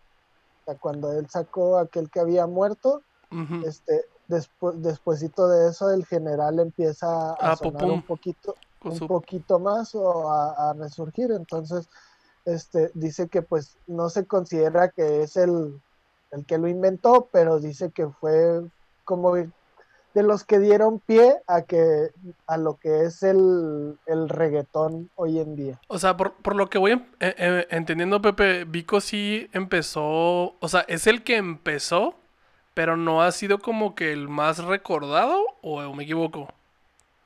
o 0.61 0.65
sea, 0.65 0.75
cuando 0.77 1.11
él 1.13 1.27
sacó 1.29 1.79
aquel 1.79 2.09
que 2.11 2.19
había 2.19 2.45
muerto, 2.45 3.01
este 3.65 4.05
después 4.27 4.81
despuesito 4.81 5.47
de 5.49 5.69
eso 5.69 5.89
el 5.89 6.05
general 6.05 6.59
empieza 6.59 7.31
a 7.33 7.51
Ah, 7.51 7.55
sonar 7.55 7.85
un 7.85 8.03
poquito 8.03 8.55
un 8.83 8.99
poquito 9.07 9.59
más 9.59 9.95
o 9.95 10.29
a, 10.29 10.69
a 10.69 10.73
resurgir 10.73 11.31
entonces 11.31 11.89
este 12.53 12.91
dice 12.93 13.27
que 13.27 13.41
pues 13.41 13.77
no 13.87 14.09
se 14.09 14.25
considera 14.25 14.89
que 14.89 15.23
es 15.23 15.37
el 15.37 15.79
el 16.31 16.45
que 16.45 16.57
lo 16.57 16.67
inventó 16.67 17.29
pero 17.31 17.59
dice 17.59 17.91
que 17.91 18.07
fue 18.07 18.61
como 19.05 19.35
de 19.35 20.23
los 20.23 20.43
que 20.43 20.59
dieron 20.59 20.99
pie 20.99 21.37
a 21.47 21.61
que 21.61 22.09
a 22.47 22.57
lo 22.57 22.75
que 22.77 23.03
es 23.03 23.23
el, 23.23 23.97
el 24.07 24.27
reggaetón 24.29 25.09
hoy 25.15 25.39
en 25.39 25.55
día 25.55 25.79
O 25.87 25.99
sea, 25.99 26.17
por, 26.17 26.33
por 26.33 26.55
lo 26.55 26.69
que 26.69 26.77
voy 26.77 26.91
em- 26.93 27.05
eh, 27.19 27.35
eh, 27.37 27.67
entendiendo, 27.69 28.21
Pepe, 28.21 28.65
Vico 28.65 29.01
sí 29.01 29.49
empezó. 29.53 30.55
O 30.59 30.67
sea, 30.67 30.81
es 30.87 31.07
el 31.07 31.23
que 31.23 31.37
empezó, 31.37 32.15
pero 32.73 32.97
no 32.97 33.21
ha 33.21 33.31
sido 33.31 33.59
como 33.59 33.93
que 33.95 34.11
el 34.11 34.27
más 34.27 34.63
recordado, 34.63 35.39
o 35.61 35.93
me 35.93 36.03
equivoco. 36.03 36.47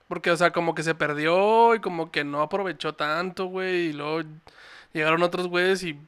Porque, 0.08 0.32
o 0.32 0.38
sea, 0.38 0.52
como 0.52 0.76
que 0.76 0.84
se 0.84 0.96
perdió 0.96 1.76
y 1.76 1.80
como 1.80 2.12
que 2.12 2.24
no 2.24 2.42
aprovechó 2.42 2.94
tanto, 2.96 3.48
güey. 3.48 3.88
Y 3.88 3.94
luego 3.94 4.22
llegaron 4.94 5.24
otros 5.24 5.48
güeyes 5.48 5.84
y 5.84 6.00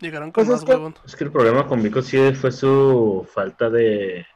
llegaron 0.00 0.30
con 0.30 0.44
Pues 0.44 0.48
más 0.48 0.60
es 0.60 0.64
que- 0.64 0.72
huevón. 0.72 0.94
Es 1.04 1.16
que 1.16 1.24
el 1.24 1.32
problema 1.32 1.66
con 1.66 1.82
Vico 1.82 2.02
sí 2.02 2.32
fue 2.34 2.52
su 2.52 3.26
falta 3.32 3.70
de, 3.70 4.26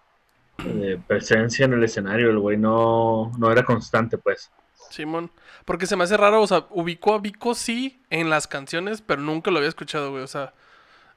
de 0.59 0.99
presencia 1.07 1.64
en 1.64 1.74
el 1.74 1.85
escenario. 1.85 2.31
El 2.31 2.39
güey 2.39 2.57
no, 2.57 3.33
no 3.39 3.51
era 3.51 3.64
constante, 3.64 4.18
pues. 4.18 4.51
Simón. 4.91 5.31
Porque 5.64 5.87
se 5.87 5.95
me 5.97 6.05
hace 6.05 6.16
raro, 6.16 6.43
o 6.43 6.47
sea, 6.47 6.66
ubico 6.70 7.14
a 7.14 7.18
Vico 7.18 7.55
sí 7.55 8.03
en 8.11 8.31
las 8.31 8.47
canciones, 8.49 9.03
pero 9.03 9.20
nunca 9.22 9.51
lo 9.51 9.59
había 9.59 9.68
escuchado, 9.68 10.11
güey. 10.11 10.22
O 10.22 10.26
sea, 10.26 10.53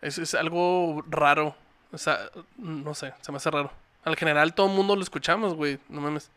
es, 0.02 0.18
es 0.20 0.36
algo 0.36 1.04
raro. 1.10 1.56
O 1.92 1.98
sea, 1.98 2.20
no 2.58 2.94
sé, 2.94 3.14
se 3.22 3.32
me 3.32 3.38
hace 3.38 3.50
raro. 3.50 3.72
Al 4.04 4.16
general 4.18 4.54
todo 4.54 4.68
el 4.68 4.74
mundo 4.76 4.96
lo 4.96 5.02
escuchamos, 5.02 5.56
güey. 5.56 5.80
No 5.90 6.02
mames. 6.02 6.30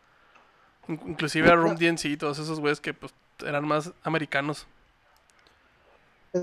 In- 0.87 1.01
inclusive 1.05 1.51
a 1.51 1.55
Room 1.55 1.75
DNC 1.75 2.05
y 2.05 2.17
todos 2.17 2.39
esos 2.39 2.59
güeyes 2.61 2.79
que 2.79 2.93
pues 2.93 3.13
eran 3.45 3.67
más 3.67 3.91
americanos. 4.03 4.65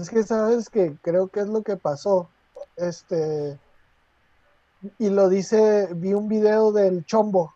Es 0.01 0.11
que 0.11 0.22
sabes 0.22 0.68
que 0.68 0.97
creo 1.03 1.28
que 1.28 1.40
es 1.40 1.49
lo 1.49 1.62
que 1.62 1.76
pasó. 1.76 2.28
Este. 2.76 3.59
Y 4.99 5.09
lo 5.09 5.28
dice, 5.28 5.88
vi 5.95 6.12
un 6.12 6.28
video 6.28 6.70
del 6.72 7.05
Chombo, 7.07 7.53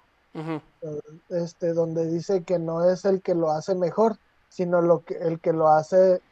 este, 1.29 1.75
donde 1.75 2.07
dice 2.07 2.43
que 2.43 2.59
no 2.59 2.89
es 2.91 3.05
el 3.05 3.21
que 3.21 3.35
lo 3.35 3.51
hace 3.51 3.75
mejor, 3.75 4.17
sino 4.49 4.81
lo 4.81 5.05
que, 5.05 5.15
el 5.15 5.39
que 5.41 5.53
lo 5.53 5.69
hace 5.69 6.23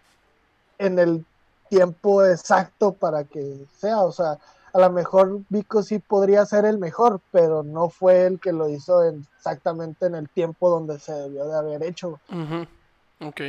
en 0.79 0.99
el 0.99 1.27
tiempo 1.69 2.25
exacto 2.25 2.93
para 2.93 3.25
que 3.25 3.67
sea. 3.79 4.01
O 4.03 4.13
sea, 4.13 4.39
a 4.73 4.79
lo 4.79 4.91
mejor 4.91 5.41
Vico 5.51 5.83
sí 5.83 5.99
podría 5.99 6.47
ser 6.47 6.65
el 6.65 6.79
mejor, 6.79 7.21
pero 7.31 7.63
no 7.63 7.91
fue 7.91 8.27
el 8.27 8.41
que 8.41 8.53
lo 8.53 8.69
hizo 8.69 9.05
en- 9.05 9.27
exactamente 9.37 10.07
en 10.07 10.15
el 10.15 10.29
tiempo 10.31 10.71
donde 10.71 10.99
se 10.99 11.13
debió 11.13 11.47
de 11.47 11.57
haber 11.57 11.83
hecho. 11.83 12.19
Ujú. 12.31 13.29
Ok. 13.29 13.41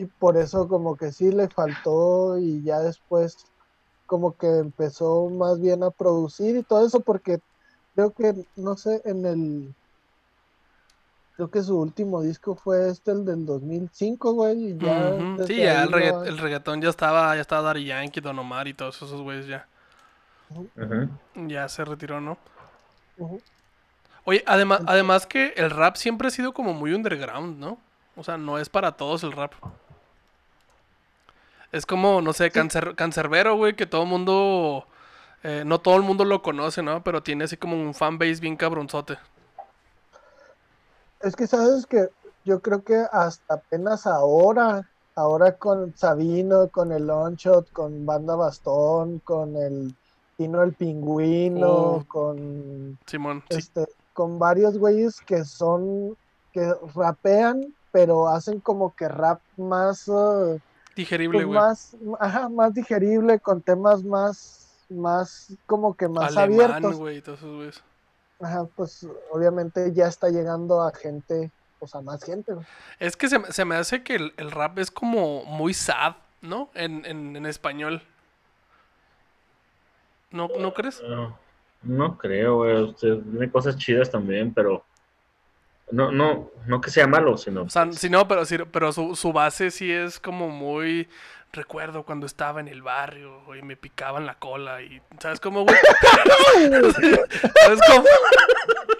Y 0.00 0.06
por 0.06 0.38
eso 0.38 0.66
como 0.66 0.96
que 0.96 1.12
sí 1.12 1.30
le 1.30 1.46
faltó 1.48 2.38
y 2.38 2.62
ya 2.62 2.78
después 2.80 3.36
como 4.06 4.34
que 4.34 4.46
empezó 4.46 5.28
más 5.28 5.60
bien 5.60 5.82
a 5.82 5.90
producir 5.90 6.56
y 6.56 6.62
todo 6.62 6.86
eso 6.86 7.00
porque 7.00 7.38
creo 7.94 8.10
que, 8.14 8.34
no 8.56 8.78
sé, 8.78 9.02
en 9.04 9.26
el... 9.26 9.74
Creo 11.36 11.50
que 11.50 11.62
su 11.62 11.78
último 11.78 12.22
disco 12.22 12.54
fue 12.56 12.88
este, 12.88 13.12
el 13.12 13.26
del 13.26 13.44
2005, 13.44 14.32
güey. 14.32 14.70
Y 14.70 14.78
ya 14.78 15.44
Sí, 15.46 15.56
ya 15.56 15.84
el, 15.84 15.92
regga- 15.92 16.36
reggaetón 16.38 16.80
ya 16.80 16.88
estaba, 16.88 17.34
ya 17.34 17.42
estaba 17.42 17.62
Daddy 17.62 17.84
Yankee, 17.84 18.20
Don 18.20 18.38
Omar 18.38 18.68
y 18.68 18.74
todos 18.74 18.96
esos 18.96 19.20
güeyes 19.20 19.46
ya. 19.46 19.66
Ya 21.46 21.68
se 21.68 21.84
retiró, 21.84 22.20
¿no? 22.20 22.38
Oye, 24.24 24.42
además, 24.46 24.80
además 24.86 25.26
que 25.26 25.54
el 25.56 25.70
rap 25.70 25.96
siempre 25.96 26.28
ha 26.28 26.30
sido 26.30 26.52
como 26.52 26.72
muy 26.72 26.92
underground, 26.92 27.58
¿no? 27.58 27.78
O 28.16 28.24
sea, 28.24 28.36
no 28.36 28.58
es 28.58 28.68
para 28.68 28.92
todos 28.92 29.22
el 29.24 29.32
rap. 29.32 29.52
Es 31.72 31.86
como, 31.86 32.20
no 32.20 32.32
sé, 32.32 32.50
cancer, 32.50 32.94
cancerbero, 32.96 33.56
güey, 33.56 33.76
que 33.76 33.86
todo 33.86 34.02
el 34.02 34.08
mundo, 34.08 34.86
eh, 35.44 35.62
no 35.64 35.80
todo 35.80 35.96
el 35.96 36.02
mundo 36.02 36.24
lo 36.24 36.42
conoce, 36.42 36.82
¿no? 36.82 37.02
Pero 37.04 37.22
tiene 37.22 37.44
así 37.44 37.56
como 37.56 37.76
un 37.76 37.94
fanbase 37.94 38.40
bien 38.40 38.56
cabronzote. 38.56 39.18
Es 41.20 41.36
que 41.36 41.46
sabes 41.46 41.86
que 41.86 42.08
yo 42.44 42.60
creo 42.60 42.82
que 42.82 43.04
hasta 43.12 43.54
apenas 43.54 44.06
ahora, 44.06 44.88
ahora 45.14 45.52
con 45.56 45.94
Sabino, 45.96 46.68
con 46.68 46.92
el 46.92 47.06
Longshot, 47.06 47.70
con 47.72 48.04
Banda 48.06 48.34
Bastón, 48.36 49.20
con 49.20 49.56
el 49.56 49.94
Tino 50.36 50.62
el 50.62 50.72
Pingüino, 50.72 51.68
Oh. 51.68 52.04
con 52.08 52.98
Simón, 53.06 53.44
sí. 53.50 53.58
este, 53.58 53.86
con 54.14 54.38
varios 54.38 54.78
güeyes 54.78 55.20
que 55.20 55.44
son, 55.44 56.16
que 56.52 56.74
rapean, 56.94 57.74
pero 57.92 58.26
hacen 58.28 58.58
como 58.60 58.94
que 58.96 59.06
rap 59.08 59.40
más, 59.58 60.08
eh, 60.08 60.58
Digerible, 60.96 61.38
pues 61.38 61.46
güey. 61.46 61.58
más, 61.58 61.96
ajá, 62.18 62.48
más 62.48 62.74
digerible, 62.74 63.38
con 63.40 63.62
temas 63.62 64.02
más, 64.04 64.84
más, 64.90 65.56
como 65.66 65.94
que 65.96 66.08
más 66.08 66.36
Alemán, 66.36 66.70
abiertos. 66.70 66.96
güey, 66.98 67.18
y 67.18 67.22
todos 67.22 67.38
esos 67.38 67.56
güeyes. 67.56 67.82
Ajá, 68.40 68.66
pues 68.74 69.06
obviamente 69.30 69.92
ya 69.92 70.06
está 70.08 70.28
llegando 70.30 70.82
a 70.82 70.92
gente, 70.92 71.50
pues 71.78 71.94
a 71.94 72.00
más 72.00 72.22
gente, 72.24 72.52
güey. 72.54 72.66
Es 72.98 73.16
que 73.16 73.28
se, 73.28 73.38
me- 73.38 73.52
se 73.52 73.64
me 73.64 73.76
hace 73.76 74.02
que 74.02 74.14
el, 74.16 74.34
el 74.36 74.50
rap 74.50 74.78
es 74.78 74.90
como 74.90 75.44
muy 75.44 75.74
sad, 75.74 76.16
¿no? 76.40 76.70
En, 76.74 77.04
en, 77.06 77.36
en 77.36 77.46
español. 77.46 78.02
¿No, 80.30 80.48
¿No 80.58 80.72
crees? 80.72 81.02
No, 81.02 81.36
no 81.82 82.16
creo, 82.16 82.56
güey. 82.58 82.82
Usted 82.84 83.18
tiene 83.30 83.50
cosas 83.50 83.76
chidas 83.76 84.10
también, 84.10 84.52
pero. 84.54 84.84
No, 85.92 86.10
no, 86.12 86.50
no 86.66 86.80
que 86.80 86.90
sea 86.90 87.06
malo, 87.06 87.36
sino. 87.36 87.62
O 87.62 87.70
sea, 87.70 87.90
sí, 87.92 88.08
no, 88.08 88.28
pero, 88.28 88.44
sí, 88.44 88.56
pero 88.70 88.92
su, 88.92 89.16
su 89.16 89.32
base 89.32 89.70
sí 89.70 89.90
es 89.92 90.20
como 90.20 90.48
muy... 90.48 91.08
Recuerdo 91.52 92.04
cuando 92.04 92.26
estaba 92.26 92.60
en 92.60 92.68
el 92.68 92.80
barrio 92.80 93.42
y 93.56 93.62
me 93.62 93.76
picaban 93.76 94.24
la 94.24 94.38
cola 94.38 94.82
y... 94.82 95.02
¿Sabes 95.18 95.40
cómo, 95.40 95.64
güey? 95.64 95.76
¿Sabes 96.60 97.80
cómo? 97.88 98.04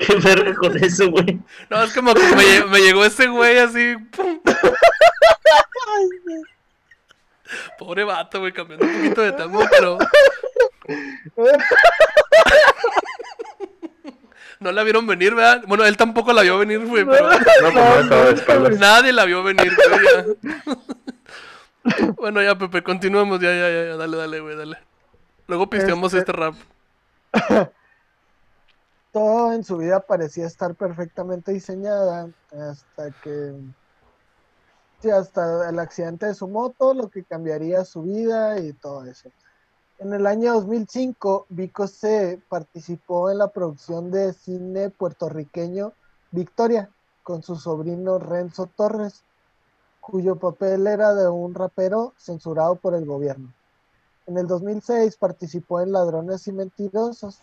¿Qué 0.01 0.17
verga 0.17 0.55
con 0.55 0.77
eso, 0.83 1.09
güey? 1.13 1.39
No, 1.69 1.81
es 1.85 1.95
como 1.95 2.13
que 2.13 2.23
me 2.69 2.81
llegó 2.81 3.05
ese 3.05 3.29
güey 3.29 3.59
así... 3.59 3.95
¡pum! 4.11 4.41
Pobre 7.79 8.05
vato, 8.05 8.41
güey, 8.41 8.53
cambiando 8.53 8.87
un 8.87 8.95
poquito 8.97 9.23
de 9.23 9.33
tema, 9.33 9.69
pero... 9.71 9.99
No 14.65 14.73
la 14.73 14.83
vieron 14.83 15.07
venir, 15.07 15.35
¿verdad? 15.35 15.63
Bueno, 15.67 15.87
él 15.87 15.97
tampoco 15.97 16.35
la 16.35 16.43
vio 16.43 16.59
venir, 16.59 16.87
güey, 16.87 17.05
pero... 17.07 17.31
No, 17.31 17.39
pues 17.63 17.75
no, 17.75 18.01
estaba 18.01 18.25
de 18.27 18.33
espaldas. 18.35 18.79
Nadie 18.79 19.13
la 19.13 19.25
vio 19.25 19.43
venir, 19.43 19.73
güey. 19.89 20.07
ya. 21.95 22.07
bueno, 22.17 22.43
ya, 22.43 22.59
Pepe, 22.59 22.83
continuemos. 22.83 23.41
Ya, 23.41 23.51
ya, 23.53 23.71
ya, 23.71 23.85
ya. 23.87 23.97
Dale, 23.97 24.17
dale, 24.19 24.41
güey, 24.41 24.57
dale. 24.57 24.77
Luego 25.47 25.69
pisteamos 25.71 26.13
Este- 26.13 26.31
este 26.31 26.33
rap. 26.33 26.55
Todo 29.13 29.55
en 29.55 29.65
su 29.65 29.79
vida 29.79 30.01
parecía 30.01 30.47
estar 30.47 30.75
perfectamente 30.75 31.53
diseñada 31.53 32.29
hasta 32.53 33.11
que, 33.23 33.55
sí, 35.01 35.11
hasta 35.11 35.69
el 35.71 35.79
accidente 35.79 36.27
de 36.27 36.35
su 36.35 36.47
moto, 36.47 36.95
lo 36.95 37.09
que 37.09 37.25
cambiaría 37.25 37.85
su 37.85 38.03
vida 38.03 38.61
y 38.61 38.73
todo 38.75 39.05
eso. 39.07 39.31
En 40.01 40.15
el 40.15 40.27
año 40.27 40.55
2005, 40.55 41.45
Vico 41.51 41.87
C 41.87 42.41
participó 42.49 43.31
en 43.31 43.37
la 43.37 43.49
producción 43.49 44.11
de 44.11 44.33
cine 44.33 44.89
puertorriqueño 44.89 45.93
Victoria 46.31 46.89
con 47.23 47.43
su 47.43 47.57
sobrino 47.57 48.19
Renzo 48.19 48.65
Torres, 48.65 49.25
cuyo 50.01 50.37
papel 50.37 50.87
era 50.87 51.13
de 51.13 51.29
un 51.29 51.55
rapero 51.55 52.15
censurado 52.17 52.77
por 52.77 52.95
el 52.95 53.05
gobierno. 53.05 53.53
En 54.27 54.39
el 54.39 54.47
2006 54.47 55.19
participó 55.19 55.83
en 55.83 55.93
Ladrones 55.93 56.49
y 56.49 56.53
Mentirosos 56.53 57.39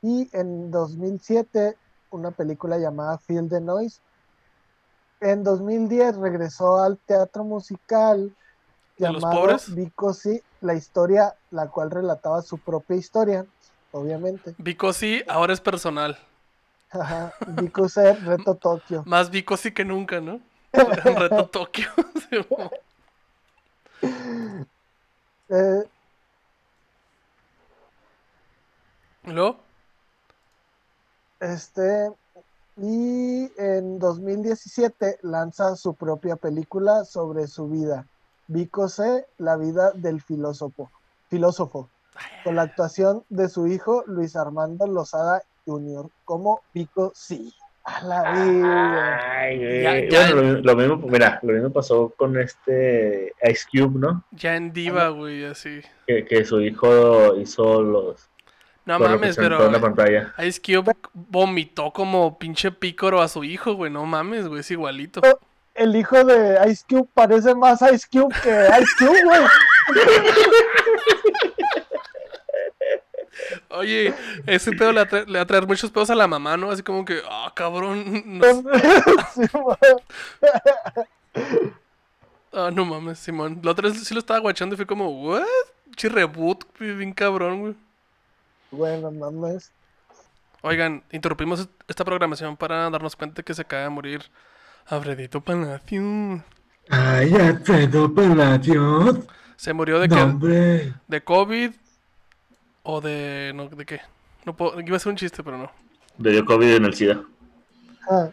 y 0.00 0.30
en 0.32 0.70
2007 0.70 1.76
una 2.12 2.30
película 2.30 2.78
llamada 2.78 3.18
Feel 3.18 3.48
the 3.48 3.60
Noise. 3.60 3.98
En 5.18 5.42
2010 5.42 6.18
regresó 6.18 6.78
al 6.78 6.98
teatro 6.98 7.42
musical 7.42 8.32
¿De 8.98 9.12
los 9.12 9.22
pobres? 9.22 9.74
Vico 9.74 10.12
Sí, 10.12 10.40
la 10.60 10.74
historia, 10.74 11.34
la 11.50 11.68
cual 11.68 11.90
relataba 11.90 12.42
su 12.42 12.58
propia 12.58 12.96
historia, 12.96 13.46
obviamente. 13.92 14.54
Vico 14.58 14.92
sí, 14.92 15.22
ahora 15.28 15.52
es 15.52 15.60
personal. 15.60 16.18
Ajá, 16.90 17.34
Vico 17.48 17.88
C, 17.88 18.14
Reto 18.14 18.54
Tokio. 18.60 19.02
Más 19.06 19.30
Vico 19.30 19.56
sí 19.56 19.72
que 19.72 19.84
nunca, 19.84 20.20
¿no? 20.20 20.40
Reto 20.72 21.48
Tokio. 21.48 21.88
Eh, 25.48 25.84
¿Y 29.22 29.30
luego? 29.30 29.60
Este, 31.38 32.10
y 32.76 33.48
en 33.58 33.98
2017 33.98 35.18
lanza 35.22 35.76
su 35.76 35.94
propia 35.94 36.36
película 36.36 37.04
sobre 37.04 37.46
su 37.46 37.68
vida, 37.68 38.06
Vico 38.48 38.88
C, 38.88 39.26
la 39.38 39.56
vida 39.56 39.92
del 39.94 40.20
filósofo, 40.20 40.90
filósofo, 41.28 41.88
con 42.44 42.56
la 42.56 42.62
actuación 42.62 43.24
de 43.28 43.48
su 43.48 43.66
hijo 43.66 44.04
Luis 44.06 44.36
Armando 44.36 44.86
Lozada 44.86 45.42
Jr. 45.66 46.08
como 46.24 46.60
Vico 46.72 47.12
C. 47.14 47.40
A 47.88 48.02
la 48.02 48.32
vida. 48.32 49.20
Ay, 49.40 49.58
güey. 49.58 49.82
Ya- 49.82 50.08
ya- 50.08 50.34
Bueno, 50.34 50.52
lo, 50.54 50.60
lo 50.60 50.76
mismo, 50.76 50.96
mira, 51.08 51.38
lo 51.42 51.52
mismo 51.52 51.70
pasó 51.70 52.12
con 52.16 52.36
este 52.36 53.32
Ice 53.48 53.64
Cube, 53.70 53.98
¿no? 54.00 54.24
Ya 54.32 54.56
en 54.56 54.72
Diva, 54.72 55.08
güey, 55.10 55.44
así. 55.44 55.82
Que, 56.06 56.24
que 56.24 56.44
su 56.44 56.60
hijo 56.60 57.36
hizo 57.36 57.82
los. 57.82 58.28
No 58.86 58.98
lo 58.98 59.08
mames, 59.10 59.36
pero 59.36 59.64
en 59.66 59.72
la 59.72 59.80
pantalla. 59.80 60.34
Ice 60.44 60.60
Cube 60.60 60.94
vomitó 61.14 61.92
como 61.92 62.38
pinche 62.38 62.72
pícoro 62.72 63.20
a 63.20 63.28
su 63.28 63.44
hijo, 63.44 63.74
güey. 63.74 63.90
No 63.92 64.04
mames, 64.04 64.48
güey, 64.48 64.60
es 64.60 64.70
igualito. 64.72 65.20
El 65.76 65.94
hijo 65.96 66.24
de 66.24 66.58
Ice 66.70 66.84
Cube 66.88 67.08
parece 67.14 67.54
más 67.54 67.82
Ice 67.82 68.06
Cube 68.10 68.34
que 68.42 68.68
Ice 68.80 68.92
Cube, 68.98 69.22
güey. 69.24 69.40
Oye, 73.70 74.14
ese 74.46 74.72
pedo 74.72 74.92
le, 74.92 75.02
atra- 75.02 75.26
le 75.26 75.66
muchos 75.66 75.90
pedos 75.90 76.08
a 76.10 76.14
la 76.14 76.26
mamá, 76.26 76.56
¿no? 76.56 76.70
Así 76.70 76.82
como 76.82 77.04
que, 77.04 77.20
ah, 77.28 77.52
cabrón. 77.54 78.22
no- 78.38 78.46
ah, 82.52 82.70
no 82.72 82.84
mames, 82.84 83.18
Simón. 83.18 83.60
La 83.62 83.72
otra 83.72 83.88
vez 83.88 84.02
sí 84.02 84.14
lo 84.14 84.20
estaba 84.20 84.40
guachando 84.40 84.74
y 84.74 84.76
fue 84.76 84.86
como, 84.86 85.10
¿what? 85.22 85.44
Chi 85.96 86.08
reboot, 86.08 86.64
bien 86.78 87.12
cabrón, 87.12 87.60
güey. 87.60 87.74
Bueno, 88.70 89.10
mames. 89.10 89.70
Oigan, 90.62 91.02
interrumpimos 91.12 91.60
est- 91.60 91.70
esta 91.86 92.04
programación 92.04 92.56
para 92.56 92.88
darnos 92.90 93.14
cuenta 93.14 93.42
que 93.42 93.54
se 93.54 93.62
acaba 93.62 93.82
de 93.82 93.88
morir 93.90 94.22
Alfredito 94.88 95.40
Palacio. 95.40 96.44
Ay, 96.88 97.34
Alfredo 97.34 98.14
Palacios. 98.14 99.18
¿Se 99.56 99.72
murió 99.72 99.98
de 99.98 100.08
qué? 100.08 100.14
hombre. 100.14 100.94
¿De 101.08 101.20
COVID? 101.22 101.72
¿O 102.84 103.00
de. 103.00 103.52
No, 103.54 103.68
¿De 103.68 103.84
qué? 103.84 104.00
No 104.44 104.56
puedo... 104.56 104.80
Iba 104.80 104.96
a 104.96 105.00
ser 105.00 105.10
un 105.10 105.16
chiste, 105.16 105.42
pero 105.42 105.58
no. 105.58 105.70
Le 106.18 106.30
dio 106.30 106.44
COVID 106.44 106.76
en 106.76 106.84
el 106.84 106.94
SIDA. 106.94 107.20
Ah. 108.08 108.28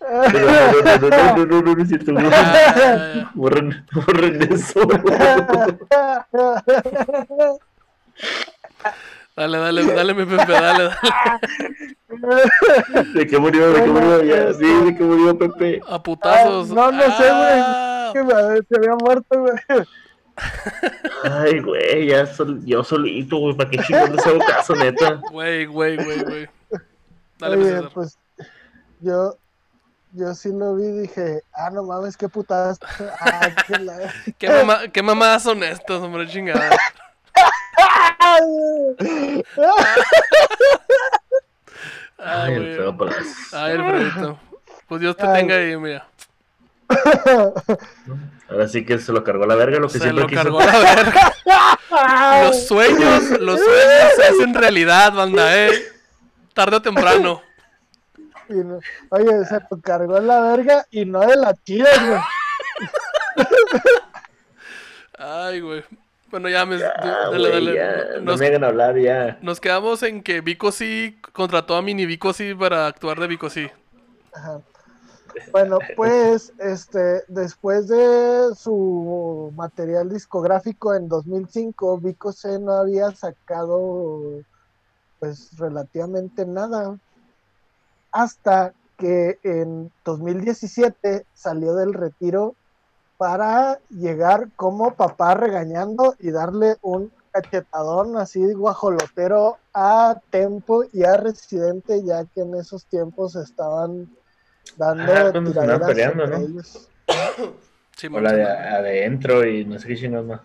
No, 0.00 1.36
no, 1.36 1.44
no, 1.44 1.62
no, 1.74 1.82
es 1.82 1.88
cierto. 1.88 2.12
Ah, 2.16 3.30
Borren, 3.34 3.84
borren 3.92 4.52
eso. 4.52 4.80
dale, 9.36 9.58
dale, 9.58 9.84
dale, 9.94 10.14
mi 10.14 10.24
Pepe, 10.24 10.52
dale, 10.52 10.90
dale. 12.08 13.04
¿De 13.14 13.26
qué 13.26 13.38
murió? 13.38 13.72
¿De 13.72 13.82
qué 13.82 13.88
murió? 13.90 14.22
Ya, 14.22 14.52
sí, 14.52 14.64
¿de 14.84 14.94
qué 14.96 15.02
murió 15.02 15.38
Pepe? 15.38 15.80
A 15.88 16.02
putazos. 16.02 16.70
Ah, 16.70 16.74
no, 16.74 16.92
no 16.92 17.02
sé, 17.02 17.08
güey. 17.08 17.60
Ah, 17.62 18.10
Que 18.12 18.22
me- 18.22 18.62
se 18.68 18.76
había 18.76 18.94
muerto, 18.96 19.40
güey. 19.40 19.54
Ay, 21.24 21.60
güey, 21.60 22.06
ya 22.06 22.26
sol- 22.26 22.60
yo 22.64 22.82
solito, 22.82 23.36
güey, 23.38 23.56
¿para 23.56 23.70
qué 23.70 23.78
chingón 23.78 24.16
les 24.16 24.26
hago 24.26 24.38
caso, 24.40 24.74
neta? 24.74 25.20
Güey, 25.30 25.66
güey, 25.66 25.96
güey, 25.96 26.22
güey. 26.24 26.48
Dale, 27.38 27.56
Oye, 27.56 27.72
pues, 27.82 27.92
pues 27.92 28.18
yo, 29.00 29.36
yo 30.12 30.34
sí 30.34 30.50
lo 30.52 30.76
vi 30.76 30.84
y 30.86 30.98
dije, 31.02 31.42
ah, 31.54 31.70
no 31.70 31.82
mames, 31.84 32.16
qué 32.16 32.28
putadas. 32.28 32.78
Ah, 33.20 33.48
qué 33.66 33.78
la... 33.78 34.12
¿Qué, 34.38 34.48
mamá, 34.48 34.88
¿Qué 34.92 35.02
mamadas 35.02 35.42
son 35.42 35.62
estas, 35.62 36.00
hombre 36.00 36.26
chingada? 36.26 36.70
Ay, 38.18 39.44
Ay, 42.18 42.54
Alfredo 42.54 42.92
güey. 42.94 42.98
Palacios. 43.10 43.54
Ay, 43.54 43.72
Alfredito. 43.72 44.38
Pues 44.88 45.00
Dios 45.00 45.16
te 45.16 45.26
Ay. 45.26 45.40
tenga 45.40 45.54
ahí, 45.56 45.76
mira. 45.76 46.06
Ahora 48.48 48.68
sí 48.68 48.84
que 48.84 48.98
se 48.98 49.12
lo 49.12 49.22
cargó 49.22 49.46
la 49.46 49.54
verga, 49.54 49.78
lo 49.78 49.86
que 49.86 49.94
Se 49.94 50.00
siempre 50.00 50.22
lo 50.24 50.28
quiso. 50.28 50.42
cargó 50.42 50.60
la 50.60 50.78
verga. 50.78 51.32
Los 52.44 52.66
sueños, 52.66 53.30
los 53.40 53.60
sueños 53.60 54.12
se 54.16 54.24
hacen 54.24 54.54
realidad, 54.54 55.12
banda, 55.12 55.56
eh. 55.56 55.70
Tarde 56.52 56.76
o 56.76 56.82
temprano. 56.82 57.42
No- 58.48 58.80
Oye, 59.10 59.44
se 59.44 59.60
lo 59.70 59.80
cargó 59.80 60.18
la 60.18 60.40
verga 60.40 60.84
y 60.90 61.04
no 61.04 61.20
de 61.20 61.36
la 61.36 61.54
chida, 61.54 61.88
güey. 62.04 63.46
Ay, 65.16 65.60
güey. 65.60 65.84
Bueno, 66.30 66.48
ya 66.48 66.64
me. 66.66 66.76
Ah, 66.76 67.28
dale, 67.32 67.50
güey, 67.50 67.52
dale. 67.52 67.74
ya, 67.74 68.20
no 68.20 68.32
Nos, 68.32 68.40
me 68.40 68.46
hagan 68.46 68.64
hablar 68.64 68.98
ya. 68.98 69.38
nos 69.42 69.60
quedamos 69.60 70.02
en 70.02 70.22
que 70.22 70.40
Vico 70.40 70.72
sí 70.72 71.18
contrató 71.32 71.76
a 71.76 71.82
Mini 71.82 72.06
Vico 72.06 72.32
sí 72.32 72.54
para 72.54 72.86
actuar 72.86 73.18
de 73.20 73.26
Vico 73.26 73.50
sí. 73.50 73.68
Ajá. 74.32 74.60
Bueno, 75.52 75.78
pues 75.96 76.52
este, 76.58 77.22
después 77.28 77.86
de 77.88 78.54
su 78.56 79.52
material 79.56 80.08
discográfico 80.10 80.94
en 80.94 81.08
2005, 81.08 81.98
Vico 81.98 82.32
C 82.32 82.58
no 82.58 82.72
había 82.72 83.10
sacado 83.12 84.42
pues 85.20 85.56
relativamente 85.58 86.46
nada 86.46 86.98
hasta 88.10 88.72
que 88.98 89.38
en 89.44 89.92
2017 90.04 91.26
salió 91.32 91.74
del 91.74 91.94
retiro 91.94 92.54
para 93.20 93.78
llegar 93.90 94.48
como 94.56 94.94
papá 94.94 95.34
regañando 95.34 96.14
y 96.20 96.30
darle 96.30 96.78
un 96.80 97.12
cachetadón 97.32 98.16
así 98.16 98.54
guajolotero 98.54 99.58
a 99.74 100.18
Tempo 100.30 100.84
y 100.90 101.04
a 101.04 101.18
Residente, 101.18 102.02
ya 102.02 102.24
que 102.24 102.40
en 102.40 102.54
esos 102.54 102.86
tiempos 102.86 103.36
estaban 103.36 104.08
dando 104.78 105.12
Ah, 105.12 105.32
tiraderas 105.34 105.86
peleando, 105.86 106.24
entre 106.24 106.38
¿no? 106.38 106.46
ellos. 106.46 106.88
Sí, 107.94 108.06
O 108.06 108.20
la 108.20 108.32
de 108.32 108.42
adentro 108.46 109.46
y 109.46 109.66
no 109.66 109.78
sé 109.78 109.88
qué 109.88 109.96
chingados 109.96 110.26
más. 110.26 110.40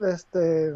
Este, 0.00 0.74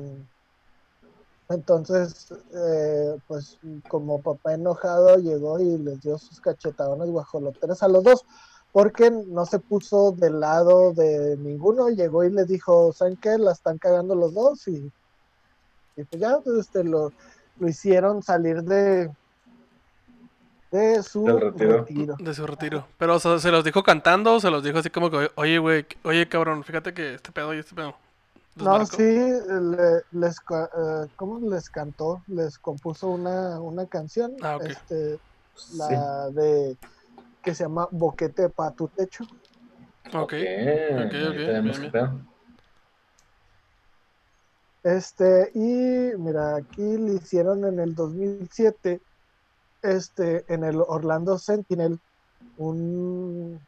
entonces, 1.48 2.32
eh, 2.54 3.18
pues 3.26 3.58
como 3.88 4.22
papá 4.22 4.54
enojado 4.54 5.16
llegó 5.16 5.58
y 5.58 5.76
les 5.78 6.00
dio 6.02 6.16
sus 6.18 6.40
cachetadones 6.40 7.10
guajoloteras 7.10 7.82
a 7.82 7.88
los 7.88 8.04
dos, 8.04 8.24
porque 8.72 9.10
no 9.10 9.46
se 9.46 9.58
puso 9.58 10.12
del 10.12 10.40
lado 10.40 10.92
de 10.92 11.36
ninguno, 11.38 11.88
llegó 11.90 12.24
y 12.24 12.30
les 12.30 12.46
dijo, 12.46 12.92
¿saben 12.92 13.16
qué? 13.16 13.36
La 13.38 13.52
están 13.52 13.78
cagando 13.78 14.14
los 14.14 14.32
dos 14.34 14.68
y, 14.68 14.90
y 15.96 16.04
pues 16.04 16.20
ya, 16.20 16.38
pues, 16.38 16.58
este, 16.60 16.84
lo, 16.84 17.12
lo 17.58 17.68
hicieron 17.68 18.22
salir 18.22 18.62
de, 18.62 19.10
de 20.70 21.02
su 21.02 21.26
retiro. 21.26 21.78
retiro. 21.78 22.16
De 22.18 22.32
su 22.34 22.46
retiro. 22.46 22.86
Pero, 22.96 23.16
o 23.16 23.18
sea, 23.18 23.38
¿se 23.40 23.50
los 23.50 23.64
dijo 23.64 23.82
cantando 23.82 24.34
o 24.34 24.40
se 24.40 24.50
los 24.50 24.62
dijo 24.62 24.78
así 24.78 24.90
como 24.90 25.10
que, 25.10 25.30
oye, 25.34 25.58
güey, 25.58 25.84
oye, 26.04 26.28
cabrón, 26.28 26.62
fíjate 26.62 26.94
que 26.94 27.14
este 27.14 27.32
pedo 27.32 27.52
y 27.54 27.58
este 27.58 27.74
pedo? 27.74 27.94
¿Les 28.54 28.64
No, 28.64 28.86
sí, 28.86 29.02
le- 29.02 30.02
les, 30.12 30.36
eh, 30.38 31.08
¿cómo 31.16 31.40
les 31.50 31.68
cantó? 31.70 32.22
Les 32.28 32.58
compuso 32.58 33.08
una, 33.08 33.60
una 33.60 33.86
canción, 33.86 34.36
Ah, 34.42 34.58
este, 34.62 35.18
Sí. 35.56 35.76
la 35.76 36.30
de 36.30 36.76
que 37.42 37.54
se 37.54 37.64
llama 37.64 37.88
Boquete 37.90 38.50
para 38.50 38.72
tu 38.72 38.88
techo. 38.88 39.24
Ok. 40.14 40.32
Ok, 40.32 40.32
ok, 40.32 41.12
bien. 41.36 41.92
Este, 44.82 45.50
y 45.54 46.16
mira, 46.18 46.56
aquí 46.56 46.80
le 46.96 47.14
hicieron 47.14 47.64
en 47.66 47.80
el 47.80 47.94
2007, 47.94 49.02
este, 49.82 50.44
en 50.52 50.64
el 50.64 50.76
Orlando 50.80 51.38
Sentinel, 51.38 52.00
un, 52.56 53.66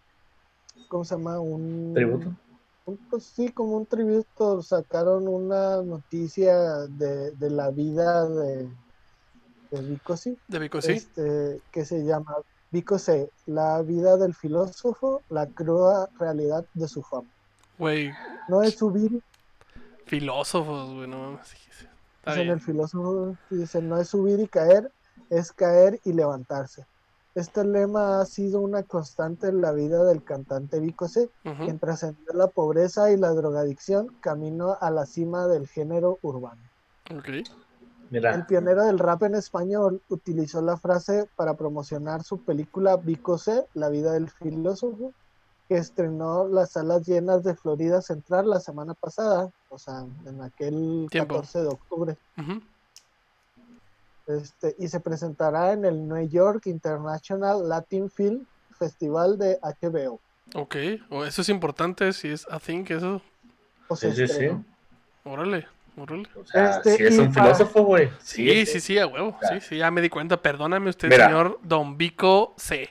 ¿cómo 0.88 1.04
se 1.04 1.16
llama? 1.16 1.40
Un 1.40 1.92
¿Tributo? 1.94 2.36
un- 2.86 2.98
pues 3.10 3.26
sí, 3.26 3.48
como 3.52 3.76
un 3.76 3.86
tributo, 3.86 4.62
sacaron 4.62 5.28
una 5.28 5.82
noticia 5.82 6.54
de, 6.88 7.32
de 7.32 7.50
la 7.50 7.70
vida 7.70 8.28
de, 8.28 8.70
de 9.70 9.82
Vico 9.82 10.16
sí, 10.16 10.38
De 10.48 10.58
Vico 10.58 10.80
sí. 10.80 10.92
este, 10.92 11.62
que 11.70 11.84
se 11.84 12.04
llama 12.04 12.34
Vico 12.72 12.98
C, 12.98 13.30
la 13.44 13.82
vida 13.82 14.16
del 14.16 14.34
filósofo, 14.34 15.22
la 15.28 15.46
cruda 15.46 16.08
realidad 16.18 16.64
de 16.72 16.88
su 16.88 17.02
fama. 17.02 17.28
Güey, 17.78 18.10
No 18.48 18.62
es 18.62 18.78
subir, 18.78 19.22
filósofos, 20.06 20.94
güey, 20.94 21.06
no 21.06 21.18
mames. 21.18 21.54
dicen 22.26 22.48
el 22.48 22.60
filósofo, 22.62 23.36
dice, 23.50 23.82
no 23.82 23.98
es 24.00 24.08
subir 24.08 24.40
y 24.40 24.48
caer, 24.48 24.90
es 25.28 25.52
caer 25.52 26.00
y 26.02 26.14
levantarse. 26.14 26.86
Este 27.34 27.62
lema 27.62 28.22
ha 28.22 28.26
sido 28.26 28.60
una 28.60 28.82
constante 28.82 29.48
en 29.48 29.60
la 29.60 29.72
vida 29.72 30.02
del 30.04 30.24
cantante 30.24 30.80
Vico 30.80 31.08
C, 31.08 31.30
Ujú. 31.44 31.64
quien 31.64 31.78
trascendió 31.78 32.32
la 32.32 32.48
pobreza 32.48 33.10
y 33.12 33.18
la 33.18 33.30
drogadicción 33.34 34.16
camino 34.20 34.78
a 34.80 34.90
la 34.90 35.04
cima 35.04 35.46
del 35.46 35.68
género 35.68 36.18
urbano. 36.22 36.62
El 38.12 38.46
pionero 38.46 38.84
del 38.84 38.98
rap 38.98 39.22
en 39.22 39.34
español 39.34 40.02
utilizó 40.08 40.60
la 40.60 40.76
frase 40.76 41.28
para 41.34 41.54
promocionar 41.54 42.22
su 42.22 42.38
película 42.42 42.96
Vico 42.96 43.38
C, 43.38 43.64
La 43.72 43.88
vida 43.88 44.12
del 44.12 44.28
filósofo, 44.28 45.12
que 45.68 45.76
estrenó 45.76 46.46
las 46.46 46.72
salas 46.72 47.06
llenas 47.06 47.42
de 47.42 47.54
Florida 47.54 48.02
Central 48.02 48.50
la 48.50 48.60
semana 48.60 48.92
pasada, 48.92 49.50
o 49.70 49.78
sea, 49.78 50.04
en 50.26 50.42
aquel 50.42 51.06
Tiempo. 51.10 51.36
14 51.36 51.62
de 51.62 51.68
octubre. 51.68 52.16
Este, 54.26 54.76
y 54.78 54.88
se 54.88 55.00
presentará 55.00 55.72
en 55.72 55.86
el 55.86 56.06
New 56.06 56.28
York 56.28 56.66
International 56.66 57.66
Latin 57.66 58.10
Film 58.10 58.44
Festival 58.78 59.38
de 59.38 59.58
HBO. 59.62 60.20
Ok. 60.54 60.76
O 61.08 61.24
eso 61.24 61.40
es 61.40 61.48
importante, 61.48 62.12
si 62.12 62.28
es 62.28 62.46
a 62.50 62.58
think, 62.58 62.90
eso. 62.90 63.22
O 63.88 63.96
se 63.96 64.12
sí, 64.12 64.26
sí, 64.28 64.34
sí. 64.34 64.48
órale. 65.24 65.66
O 65.96 66.44
sea, 66.46 66.76
Este, 66.76 66.96
si 66.96 67.02
es 67.04 67.18
un 67.18 67.32
para- 67.32 67.54
filósofo, 67.54 67.82
güey. 67.82 68.10
Sí, 68.20 68.64
sí, 68.66 68.80
sí, 68.80 68.98
a 68.98 69.06
huevo. 69.06 69.36
Sí, 69.50 69.60
sí, 69.60 69.76
ya 69.78 69.90
me 69.90 70.00
di 70.00 70.08
cuenta. 70.08 70.40
Perdóname 70.40 70.90
usted, 70.90 71.08
Mira. 71.08 71.26
señor 71.26 71.58
Don 71.62 71.96
Vico 71.98 72.54
C. 72.56 72.88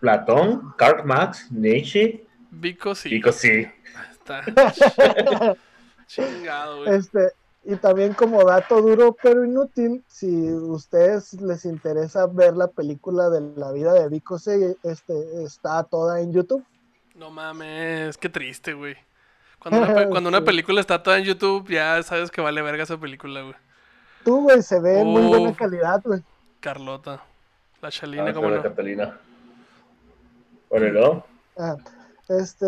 Platón, 0.00 0.74
Karl 0.76 1.04
Marx, 1.04 1.50
Nietzsche, 1.50 2.26
Vico 2.50 2.94
sí. 2.94 3.08
Pico 3.10 3.32
sí. 3.32 3.66
Está. 4.12 4.42
Chingado, 6.06 6.78
güey. 6.84 6.94
Este, 6.96 7.30
y 7.64 7.76
también 7.76 8.12
como 8.14 8.44
dato 8.44 8.80
duro 8.82 9.16
pero 9.22 9.44
inútil, 9.44 10.04
si 10.08 10.26
ustedes 10.52 11.32
les 11.40 11.64
interesa 11.64 12.26
ver 12.26 12.56
la 12.56 12.68
película 12.68 13.30
de 13.30 13.40
la 13.56 13.72
vida 13.72 13.92
de 13.94 14.08
Vico 14.08 14.38
C, 14.38 14.76
este, 14.82 15.42
está 15.44 15.82
toda 15.84 16.20
en 16.20 16.32
YouTube. 16.32 16.64
No 17.14 17.30
mames, 17.30 18.16
qué 18.18 18.28
triste, 18.28 18.74
güey. 18.74 18.96
Cuando, 19.64 19.92
una, 19.92 20.08
cuando 20.10 20.44
película 20.44 20.80
está 20.80 21.02
toda 21.02 21.18
en 21.18 21.24
YouTube, 21.24 21.68
ya 21.68 22.02
sabes 22.02 22.30
que 22.30 22.40
vale 22.40 22.62
verga 22.62 22.82
esa 22.82 22.98
película, 22.98 23.40
güey. 23.42 23.54
Tú, 24.24 24.42
güey, 24.42 24.62
se 24.62 24.78
ve 24.78 25.00
en 25.00 25.06
muy 25.06 25.22
buena 25.22 25.54
calidad, 25.54 26.00
güey. 26.04 26.22
Carlota. 26.60 27.22
La 27.80 27.88
Ah, 27.88 27.90
Chalina, 27.90 28.32
cómo 28.32 28.46
es 28.48 28.52
la 28.52 28.56
no. 28.58 28.62
Catalina. 28.62 29.20
Órale, 30.68 31.22
Ah, 31.56 31.76
este 32.28 32.66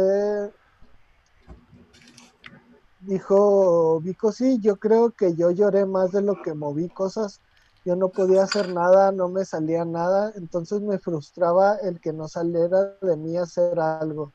dijo 3.01 4.01
Vico, 4.01 4.33
sí, 4.33 4.59
yo 4.61 4.77
creo 4.77 5.11
que 5.11 5.35
yo 5.35 5.51
lloré 5.51 5.87
más 5.87 6.13
de 6.13 6.23
lo 6.23 6.43
que 6.43 6.55
moví 6.55 6.89
cosas. 6.89 7.41
Yo 7.85 7.95
no 7.95 8.09
podía 8.09 8.43
hacer 8.43 8.69
nada, 8.71 9.13
no 9.13 9.29
me 9.29 9.45
salía 9.45 9.85
nada, 9.85 10.33
entonces 10.35 10.81
me 10.81 10.99
frustraba 10.99 11.77
el 11.77 12.01
que 12.01 12.13
no 12.13 12.27
saliera 12.27 12.97
de 13.01 13.17
mí 13.17 13.37
hacer 13.37 13.79
algo, 13.79 14.33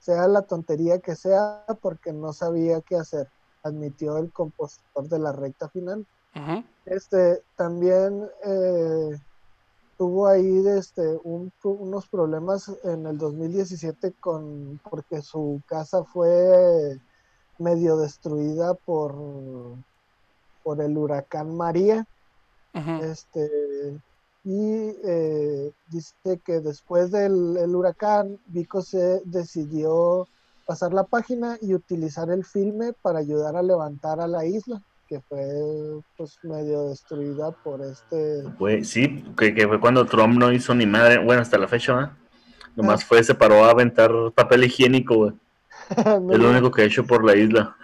sea 0.00 0.26
la 0.26 0.42
tontería 0.42 0.98
que 0.98 1.14
sea, 1.14 1.64
porque 1.80 2.12
no 2.12 2.32
sabía 2.32 2.80
qué 2.80 2.96
hacer, 2.96 3.28
admitió 3.62 4.16
el 4.18 4.32
compositor 4.32 5.08
de 5.08 5.18
la 5.20 5.30
recta 5.32 5.68
final. 5.68 6.04
Este 6.86 7.42
también 7.56 8.26
eh, 8.44 9.20
tuvo 9.98 10.26
ahí 10.26 10.66
este, 10.66 11.02
un- 11.22 11.52
unos 11.62 12.08
problemas 12.08 12.68
en 12.84 13.06
el 13.06 13.18
2017 13.18 14.14
con 14.18 14.80
porque 14.90 15.20
su 15.22 15.60
casa 15.66 16.02
fue 16.04 16.98
medio 17.58 17.98
destruida 17.98 18.72
por, 18.74 19.14
por 20.62 20.80
el 20.80 20.96
huracán 20.96 21.54
María. 21.56 22.06
Este, 23.02 24.00
y 24.44 24.94
eh, 25.04 25.72
dice 25.88 26.40
que 26.44 26.60
después 26.60 27.10
del 27.10 27.56
el 27.58 27.74
huracán, 27.74 28.38
Vico 28.46 28.82
se 28.82 29.20
decidió 29.24 30.26
pasar 30.66 30.94
la 30.94 31.04
página 31.04 31.58
y 31.60 31.74
utilizar 31.74 32.30
el 32.30 32.44
filme 32.44 32.92
para 33.02 33.18
ayudar 33.18 33.56
a 33.56 33.62
levantar 33.62 34.20
a 34.20 34.26
la 34.26 34.46
isla, 34.46 34.80
que 35.08 35.20
fue 35.20 36.00
pues 36.16 36.38
medio 36.42 36.88
destruida 36.88 37.50
por 37.50 37.82
este 37.82 38.44
Güey, 38.58 38.84
sí, 38.84 39.24
que, 39.36 39.54
que 39.54 39.68
fue 39.68 39.80
cuando 39.80 40.06
Trump 40.06 40.38
no 40.38 40.52
hizo 40.52 40.74
ni 40.74 40.86
madre. 40.86 41.18
Bueno, 41.18 41.42
hasta 41.42 41.58
la 41.58 41.68
fecha, 41.68 41.94
¿verdad? 41.94 42.12
Nomás 42.76 43.04
fue, 43.04 43.22
se 43.22 43.34
paró 43.34 43.64
a 43.64 43.70
aventar 43.70 44.10
papel 44.34 44.64
higiénico, 44.64 45.16
güey. 45.16 45.32
Es 45.96 46.38
lo 46.38 46.50
único 46.50 46.70
que 46.70 46.82
ha 46.82 46.84
hecho 46.86 47.04
por 47.04 47.24
la 47.24 47.36
isla. 47.36 47.76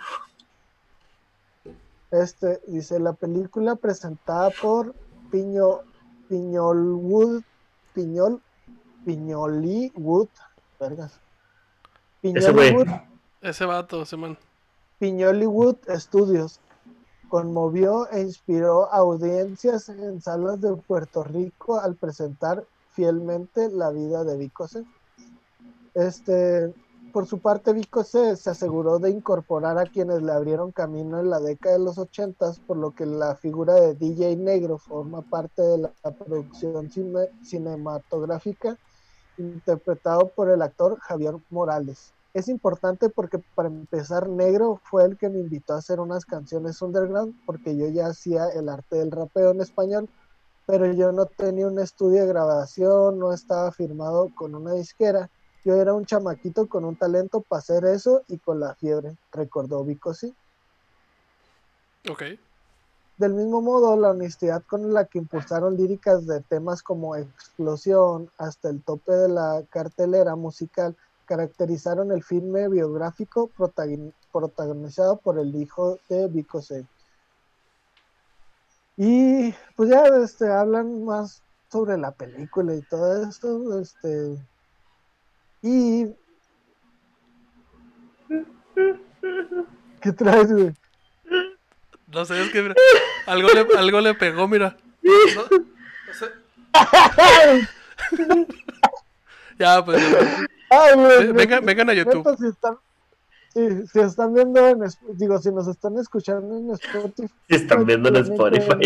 Este 2.11 2.61
dice 2.67 3.01
la 3.01 3.13
película 3.13 3.75
presentada 3.75 4.51
por 4.51 4.95
Piño 5.31 5.81
Piñolwood 6.29 7.43
Piñol 7.95 8.41
Piñolywood 9.05 10.29
vergas 10.81 11.21
Ese 13.43 13.65
vato, 13.65 14.03
ese 14.03 14.17
man. 14.17 14.37
Piñolywood 14.99 15.77
Studios 15.97 16.61
conmovió 17.29 18.11
e 18.11 18.21
inspiró 18.21 18.93
audiencias 18.93 19.89
en 19.89 20.21
salas 20.21 20.61
de 20.61 20.75
Puerto 20.75 21.25
Rico 21.25 21.79
al 21.79 21.97
presentar 21.97 22.65
fielmente 22.93 23.69
la 23.71 23.91
vida 23.91 24.25
de 24.25 24.37
Vico 24.37 24.67
C. 24.67 24.85
Este, 25.95 26.73
por 27.17 27.27
su 27.27 27.41
parte, 27.41 27.73
Vico 27.73 28.05
C 28.05 28.37
se 28.37 28.51
aseguró 28.51 28.99
de 28.99 29.09
incorporar 29.09 29.79
a 29.79 29.87
quienes 29.87 30.21
le 30.21 30.33
abrieron 30.33 30.71
camino 30.71 31.19
en 31.19 31.31
la 31.31 31.41
década 31.41 31.79
de 31.79 31.83
los 31.83 31.97
ochentas, 31.97 32.61
por 32.61 32.77
lo 32.77 32.93
que 32.93 33.07
la 33.07 33.35
figura 33.37 33.73
de 33.75 33.95
DJ 33.95 34.37
Negro 34.37 34.77
forma 34.77 35.23
parte 35.23 35.63
de 35.63 35.79
la, 35.79 35.95
producción 36.13 36.91
cine- 36.91 37.31
cinematográfica 37.41 38.77
interpretado 39.39 40.31
por 40.35 40.51
el 40.51 40.61
actor 40.61 40.99
Javier 41.01 41.37
Morales. 41.49 42.15
Es 42.35 42.49
importante 42.49 43.09
porque 43.09 43.39
para 43.55 43.69
empezar 43.69 44.29
Negro 44.29 44.79
fue 44.85 45.07
el 45.07 45.17
que 45.17 45.31
me 45.31 45.41
invitó 45.41 45.73
a 45.75 45.79
hacer 45.79 46.01
unas 46.01 46.27
canciones 46.27 46.83
underground 46.83 47.35
porque 47.47 47.79
yo 47.79 47.89
ya 47.89 48.09
hacía 48.09 48.49
el 48.51 48.69
arte 48.69 48.97
del 48.99 49.11
rapeo 49.11 49.53
en 49.53 49.63
español, 49.63 50.11
pero 50.67 50.93
yo 50.93 51.13
no 51.13 51.27
tenía 51.27 51.69
un 51.69 51.79
estudio 51.81 52.23
de 52.23 52.29
grabación, 52.29 53.19
no 53.19 53.33
estaba 53.33 53.73
firmado 53.73 54.31
con 54.35 54.55
una 54.55 54.75
disquera. 54.75 55.31
Yo 55.67 55.75
era 55.75 55.95
un 55.95 56.05
chamaquito 56.05 56.69
con 56.69 56.85
un 56.85 56.95
talento 56.95 57.43
para 57.43 57.59
hacer 57.59 57.85
eso 57.87 58.23
y 58.29 58.39
con 58.39 58.61
la 58.61 58.77
fiebre, 58.77 59.17
recordó 59.33 59.83
Vico 59.83 60.15
sí. 60.15 60.33
Ok. 62.09 62.23
Del 63.17 63.35
mismo 63.35 63.61
modo, 63.61 63.97
la 63.97 64.11
honestidad 64.11 64.63
con 64.63 64.95
la 64.95 65.07
que 65.07 65.19
impulsaron 65.19 65.77
líricas 65.77 66.25
de 66.25 66.41
temas 66.43 66.85
como 66.85 67.17
Explosión 67.17 68.31
hasta 68.39 68.69
el 68.69 68.85
tope 68.85 69.11
de 69.11 69.29
la 69.29 69.65
cartelera 69.69 70.37
musical 70.37 70.97
caracterizaron 71.25 72.13
el 72.13 72.23
filme 72.23 72.69
biográfico 72.69 73.51
protagoni- 73.59 74.15
protagonizado 74.31 75.19
por 75.19 75.37
el 75.41 75.53
hijo 75.57 75.99
de 76.09 76.29
Vico 76.29 76.63
C. 76.63 76.87
Y 78.97 79.53
pues 79.75 79.91
ya 79.91 80.05
este, 80.23 80.49
hablan 80.49 81.05
más 81.05 81.43
sobre 81.73 81.99
la 81.99 82.13
película 82.13 82.73
y 82.73 82.83
todo 82.83 83.29
esto. 83.29 83.81
Este, 83.81 84.37
y. 85.63 86.07
¿Qué 90.01 90.13
traes, 90.13 90.53
güey? 90.53 90.73
No 92.13 92.25
sé, 92.25 92.41
es 92.43 92.51
que 92.51 92.63
mira, 92.63 92.75
algo 93.27 93.49
le, 93.51 93.67
algo 93.79 94.01
le 94.01 94.15
pegó, 94.15 94.47
mira. 94.49 94.77
No- 95.03 95.59
no 95.59 96.15
sé. 96.15 96.27
ya, 99.59 99.85
pues. 99.85 100.03
Ay, 100.71 100.95
güey, 100.95 101.27
Ve- 101.27 101.33
vengan- 101.33 101.65
vengan 101.65 101.91
a 101.91 101.95
YouTube. 101.95 102.37
si 102.39 102.47
están, 102.49 102.77
sí, 103.55 103.87
si 103.93 104.01
están 104.01 104.35
viendo 104.35 104.67
en, 104.69 104.81
digo, 105.15 105.39
si 105.39 105.51
nos 105.51 105.67
están 105.69 105.97
escuchando 105.99 106.57
en 106.57 106.71
Spotify. 106.73 107.33
Si 107.49 107.57
están 107.57 107.85
viendo 107.87 108.09
en 108.09 108.15
que 108.15 108.21
Spotify. 108.21 108.79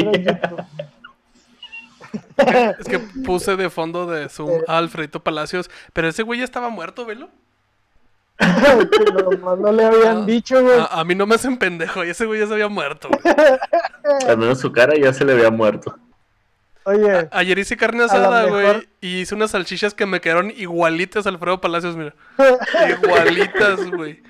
Es 2.79 2.87
que 2.89 2.99
puse 3.25 3.57
de 3.57 3.71
fondo 3.71 4.07
de 4.07 4.29
Zoom 4.29 4.51
a 4.67 4.79
Alfredito 4.79 5.23
Palacios, 5.23 5.71
pero 5.93 6.09
ese 6.09 6.23
güey 6.23 6.39
ya 6.41 6.45
estaba 6.45 6.69
muerto, 6.71 7.05
velo. 7.07 7.29
nomás 8.41 9.59
no 9.59 9.73
le 9.73 9.85
habían 9.85 10.17
Ah, 10.23 10.25
dicho, 10.27 10.63
güey. 10.63 10.79
A, 10.81 10.85
a 11.01 11.05
mí 11.05 11.15
no 11.15 11.27
me 11.27 11.35
hacen 11.35 11.59
pendejo, 11.59 12.05
y 12.05 12.11
ese 12.11 12.25
güey 12.27 12.41
ya 12.41 12.47
se 12.47 12.55
había 12.55 12.69
muerto. 12.69 13.09
Al 14.29 14.39
menos 14.39 14.61
su 14.61 14.73
cara 14.73 14.95
ya 14.97 15.13
se 15.13 15.25
le 15.25 15.33
había 15.33 15.51
muerto. 15.51 15.97
Oye, 16.85 17.29
Ayer 17.33 17.59
hice 17.59 17.77
carne 17.77 18.05
asada, 18.05 18.47
güey, 18.47 18.67
mejor- 18.67 18.87
y 19.03 19.21
hice 19.21 19.35
unas 19.35 19.51
salchichas 19.51 19.93
que 19.93 20.07
me 20.07 20.21
quedaron 20.23 20.51
igualitas 20.51 21.27
a 21.27 21.29
Alfredo 21.29 21.61
Palacios, 21.61 21.95
mira. 21.97 22.15
Igualitas, 23.03 23.91
güey. 23.91 24.23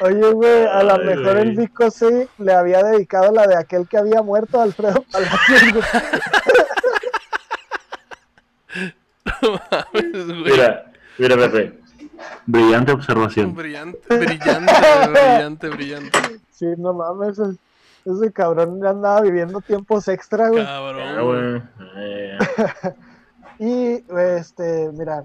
oye, 0.00 0.30
güey, 0.32 0.66
a 0.66 0.82
lo 0.84 0.98
mejor 0.98 1.38
el. 1.38 1.56
Vico 1.56 1.90
sí 1.90 2.06
le 2.38 2.52
había 2.52 2.82
dedicado 2.84 3.32
la 3.32 3.46
de 3.48 3.56
aquel 3.56 3.88
que 3.88 3.98
había 3.98 4.22
muerto 4.22 4.60
a 4.60 4.62
Alfredo 4.62 5.04
Palacios, 5.10 5.84
güey. 8.76 8.94
Mames, 9.42 10.26
güey. 10.26 10.52
Mira, 10.52 10.92
mira, 11.18 11.36
Pepe. 11.36 11.80
Brillante 12.46 12.92
observación. 12.92 13.54
Brillante, 13.54 13.98
brillante, 14.08 14.72
brillante, 15.10 15.68
brillante. 15.68 16.18
Sí, 16.50 16.66
no 16.78 16.94
mames, 16.94 17.38
ese, 17.38 17.58
ese 18.04 18.32
cabrón 18.32 18.80
ya 18.82 18.90
andaba 18.90 19.20
viviendo 19.20 19.60
tiempos 19.60 20.08
extra, 20.08 20.48
güey. 20.48 20.64
Cabrón. 20.64 21.24
güey. 21.26 21.62
Eh, 21.96 22.38
Y 23.58 24.04
este, 24.18 24.90
mira, 24.92 25.24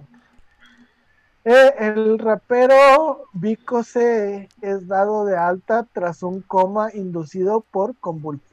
eh, 1.44 1.74
el 1.80 2.18
rapero 2.18 3.26
Vico 3.34 3.84
C 3.84 4.48
es 4.62 4.88
dado 4.88 5.26
de 5.26 5.36
alta 5.38 5.86
tras 5.92 6.24
un 6.24 6.42
coma 6.42 6.90
inducido 6.94 7.60
por 7.72 7.94
convulsión. 7.98 8.48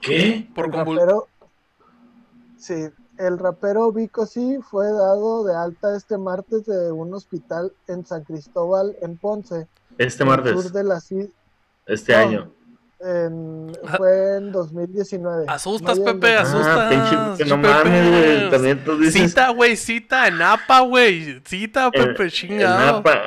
¿Qué? 0.00 0.48
Por 0.54 0.66
el 0.66 0.72
convul- 0.72 0.94
rapero, 0.98 1.28
sí, 2.58 2.88
el 3.18 3.38
rapero 3.38 3.92
Vico 3.92 4.26
C 4.26 4.60
fue 4.68 4.86
dado 4.90 5.44
de 5.44 5.54
alta 5.54 5.96
este 5.96 6.16
martes 6.18 6.64
de 6.66 6.92
un 6.92 7.12
hospital 7.14 7.72
en 7.86 8.06
San 8.06 8.24
Cristóbal, 8.24 8.96
en 9.02 9.16
Ponce, 9.18 9.66
Este 9.98 10.22
en 10.22 10.28
martes, 10.28 10.52
sur 10.52 10.70
de 10.72 10.84
la 10.84 11.00
este 11.86 12.12
no. 12.12 12.18
año. 12.18 12.52
en- 13.00 13.72
fue 13.96 14.36
en 14.38 14.50
2019. 14.52 15.44
Asustas, 15.48 15.98
Pepe, 16.00 16.34
2019. 16.34 16.36
asustas. 16.36 16.78
Ah, 16.78 16.88
pinche, 16.90 17.44
que 17.44 17.48
no 17.50 17.56
Pepe. 17.62 17.68
mames, 17.74 18.08
güey. 18.10 18.50
También 18.50 18.84
tú 18.84 18.98
dices. 18.98 19.30
Cita, 19.30 19.50
güey, 19.50 19.76
cita 19.76 20.26
en 20.26 20.42
APA, 20.42 20.80
güey. 20.80 21.40
Cita, 21.44 21.90
en- 21.92 21.92
Pepe, 21.92 22.22
en 22.24 22.30
chingado. 22.30 22.96
APA. 22.98 23.22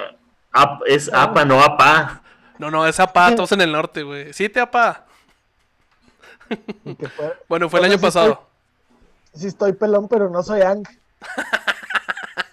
Ap- 0.51 0.81
es 0.87 1.09
APA, 1.13 1.45
no 1.45 1.61
APA. 1.61 2.21
No, 2.59 2.69
no, 2.69 2.85
es 2.85 2.99
APA, 2.99 3.33
todos 3.35 3.51
en 3.53 3.61
el 3.61 3.71
norte, 3.71 4.03
güey. 4.03 4.33
Cita, 4.33 4.63
APA. 4.63 5.05
Fue- 7.15 7.37
Bueno, 7.47 7.69
fue 7.69 7.79
el 7.79 7.85
año 7.85 7.95
sí 7.95 8.01
pasado. 8.01 8.47
Sí 9.33 9.47
estoy 9.47 9.73
pelón, 9.73 10.07
pero 10.07 10.29
no 10.29 10.43
soy 10.43 10.61
Ang. 10.61 10.83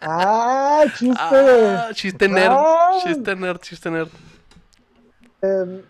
ah, 0.01 0.85
chiste. 0.97 1.16
Ah, 1.18 1.89
chiste 1.93 2.29
nerd, 2.29 2.53
Ah. 2.53 2.91
chiste 3.05 3.37
nerd, 3.37 3.59
chiste 3.61 3.91
nerd. 3.91 4.09
En, 5.43 5.85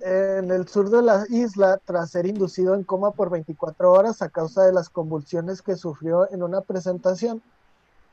en 0.00 0.50
el 0.50 0.68
sur 0.68 0.90
de 0.90 1.02
la 1.02 1.24
isla, 1.28 1.78
tras 1.84 2.10
ser 2.10 2.26
inducido 2.26 2.74
en 2.74 2.84
coma 2.84 3.12
por 3.12 3.30
24 3.30 3.90
horas 3.92 4.22
a 4.22 4.28
causa 4.28 4.62
de 4.64 4.72
las 4.72 4.88
convulsiones 4.88 5.62
que 5.62 5.76
sufrió 5.76 6.30
en 6.30 6.42
una 6.42 6.60
presentación, 6.60 7.42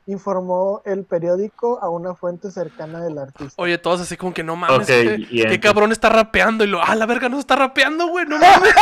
informó 0.06 0.82
el 0.84 1.04
periódico 1.04 1.78
a 1.80 1.88
una 1.88 2.14
fuente 2.14 2.50
cercana 2.50 3.00
del 3.04 3.18
artista. 3.18 3.54
Oye, 3.56 3.78
todos 3.78 4.00
así 4.00 4.16
como 4.16 4.34
que 4.34 4.42
no 4.42 4.56
mames, 4.56 4.80
Ok, 4.80 4.86
¿qué, 5.30 5.60
cabrón 5.60 5.92
está 5.92 6.08
rapeando. 6.08 6.64
Y 6.64 6.66
lo, 6.68 6.82
ah, 6.82 6.94
la 6.96 7.06
verga 7.06 7.28
no 7.28 7.38
está 7.38 7.56
rapeando, 7.56 8.08
güey, 8.08 8.26
no 8.26 8.38
mames. 8.38 8.74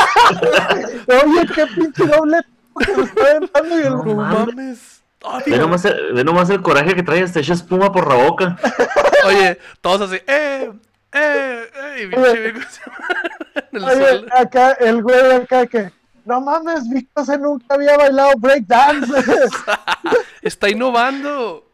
Oye, 1.24 1.46
qué 1.54 1.66
pinche 1.66 2.06
doble 2.06 2.38
está 2.78 3.30
aventando 3.30 3.78
y 3.78 3.82
el 3.82 3.90
No 3.90 4.14
mames. 4.14 5.02
Ah, 5.22 5.40
Ve 5.46 5.58
nomás, 5.58 5.84
el, 5.84 6.14
ve 6.14 6.24
nomás 6.24 6.48
el 6.48 6.62
coraje 6.62 6.94
que 6.94 7.02
traes, 7.02 7.32
te 7.32 7.40
echa 7.40 7.52
espuma 7.52 7.92
por 7.92 8.08
la 8.08 8.14
boca. 8.14 8.56
Oye, 9.26 9.58
todos 9.82 10.10
así, 10.10 10.22
eh, 10.26 10.72
eh, 11.12 11.70
eh, 11.74 11.96
y 11.98 12.02
en 13.76 13.82
el 13.82 13.84
Oye, 13.84 14.26
acá 14.34 14.72
el 14.72 15.02
güey 15.02 15.32
acá 15.32 15.66
que 15.66 15.92
no 16.24 16.40
mames, 16.40 16.88
Víctor 16.88 17.26
se 17.26 17.38
nunca 17.38 17.74
había 17.74 17.96
bailado 17.96 18.32
breakdance. 18.38 19.12
Está 20.42 20.70
innovando. 20.70 21.66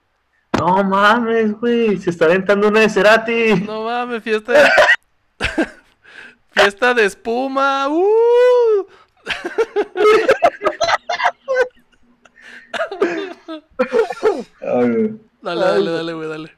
No 0.58 0.82
mames, 0.82 1.52
güey, 1.60 1.98
se 1.98 2.08
está 2.08 2.24
aventando 2.24 2.68
una 2.68 2.80
de 2.80 2.88
Cerati. 2.88 3.54
No 3.66 3.84
mames, 3.84 4.22
fiesta 4.22 4.52
de... 4.52 4.68
fiesta 6.52 6.94
de 6.94 7.04
espuma. 7.04 7.88
¡Uh! 7.88 8.86
Dale, 14.60 15.18
dale, 15.42 15.90
dale, 15.90 16.12
güey, 16.12 16.28
dale. 16.28 16.50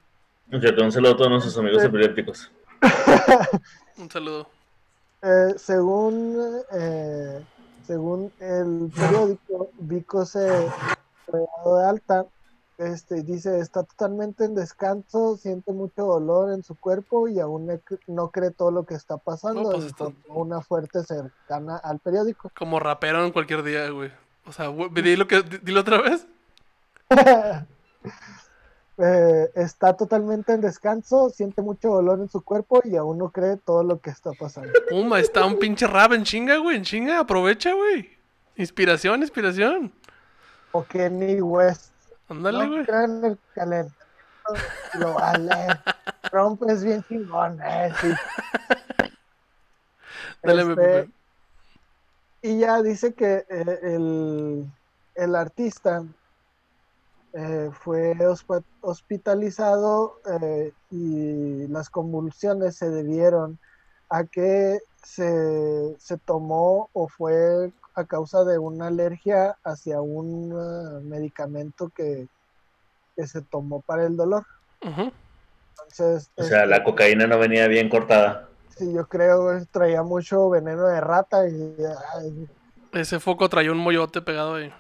Ok, 0.53 0.65
un 0.83 0.93
saludo 0.93 1.13
a 1.13 1.17
todos 1.17 1.31
nuestros 1.31 1.59
amigos 1.59 1.83
epilépticos. 1.85 2.51
Un 3.99 4.11
saludo. 4.11 4.49
Eh, 5.23 5.55
según 5.57 6.63
eh, 6.73 7.45
según 7.87 8.33
el 8.39 8.91
periódico, 8.95 9.71
Vico 9.79 10.25
se 10.25 10.49
fue 11.27 11.41
dado 11.57 11.79
de 11.79 11.87
alta. 11.89 12.27
Este, 12.79 13.23
dice, 13.25 13.59
está 13.59 13.83
totalmente 13.83 14.45
en 14.45 14.55
descanso, 14.55 15.37
siente 15.37 15.73
mucho 15.73 16.05
dolor 16.05 16.53
en 16.53 16.63
su 16.63 16.77
cuerpo 16.77 17.27
y 17.27 17.41
aún 17.41 17.67
ne- 17.67 17.81
no 18.07 18.31
cree 18.31 18.53
todo 18.53 18.71
lo 18.71 18.85
que 18.85 18.95
está 18.95 19.17
pasando. 19.17 19.65
No, 19.65 19.71
pues 19.71 19.87
está- 19.87 20.13
una 20.29 20.61
fuerte 20.61 21.03
cercana 21.03 21.77
al 21.79 21.99
periódico. 21.99 22.53
Como 22.57 22.79
rapero 22.79 23.25
en 23.25 23.33
cualquier 23.33 23.65
día, 23.65 23.91
güey. 23.91 24.13
O 24.49 24.53
sea, 24.53 24.69
dilo, 24.93 25.29
que, 25.29 25.43
di- 25.43 25.59
dilo 25.63 25.81
otra 25.81 26.01
vez. 26.01 26.27
Eh, 29.01 29.49
está 29.55 29.97
totalmente 29.97 30.53
en 30.53 30.61
descanso, 30.61 31.31
siente 31.31 31.63
mucho 31.63 31.89
dolor 31.89 32.19
en 32.19 32.29
su 32.29 32.43
cuerpo 32.43 32.81
y 32.85 32.97
aún 32.97 33.17
no 33.19 33.31
cree 33.31 33.57
todo 33.57 33.85
lo 33.85 34.01
que 34.01 34.11
está 34.11 34.33
pasando. 34.33 34.73
Puma, 34.91 35.21
está 35.21 35.47
un 35.47 35.57
pinche 35.57 35.87
rap 35.87 36.15
en 36.15 36.25
chinga, 36.25 36.57
güey, 36.57 36.79
en 36.79 36.83
chinga. 36.83 37.21
Aprovecha, 37.21 37.75
güey. 37.75 38.11
Inspiración, 38.57 39.23
inspiración. 39.23 39.93
O 40.73 40.83
Kenny 40.85 41.41
West. 41.41 41.93
Ándale, 42.29 42.59
no 42.67 42.71
güey. 42.73 42.85
crean 42.87 43.25
el 43.25 43.39
talento. 43.55 43.95
Lo 44.95 45.15
vale. 45.15 45.55
Trump 46.33 46.61
es 46.69 46.83
bien 46.83 47.05
chingón, 47.05 47.61
eh, 47.65 47.93
sí. 48.01 48.13
Dale, 50.43 50.63
Este. 50.63 51.09
Y 52.43 52.59
ya 52.59 52.83
dice 52.83 53.15
que 53.15 53.45
eh, 53.49 53.79
el, 53.83 54.65
el 55.15 55.35
artista 55.35 56.05
eh, 57.33 57.71
fue 57.73 58.17
hospitalizado 58.81 60.21
eh, 60.41 60.73
y 60.91 61.67
las 61.69 61.91
convulsiones 61.91 62.77
se 62.77 62.91
debieron 62.91 63.59
a 64.09 64.25
que 64.25 64.79
se, 65.03 65.97
se 65.99 66.17
tomó 66.19 66.89
o 66.93 67.09
fue 67.09 67.73
a 67.95 68.05
causa 68.05 68.45
de 68.45 68.59
una 68.59 68.87
alergia 68.87 69.57
hacia 69.65 70.01
un 70.01 71.09
medicamento 71.09 71.91
que, 71.95 72.29
que 73.17 73.27
se 73.27 73.43
tomó 73.43 73.81
para 73.81 74.07
el 74.07 74.17
dolor. 74.17 74.47
Entonces, 74.81 76.31
O 76.37 76.45
sea, 76.45 76.59
este, 76.59 76.67
la 76.67 76.85
cocaína 76.85 77.27
no 77.27 77.39
venía 77.39 77.67
bien 77.67 77.89
cortada. 77.89 78.48
Sí, 78.79 78.93
yo 78.93 79.07
creo 79.07 79.59
que 79.59 79.67
traía 79.67 80.03
mucho 80.03 80.49
veneno 80.51 80.87
de 80.87 81.01
rata 81.01 81.49
y 81.49 81.77
ay, 82.15 82.49
Ese 82.93 83.21
foco 83.21 83.49
traía 83.49 83.73
un 83.73 83.79
moyote 83.79 84.23
pegado 84.23 84.55
ahí. 84.55 84.73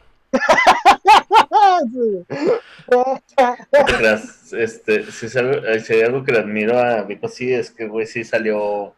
este, 4.52 5.10
si, 5.10 5.26
es 5.26 5.36
algo, 5.36 5.52
eh, 5.66 5.80
si 5.80 5.94
hay 5.94 6.02
algo 6.02 6.24
que 6.24 6.32
le 6.32 6.38
admiro 6.40 6.78
a 6.78 7.02
Vico, 7.02 7.28
sí, 7.28 7.52
es 7.52 7.70
que, 7.70 7.86
güey, 7.88 8.06
sí 8.06 8.24
salió 8.24 8.94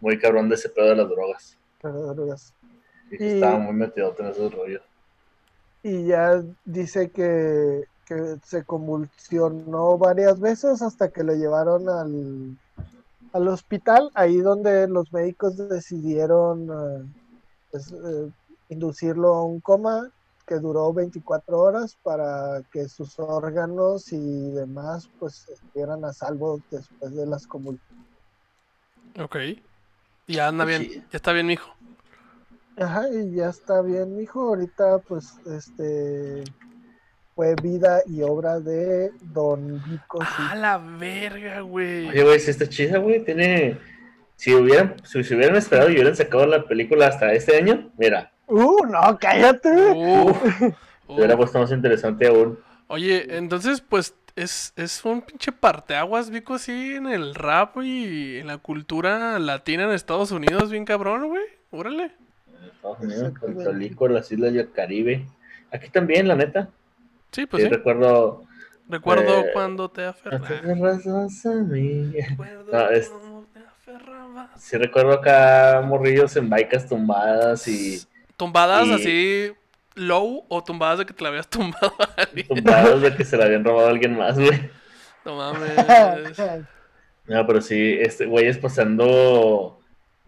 muy 0.00 0.18
cabrón 0.18 0.48
de 0.48 0.54
ese 0.56 0.68
pedo 0.68 0.88
de 0.90 0.96
las 0.96 1.08
drogas. 1.08 1.56
Pero, 1.82 2.14
drogas. 2.14 2.52
Sí, 3.10 3.16
sí 3.18 3.24
Y- 3.24 3.28
Estaba 3.34 3.58
muy 3.58 3.74
metido 3.74 4.14
en 4.18 4.26
esos 4.26 4.52
rollos. 4.54 4.82
y 5.82 6.06
ya 6.06 6.42
dice 6.64 7.10
que, 7.10 7.84
que 8.06 8.36
se 8.44 8.64
convulsionó 8.64 9.96
varias 9.98 10.38
veces 10.38 10.82
hasta 10.82 11.08
que 11.10 11.24
lo 11.24 11.34
llevaron 11.34 11.88
al, 11.88 12.56
al 13.32 13.48
hospital, 13.48 14.10
ahí 14.14 14.38
donde 14.38 14.88
los 14.88 15.12
médicos 15.12 15.56
decidieron 15.56 16.68
eh, 16.68 17.04
pues, 17.70 17.92
eh, 17.92 18.30
inducirlo 18.68 19.34
a 19.34 19.44
un 19.44 19.60
coma 19.60 20.10
que 20.46 20.56
duró 20.56 20.92
24 20.92 21.58
horas 21.58 21.96
para 22.02 22.62
que 22.72 22.88
sus 22.88 23.18
órganos 23.18 24.12
y 24.12 24.50
demás 24.50 25.08
pues 25.18 25.48
estuvieran 25.48 26.04
a 26.04 26.12
salvo 26.12 26.60
después 26.70 27.14
de 27.14 27.26
las 27.26 27.46
convulsiones. 27.46 28.06
Ok. 29.20 29.36
Y 30.26 30.34
ya 30.34 30.48
anda 30.48 30.64
bien. 30.64 30.82
Sí. 30.82 31.04
Ya 31.10 31.16
está 31.16 31.32
bien, 31.32 31.46
mijo. 31.46 31.70
Ajá, 32.76 33.08
y 33.10 33.32
ya 33.34 33.50
está 33.50 33.82
bien, 33.82 34.16
mijo. 34.16 34.40
Ahorita, 34.40 34.98
pues, 34.98 35.34
este 35.46 36.44
fue 37.40 37.54
vida 37.54 38.02
y 38.06 38.20
obra 38.20 38.60
de 38.60 39.12
Don 39.22 39.82
Vico. 39.86 40.18
A 40.20 40.54
la 40.54 40.76
verga, 40.76 41.62
güey. 41.62 42.06
Oye, 42.06 42.22
güey, 42.22 42.38
si 42.38 42.50
está 42.50 42.68
chida, 42.68 42.98
güey, 42.98 43.24
tiene... 43.24 43.78
Si 44.36 44.52
hubieran, 44.52 44.96
si 45.04 45.24
se 45.24 45.34
hubieran 45.34 45.56
esperado 45.56 45.88
y 45.88 45.94
hubieran 45.94 46.14
sacado 46.14 46.44
la 46.44 46.64
película 46.64 47.06
hasta 47.06 47.32
este 47.32 47.56
año, 47.56 47.90
mira, 47.96 48.30
Uh, 48.46 48.84
no, 48.84 49.18
cállate. 49.18 49.70
Uh, 49.70 50.34
se 50.58 50.66
uh. 50.66 50.74
hubiera 51.14 51.34
puesto 51.34 51.58
más 51.58 51.72
interesante 51.72 52.26
aún. 52.26 52.58
Oye, 52.88 53.38
entonces, 53.38 53.80
pues, 53.80 54.14
es, 54.36 54.74
es 54.76 55.02
un 55.06 55.22
pinche 55.22 55.50
parteaguas, 55.50 56.28
Vico, 56.28 56.52
así 56.52 56.96
en 56.96 57.06
el 57.06 57.34
rap 57.34 57.78
y 57.82 58.36
en 58.36 58.48
la 58.48 58.58
cultura 58.58 59.38
latina 59.38 59.84
en 59.84 59.92
Estados 59.92 60.30
Unidos, 60.30 60.70
bien 60.70 60.84
cabrón, 60.84 61.28
güey. 61.28 61.44
Órale. 61.70 62.12
Estados 62.70 63.00
Unidos, 63.00 63.32
Puerto. 63.40 63.72
Rico, 63.72 64.08
las 64.08 64.30
islas 64.30 64.52
del 64.52 64.70
Caribe. 64.72 65.24
Aquí 65.72 65.88
también, 65.88 66.28
la 66.28 66.36
neta. 66.36 66.68
Sí, 67.32 67.46
pues 67.46 67.62
sí, 67.62 67.68
recuerdo... 67.68 68.44
Recuerdo 68.88 69.40
eh, 69.40 69.50
cuando 69.52 69.88
te 69.88 70.04
aferrabas. 70.04 70.50
A 70.50 71.54
mí. 71.64 72.12
Recuerdo 72.28 72.72
No, 72.72 72.88
es- 72.90 73.08
cuando 73.08 73.46
te 73.52 73.60
aferrabas. 73.60 74.50
Sí 74.62 74.76
recuerdo 74.76 75.12
acá 75.12 75.80
morrillos 75.84 76.34
en 76.36 76.48
baicas 76.50 76.88
tumbadas 76.88 77.66
y 77.68 78.00
Tumbadas 78.36 78.86
y- 78.88 78.92
así 78.94 79.52
low 79.94 80.44
o 80.48 80.64
tumbadas 80.64 80.98
de 81.00 81.06
que 81.06 81.12
te 81.12 81.22
la 81.22 81.28
habías 81.28 81.48
tumbado 81.48 81.94
a 82.00 82.22
alguien. 82.22 82.48
tumbados 82.48 83.02
de 83.02 83.14
que 83.14 83.24
se 83.24 83.36
la 83.36 83.44
habían 83.44 83.64
robado 83.64 83.88
a 83.88 83.90
alguien 83.90 84.16
más, 84.16 84.38
güey. 84.38 84.70
No 85.24 85.36
mames. 85.36 86.38
No, 87.26 87.46
pero 87.46 87.60
sí, 87.60 87.96
este 88.00 88.26
güey 88.26 88.46
es 88.46 88.58
pasando 88.58 89.79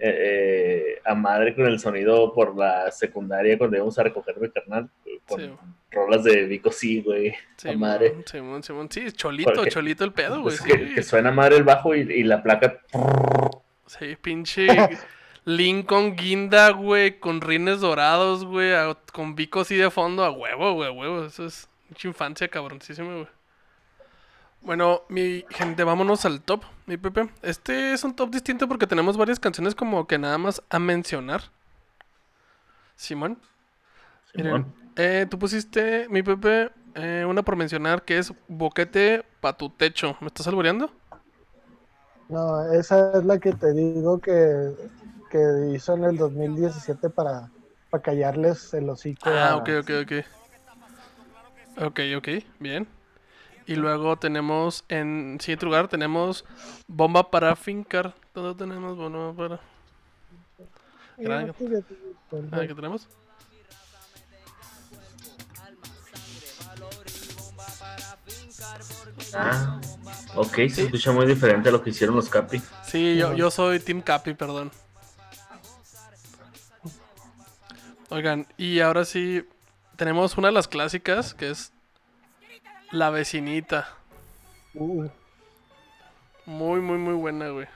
eh, 0.05 0.97
eh, 0.97 1.01
a 1.05 1.15
madre 1.15 1.55
con 1.55 1.65
el 1.67 1.79
sonido 1.79 2.33
por 2.35 2.57
la 2.57 2.91
secundaria 2.91 3.57
cuando 3.57 3.77
íbamos 3.77 3.97
a 3.99 4.03
recoger 4.03 4.37
mi 4.41 4.51
carnal 4.51 4.91
con 5.29 5.41
Sí. 5.41 5.51
rolas 5.93 6.25
de 6.25 6.45
Vico 6.47 6.73
sí, 6.73 7.01
güey. 7.03 7.35
Sí, 7.57 7.69
a 7.69 7.77
madre. 7.77 8.17
Simón, 8.27 8.63
Simón. 8.65 8.89
Sí, 8.91 9.13
cholito, 9.13 9.53
Porque- 9.55 9.71
cholito 9.71 10.05
el 10.05 10.13
pedo, 10.13 10.41
güey. 10.43 10.57
Pues 10.57 10.59
Sí, 10.59 10.65
que, 10.71 10.95
que 10.97 11.03
suena 11.05 11.31
madre 11.31 11.57
el 11.57 11.63
bajo 11.63 11.95
y, 11.95 12.01
y 12.01 12.25
la 12.25 12.43
placa. 12.43 12.81
sí, 13.87 14.17
pinche 14.21 14.67
Lincoln 15.45 16.17
Guinda, 16.17 16.71
güey, 16.71 17.19
con 17.19 17.41
rines 17.41 17.81
dorados, 17.81 18.45
güey, 18.45 18.73
a- 18.75 18.97
con 19.13 19.35
bico 19.35 19.61
así 19.61 19.77
de 19.77 19.91
fondo, 19.91 20.25
a 20.25 20.31
huevo, 20.31 20.73
güey, 20.75 20.89
a 20.89 20.93
huevo. 20.93 21.25
Eso 21.25 21.47
es 21.47 21.69
mucha 21.89 22.09
infancia 22.09 22.49
cabroncísima, 22.49 23.13
güey. 23.15 23.27
Bueno, 24.65 25.03
mi 25.09 25.45
gente, 25.51 25.83
vámonos 25.85 26.25
al 26.25 26.41
top, 26.43 26.63
mi 26.87 26.97
Pepe. 26.97 27.29
Este 27.43 27.93
es 27.93 28.05
un 28.05 28.15
top 28.15 28.31
distinto 28.31 28.69
porque 28.69 28.87
tenemos 28.87 29.17
varias 29.17 29.41
canciones 29.41 29.75
como 29.75 30.07
que 30.07 30.19
nada 30.19 30.39
más 30.39 30.63
a 30.71 30.79
mencionar. 30.79 31.43
Simón. 32.97 33.39
Miren, 34.37 34.61
Simón. 34.61 34.75
eh, 34.97 35.27
tú 35.31 35.39
pusiste, 35.39 36.09
mi 36.11 36.23
Pepe, 36.23 36.71
eh, 36.95 37.25
una 37.29 37.43
por 37.45 37.57
mencionar 37.57 38.05
que 38.05 38.19
es 38.19 38.33
Boquete 38.49 39.25
pa' 39.41 39.57
tu 39.57 39.71
techo. 39.71 40.17
¿Me 40.21 40.29
estás 40.29 40.47
alboreando? 40.49 40.93
No, 42.29 42.63
esa 42.73 43.13
es 43.19 43.25
la 43.25 43.39
que 43.39 43.53
te 43.53 43.73
digo 43.75 44.21
que, 44.21 44.33
que 45.29 45.39
hizo 45.75 45.95
en 45.95 46.05
el 46.05 46.17
2017 46.17 47.11
para, 47.11 47.53
para 47.91 48.03
callarles 48.03 48.73
el 48.75 48.89
hocico. 48.91 49.41
Ah, 49.41 49.57
a- 49.57 49.57
ok, 49.57 49.69
ok, 49.81 49.91
ok. 50.03 50.13
Ok, 51.77 52.01
ok, 52.17 52.29
bien. 52.61 52.87
Y 53.67 53.77
luego 53.77 54.17
tenemos, 54.17 54.85
en 54.89 55.39
siguiente 55.41 55.67
lugar, 55.67 55.89
tenemos 55.89 56.45
Bomba 56.87 57.31
para 57.31 57.55
Fincar. 57.57 58.15
¿Dónde 58.35 58.55
tenemos 58.65 58.97
Bomba 58.97 59.33
para...? 59.35 59.61
Gran- 61.19 61.55
Ah, 62.51 62.61
¿qué 62.67 62.75
tenemos? 62.75 63.09
Ah, 69.35 69.81
ok, 70.35 70.55
se 70.69 70.83
escucha 70.85 71.13
muy 71.13 71.27
diferente 71.27 71.69
a 71.69 71.73
lo 71.73 71.83
que 71.83 71.91
hicieron 71.91 72.17
los 72.17 72.29
Capi. 72.29 72.61
Sí, 72.85 73.17
yo, 73.17 73.35
yo 73.35 73.51
soy 73.51 73.81
Team 73.81 74.03
Capi, 74.03 74.35
perdón. 74.35 74.71
Oigan, 78.11 78.47
y 78.59 78.81
ahora 78.81 79.05
sí, 79.05 79.47
tenemos 79.97 80.37
una 80.37 80.49
de 80.49 80.53
las 80.53 80.69
clásicas, 80.69 81.33
que 81.33 81.51
es 81.51 81.72
La 82.93 83.11
Vecinita. 83.11 83.89
Uh, 84.75 85.09
Muy, 86.47 86.81
muy, 86.81 86.99
muy 86.99 87.15
buena, 87.15 87.49
güey. 87.49 87.67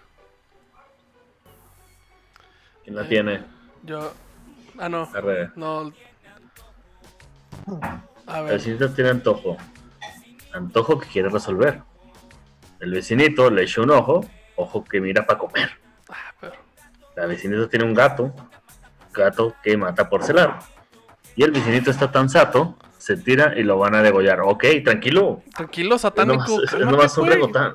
¿Quién 2.85 2.97
la 2.97 3.09
tiene? 3.09 3.45
Yo... 3.83 4.13
Ah, 4.79 4.89
no. 4.89 5.09
Arre. 5.15 5.51
No. 5.57 5.93
A 8.27 8.33
La 8.33 8.43
ver. 8.43 8.53
vecinita 8.55 8.93
tiene 8.95 9.11
antojo. 9.11 9.57
Antojo 10.53 10.99
que 10.99 11.09
quiere 11.09 11.29
resolver. 11.31 11.83
El 12.81 12.93
vecinito 12.93 13.51
le 13.51 13.63
echa 13.63 13.81
un 13.81 13.91
ojo, 13.91 14.25
ojo 14.57 14.85
que 14.85 15.01
mira 15.01 15.25
para 15.25 15.39
comer. 15.39 15.71
Ah, 16.11 16.35
pero... 16.41 16.55
La 17.17 17.27
vecinita 17.27 17.69
tiene 17.69 17.87
un 17.87 17.95
gato, 17.95 18.35
gato 19.13 19.55
que 19.63 19.77
mata 19.77 20.09
por 20.11 20.23
celar. 20.23 20.59
Y 21.35 21.43
el 21.43 21.53
vecinito 21.53 21.91
está 21.91 22.13
tan 22.13 22.29
sato, 22.29 22.77
se 23.07 23.17
tira 23.17 23.57
y 23.57 23.63
lo 23.63 23.79
van 23.79 23.95
a 23.95 24.03
degollar. 24.03 24.41
Ok, 24.41 24.65
tranquilo. 24.85 25.41
Tranquilo, 25.55 25.97
satánico. 25.97 26.61
es 26.61 26.73
nomás 26.81 27.17
un 27.17 27.29
reggaetón. 27.29 27.73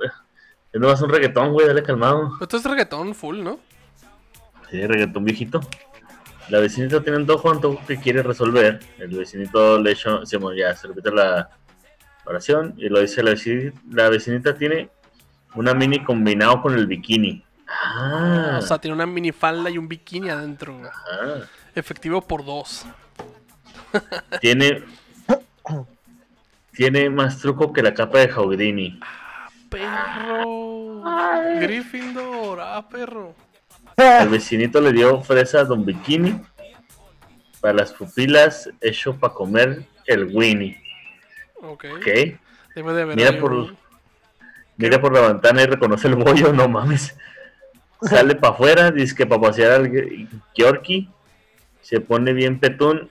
Es 0.73 0.81
nomás 0.81 1.01
un 1.01 1.09
reggaetón, 1.09 1.53
güey, 1.53 1.67
dale 1.67 1.81
calmado. 1.83 2.31
Esto 2.41 2.57
es 2.57 2.65
reggaetón 2.65 3.15
full, 3.15 3.41
¿no? 3.41 3.57
Sí, 4.69 4.85
reggaetón 4.85 5.23
viejito. 5.23 5.61
La 6.49 6.59
vecinita 6.59 7.01
tiene 7.01 7.19
antojo, 7.19 7.49
antojo 7.49 7.79
que 7.87 7.97
quiere 7.97 8.21
resolver. 8.23 8.81
El 8.97 9.07
vecinito 9.17 9.79
le 9.79 9.95
sí, 9.95 10.35
bueno, 10.37 10.53
ya 10.57 10.75
se 10.75 10.89
repite 10.89 11.11
la 11.11 11.49
oración 12.25 12.73
y 12.77 12.89
lo 12.89 12.99
dice 12.99 13.23
la 13.23 13.31
vecinita, 13.31 13.79
la 13.89 14.09
vecinita 14.09 14.53
tiene 14.57 14.89
una 15.55 15.73
mini 15.73 16.03
combinado 16.03 16.61
con 16.61 16.73
el 16.73 16.87
bikini. 16.87 17.41
Ah, 17.69 18.57
O 18.59 18.61
sea, 18.63 18.79
tiene 18.79 18.95
una 18.95 19.05
minifalda 19.05 19.69
y 19.69 19.77
un 19.77 19.87
bikini 19.87 20.29
adentro. 20.29 20.77
ah. 20.83 21.35
Efectivo 21.73 22.19
por 22.19 22.43
dos. 22.43 22.85
tiene 24.41 24.83
tiene 26.73 27.09
más 27.09 27.39
truco 27.39 27.71
que 27.73 27.81
la 27.83 27.93
capa 27.93 28.19
de 28.19 28.29
Houdini. 28.29 28.99
Perro. 29.69 31.03
Gryffindor. 31.59 32.59
Ah, 32.61 32.87
perro. 32.89 33.35
El 33.97 34.29
vecinito 34.29 34.79
le 34.81 34.91
dio 34.93 35.21
fresa 35.21 35.59
a 35.61 35.63
Don 35.65 35.85
Bikini 35.85 36.41
para 37.59 37.73
las 37.75 37.91
pupilas 37.93 38.69
hecho 38.81 39.15
para 39.17 39.33
comer 39.33 39.85
el 40.05 40.25
Winnie. 40.33 40.81
Ok. 41.61 41.85
¿Ok? 41.97 42.05
Debe 42.75 42.93
de 42.93 43.01
haber. 43.03 43.15
Mira 43.15 43.39
por, 43.39 43.53
un- 43.53 43.77
mira 44.77 44.99
por 44.99 45.13
la 45.13 45.27
ventana 45.27 45.61
y 45.61 45.65
reconoce 45.65 46.07
el 46.07 46.15
bollo, 46.15 46.51
no 46.53 46.67
mames. 46.67 47.15
Sale 48.01 48.33
para 48.35 48.53
afuera, 48.53 48.91
dice 48.91 49.15
que 49.15 49.25
para 49.27 49.41
pasear 49.41 49.71
al 49.73 49.91
Georgie. 50.55 51.07
Se 51.81 51.99
pone 51.99 52.33
bien 52.33 52.59
petón 52.59 53.09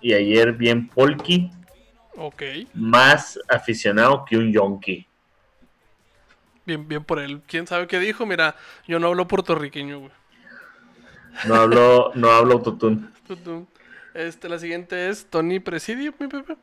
y 0.00 0.12
ayer 0.14 0.52
bien 0.52 0.88
polky. 0.88 1.50
Ok. 2.20 2.42
Más 2.74 3.38
aficionado 3.48 4.24
que 4.24 4.36
un 4.36 4.52
yonki. 4.52 5.06
Bien, 6.66 6.86
bien 6.86 7.04
por 7.04 7.18
él. 7.20 7.40
¿Quién 7.46 7.66
sabe 7.66 7.86
qué 7.86 7.98
dijo? 8.00 8.26
Mira, 8.26 8.56
yo 8.86 8.98
no 8.98 9.06
hablo 9.06 9.28
puertorriqueño, 9.28 10.00
güey. 10.00 10.12
No 11.46 11.54
hablo, 11.54 12.10
no 12.14 12.30
hablo 12.30 12.54
autotune. 12.54 13.08
Tutum. 13.26 13.66
Este, 14.14 14.48
la 14.48 14.58
siguiente 14.58 15.08
es 15.08 15.26
Tony 15.26 15.60
Presidio, 15.60 16.12
mi 16.18 16.26
Pepe. 16.26 16.56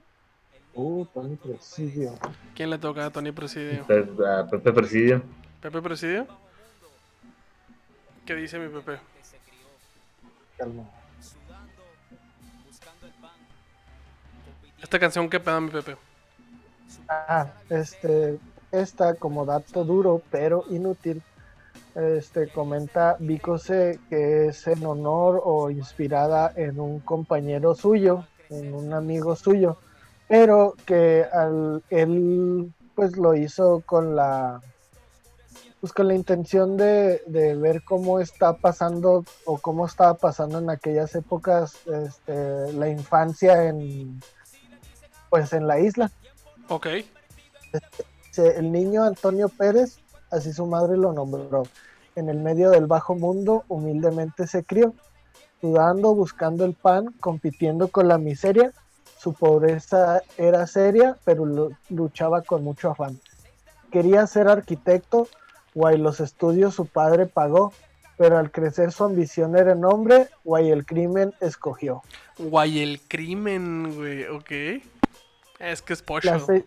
Uh, 0.73 1.05
Tony 1.05 1.37
Presidio. 1.37 2.19
¿Quién 2.53 2.69
le 2.69 2.77
toca 2.77 3.05
a 3.05 3.09
Tony 3.09 3.31
Presidio? 3.31 3.85
Pe- 3.87 4.05
a 4.27 4.45
Pepe 4.45 4.73
Presidio. 4.73 5.23
¿Pepe 5.61 5.81
Presidio? 5.81 6.27
¿Qué 8.25 8.35
dice 8.35 8.59
mi 8.59 8.67
Pepe? 8.67 8.99
Calma. 10.57 10.83
Esta 14.85 14.99
canción, 14.99 15.27
¿qué 15.31 15.39
peda 15.39 15.59
mi 15.59 15.71
Pepe? 15.71 15.97
Ah, 17.09 17.47
este, 17.71 18.37
esta 18.71 19.15
como 19.15 19.43
dato 19.43 19.83
duro 19.83 20.21
pero 20.29 20.63
inútil, 20.69 21.23
este 21.95 22.49
comenta 22.49 23.15
Vicose 23.17 23.99
que 24.09 24.49
es 24.49 24.67
en 24.67 24.85
honor 24.85 25.41
o 25.43 25.71
inspirada 25.71 26.53
en 26.55 26.79
un 26.79 26.99
compañero 26.99 27.73
suyo, 27.73 28.27
en 28.51 28.75
un 28.75 28.93
amigo 28.93 29.35
suyo, 29.35 29.79
pero 30.27 30.75
que 30.85 31.25
al, 31.33 31.81
él 31.89 32.71
pues 32.93 33.17
lo 33.17 33.33
hizo 33.33 33.81
con 33.87 34.15
la 34.15 34.61
pues 35.81 35.93
con 35.93 36.07
la 36.07 36.13
intención 36.13 36.77
de, 36.77 37.23
de 37.25 37.55
ver 37.55 37.83
cómo 37.83 38.19
está 38.19 38.53
pasando 38.53 39.25
o 39.45 39.57
cómo 39.57 39.87
estaba 39.87 40.13
pasando 40.13 40.59
en 40.59 40.69
aquellas 40.69 41.15
épocas 41.15 41.75
este, 41.87 42.71
la 42.73 42.87
infancia 42.87 43.63
en 43.67 44.21
pues 45.35 45.51
en 45.51 45.67
la 45.67 45.79
isla. 45.81 46.09
Ok. 46.69 46.87
Dice, 48.27 48.57
el 48.57 48.71
niño 48.71 49.03
Antonio 49.03 49.49
Pérez, 49.49 49.97
así 50.31 50.53
su 50.53 50.65
madre 50.65 50.95
lo 50.95 51.11
nombró, 51.11 51.63
en 52.15 52.29
el 52.29 52.37
medio 52.37 52.69
del 52.69 52.85
bajo 52.85 53.15
mundo 53.15 53.65
humildemente 53.67 54.47
se 54.47 54.63
crió, 54.63 54.93
sudando, 55.59 56.15
buscando 56.15 56.63
el 56.63 56.73
pan, 56.73 57.13
compitiendo 57.19 57.89
con 57.89 58.07
la 58.07 58.17
miseria. 58.17 58.71
Su 59.19 59.33
pobreza 59.33 60.21
era 60.37 60.65
seria, 60.67 61.17
pero 61.25 61.45
lu- 61.45 61.75
luchaba 61.89 62.41
con 62.41 62.63
mucho 62.63 62.91
afán. 62.91 63.19
Quería 63.91 64.25
ser 64.27 64.47
arquitecto, 64.47 65.27
guay 65.73 65.97
los 65.97 66.21
estudios 66.21 66.75
su 66.75 66.85
padre 66.85 67.25
pagó, 67.25 67.73
pero 68.17 68.37
al 68.37 68.51
crecer 68.51 68.93
su 68.93 69.03
ambición 69.03 69.57
era 69.57 69.73
en 69.73 69.83
hombre, 69.83 70.29
guay 70.45 70.69
el 70.71 70.85
crimen 70.85 71.33
escogió. 71.41 72.03
Guay, 72.37 72.79
el 72.79 73.01
crimen, 73.01 73.93
güey. 73.95 74.25
Ok. 74.27 74.81
Es 75.59 75.81
que 75.81 75.93
es 75.93 76.01
pocho. 76.01 76.29
Las 76.31 76.45
seis, 76.45 76.63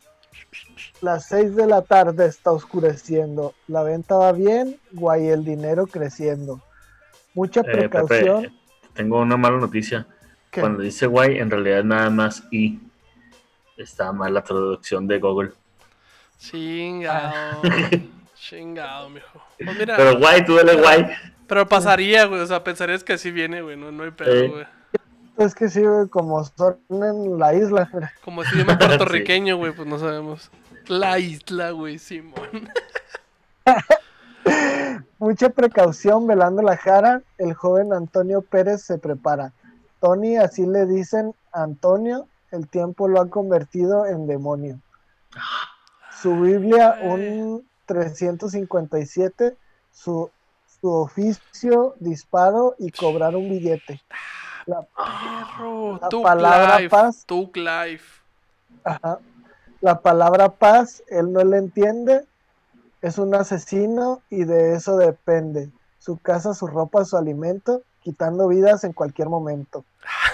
las 1.01 1.27
seis 1.29 1.55
de 1.55 1.67
la 1.67 1.83
tarde 1.83 2.27
está 2.27 2.51
oscureciendo. 2.53 3.55
La 3.67 3.83
venta 3.83 4.17
va 4.17 4.33
bien, 4.33 4.79
guay, 4.93 5.29
el 5.29 5.45
dinero 5.45 5.87
creciendo. 5.87 6.63
Mucha 7.35 7.61
Eh, 7.61 7.65
precaución. 7.65 8.43
Pepe, 8.43 8.55
tengo 8.95 9.21
una 9.21 9.37
mala 9.37 9.59
noticia. 9.59 10.07
Cuando 10.53 10.83
dice 10.83 11.07
guay, 11.07 11.39
en 11.39 11.51
realidad 11.51 11.85
nada 11.85 12.11
más 12.11 12.43
y. 12.51 12.81
Está 13.77 14.11
mal 14.13 14.35
la 14.35 14.43
traducción 14.43 15.07
de 15.07 15.19
Google. 15.21 15.53
Chingado. 16.39 17.63
Chingado, 18.35 19.09
mijo. 19.11 19.43
Pues 19.63 19.77
mira, 19.79 19.97
Pero 19.97 20.19
guay, 20.19 20.45
tú 20.45 20.55
dale 20.57 20.75
guay. 20.77 21.07
pero 21.47 21.69
pasaría, 21.69 22.25
güey. 22.25 22.41
O 22.41 22.47
sea, 22.47 22.63
pensarías 22.65 23.05
que 23.05 23.13
así 23.15 23.31
viene, 23.31 23.63
güey. 23.63 23.77
No, 23.77 23.93
no 23.93 24.05
hay 24.05 24.11
pedo, 24.11 24.53
güey. 24.53 24.67
Es 25.39 25.55
que 25.55 25.69
sí, 25.69 25.83
güey, 25.83 26.09
como 26.09 26.43
son 26.43 26.81
en 26.91 27.39
la 27.39 27.55
isla. 27.55 27.89
Como 28.25 28.43
si 28.43 28.57
idioma 28.57 28.77
puertorriqueño, 28.79 29.57
güey, 29.57 29.73
pues 29.73 29.87
no 29.87 29.97
sabemos. 29.97 30.51
La 30.89 31.21
isla, 31.21 31.71
güey, 31.71 31.99
Simón. 31.99 32.69
Mucha 35.21 35.51
precaución 35.51 36.27
velando 36.27 36.61
la 36.61 36.77
jara. 36.77 37.23
El 37.39 37.55
joven 37.55 37.93
Antonio 37.93 38.43
Pérez 38.43 38.83
se 38.83 38.99
prepara. 38.99 39.53
Tony, 40.01 40.37
así 40.37 40.67
le 40.67 40.87
dicen 40.87 41.33
Antonio, 41.53 42.27
el 42.51 42.67
tiempo 42.67 43.07
lo 43.07 43.21
ha 43.21 43.31
convertido 43.31 44.07
en 44.07 44.27
demonio. 44.27 44.81
Su 46.21 46.41
Biblia, 46.41 46.99
un 47.01 47.65
357, 47.87 49.57
su, 49.93 50.31
su 50.81 50.91
oficio, 50.91 51.95
disparo 52.01 52.75
y 52.77 52.91
cobrar 52.91 53.37
un 53.37 53.49
billete. 53.49 54.03
La, 54.69 54.83
Perro, 54.83 55.99
palabra 56.23 56.79
Life. 56.79 56.91
paz. 56.91 57.25
Tuk 57.27 57.57
Life. 57.57 58.21
Ajá. 58.85 59.19
La 59.81 60.01
palabra 60.01 60.51
paz, 60.51 61.03
él 61.09 61.33
no 61.33 61.43
la 61.43 61.57
entiende. 61.57 62.27
Es 63.01 63.17
un 63.17 63.35
asesino 63.35 64.21
y 64.29 64.45
de 64.45 64.75
eso 64.75 64.99
depende. 64.99 65.71
Su 65.99 66.19
casa, 66.19 66.53
su 66.53 66.67
ropa, 66.67 67.05
su 67.07 67.17
alimento, 67.17 67.83
quitando 68.03 68.49
vidas 68.49 68.85
en 68.85 68.93
cualquier 68.93 69.29
momento. 69.31 69.85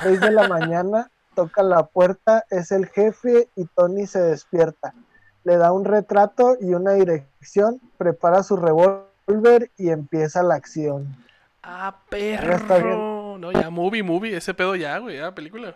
Seis 0.02 0.20
de 0.20 0.32
la 0.32 0.48
mañana, 0.48 1.10
toca 1.36 1.62
la 1.62 1.84
puerta, 1.84 2.44
es 2.50 2.72
el 2.72 2.86
jefe 2.86 3.48
y 3.54 3.66
Tony 3.66 4.06
se 4.06 4.20
despierta. 4.20 4.94
Le 5.44 5.58
da 5.58 5.70
un 5.72 5.84
retrato 5.84 6.56
y 6.60 6.74
una 6.74 6.92
dirección, 6.94 7.80
prepara 7.98 8.42
su 8.42 8.56
revólver 8.56 9.70
y 9.76 9.90
empieza 9.90 10.42
la 10.42 10.54
acción. 10.56 11.14
Ah, 11.62 11.94
Ya 12.10 12.56
está 12.56 12.66
perro. 12.76 13.13
No, 13.44 13.52
ya, 13.52 13.68
movie, 13.68 14.02
movie. 14.02 14.34
Ese 14.36 14.54
pedo 14.54 14.74
ya, 14.74 14.96
güey, 14.98 15.18
ya, 15.18 15.34
película. 15.34 15.74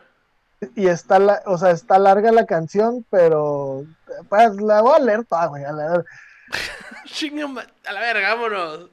Y 0.75 0.87
está, 0.89 1.19
la, 1.19 1.43
o 1.45 1.59
sea, 1.59 1.71
está 1.71 1.99
larga 1.99 2.33
la 2.33 2.47
canción, 2.47 3.05
pero 3.11 3.85
pues 4.31 4.57
la 4.61 4.81
voy 4.81 4.97
a 4.97 5.05
leer 5.05 5.25
toda, 5.27 5.47
güey. 5.49 5.65
a 5.65 5.73
ma- 7.49 7.67
a 7.87 7.93
la 7.93 8.01
verga, 8.01 8.35
vámonos. 8.35 8.89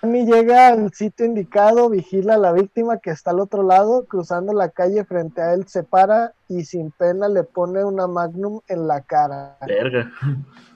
Tony 0.00 0.24
llega 0.24 0.68
al 0.68 0.94
sitio 0.94 1.26
indicado, 1.26 1.90
vigila 1.90 2.34
a 2.34 2.38
la 2.38 2.52
víctima 2.52 2.98
que 2.98 3.10
está 3.10 3.32
al 3.32 3.40
otro 3.40 3.62
lado, 3.64 4.06
cruzando 4.06 4.54
la 4.54 4.70
calle 4.70 5.04
frente 5.04 5.42
a 5.42 5.52
él 5.52 5.66
se 5.68 5.82
para 5.82 6.32
y 6.48 6.64
sin 6.64 6.90
pena 6.92 7.28
le 7.28 7.42
pone 7.42 7.84
una 7.84 8.06
magnum 8.06 8.60
en 8.68 8.86
la 8.86 9.02
cara. 9.02 9.58
Verga. 9.66 10.10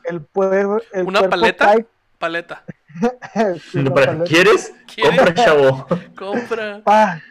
El, 0.03 0.21
pueblo, 0.21 0.83
el 0.93 1.07
¿Una 1.07 1.21
cuerpo 1.21 1.37
paleta? 1.37 1.65
cae- 1.75 1.87
Paleta. 2.19 2.65
Sí. 3.72 3.84
¿Quieres? 4.26 4.72
¿Quieres? 4.95 5.16
Compra, 5.16 5.34
chavo. 5.34 5.86
Compra. 6.16 6.82
Pa. 6.84 7.22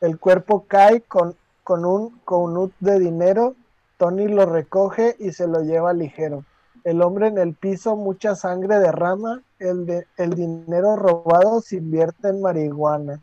El 0.00 0.18
cuerpo 0.18 0.64
cae 0.66 1.02
con, 1.02 1.36
con 1.62 1.84
un 1.84 2.18
conut 2.24 2.72
de 2.80 2.98
dinero. 2.98 3.54
Tony 3.98 4.26
lo 4.26 4.46
recoge 4.46 5.16
y 5.18 5.32
se 5.32 5.46
lo 5.46 5.62
lleva 5.62 5.92
ligero. 5.92 6.44
El 6.82 7.02
hombre 7.02 7.28
en 7.28 7.38
el 7.38 7.54
piso, 7.54 7.94
mucha 7.94 8.34
sangre 8.34 8.80
derrama. 8.80 9.42
El, 9.60 9.86
de, 9.86 10.06
el 10.16 10.30
dinero 10.34 10.96
robado 10.96 11.60
se 11.60 11.76
invierte 11.76 12.28
en 12.28 12.40
marihuana. 12.40 13.20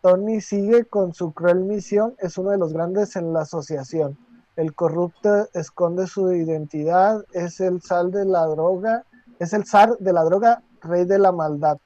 Tony 0.00 0.40
sigue 0.40 0.84
con 0.84 1.14
su 1.14 1.32
cruel 1.32 1.60
misión. 1.60 2.16
Es 2.18 2.36
uno 2.36 2.50
de 2.50 2.58
los 2.58 2.72
grandes 2.72 3.14
en 3.14 3.32
la 3.32 3.42
asociación. 3.42 4.18
El 4.56 4.74
corrupto 4.74 5.48
esconde 5.54 6.08
su 6.08 6.32
identidad. 6.32 7.24
Es 7.32 7.60
el 7.60 7.80
sal 7.80 8.10
de 8.10 8.24
la 8.24 8.44
droga. 8.46 9.04
Es 9.42 9.52
el 9.52 9.66
zar 9.66 9.98
de 9.98 10.12
la 10.12 10.22
droga, 10.22 10.62
rey 10.82 11.04
de 11.04 11.18
la 11.18 11.32
maldad. 11.32 11.78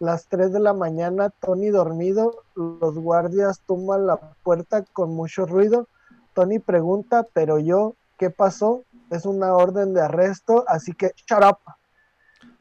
Las 0.00 0.26
3 0.26 0.52
de 0.52 0.58
la 0.58 0.72
mañana, 0.72 1.30
Tony 1.30 1.68
dormido, 1.68 2.42
los 2.56 2.98
guardias 2.98 3.60
tumban 3.68 4.08
la 4.08 4.16
puerta 4.42 4.82
con 4.92 5.14
mucho 5.14 5.46
ruido. 5.46 5.86
Tony 6.32 6.58
pregunta, 6.58 7.24
pero 7.32 7.60
yo, 7.60 7.94
¿qué 8.18 8.30
pasó? 8.30 8.82
Es 9.10 9.26
una 9.26 9.54
orden 9.54 9.94
de 9.94 10.00
arresto, 10.02 10.64
así 10.66 10.92
que 10.92 11.12
shut 11.14 11.44
up. 11.44 11.58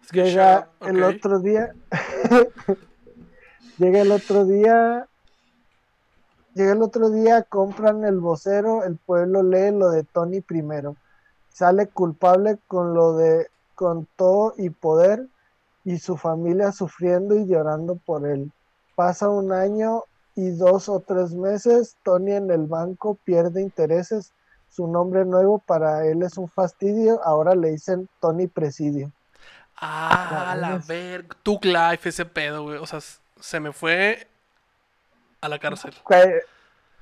Es 0.04 0.12
que 0.12 0.26
Llega 0.26 0.60
shut 0.60 0.68
up, 0.82 0.88
el 0.88 1.04
otro 1.04 1.40
día. 1.40 1.74
Llega 3.80 4.02
el 4.02 4.12
otro 4.12 4.46
día. 4.46 5.08
Llega 6.54 6.74
el 6.74 6.82
otro 6.84 7.10
día, 7.10 7.42
compran 7.42 8.04
el 8.04 8.20
vocero, 8.20 8.84
el 8.84 8.98
pueblo 8.98 9.42
lee 9.42 9.72
lo 9.72 9.90
de 9.90 10.04
Tony 10.04 10.42
primero. 10.42 10.96
Sale 11.50 11.88
culpable 11.88 12.60
con 12.68 12.94
lo 12.94 13.18
de 13.18 13.48
con 13.76 14.08
todo 14.16 14.54
y 14.58 14.70
poder 14.70 15.28
y 15.86 16.00
su 16.00 16.18
familia 16.18 16.72
sufriendo 16.72 17.36
y 17.36 17.46
llorando 17.46 17.96
por 17.96 18.28
él. 18.28 18.52
Pasa 18.96 19.30
un 19.30 19.52
año 19.52 20.04
y 20.36 20.52
dos 20.52 20.90
o 20.90 21.00
tres 21.00 21.34
meses, 21.34 21.98
Tony 22.04 22.34
en 22.34 22.50
el 22.52 22.66
banco 22.66 23.18
pierde 23.24 23.62
intereses. 23.62 24.32
Su 24.70 24.88
nombre 24.88 25.26
nuevo 25.26 25.60
para 25.60 26.06
él 26.08 26.24
es 26.24 26.38
un 26.38 26.50
fastidio, 26.50 27.22
ahora 27.24 27.54
le 27.54 27.72
dicen 27.72 28.10
Tony 28.20 28.48
Presidio. 28.48 29.12
Ah, 29.76 30.56
la 30.58 30.78
verga. 30.78 31.36
Tuk 31.44 31.66
Life, 31.66 32.10
ese 32.10 32.26
pedo, 32.26 32.64
güey. 32.64 32.78
O 32.78 32.86
sea, 32.86 33.00
se 33.40 33.60
me 33.60 33.74
fue 33.74 34.28
a 35.42 35.50
la 35.50 35.60
cárcel. 35.60 35.94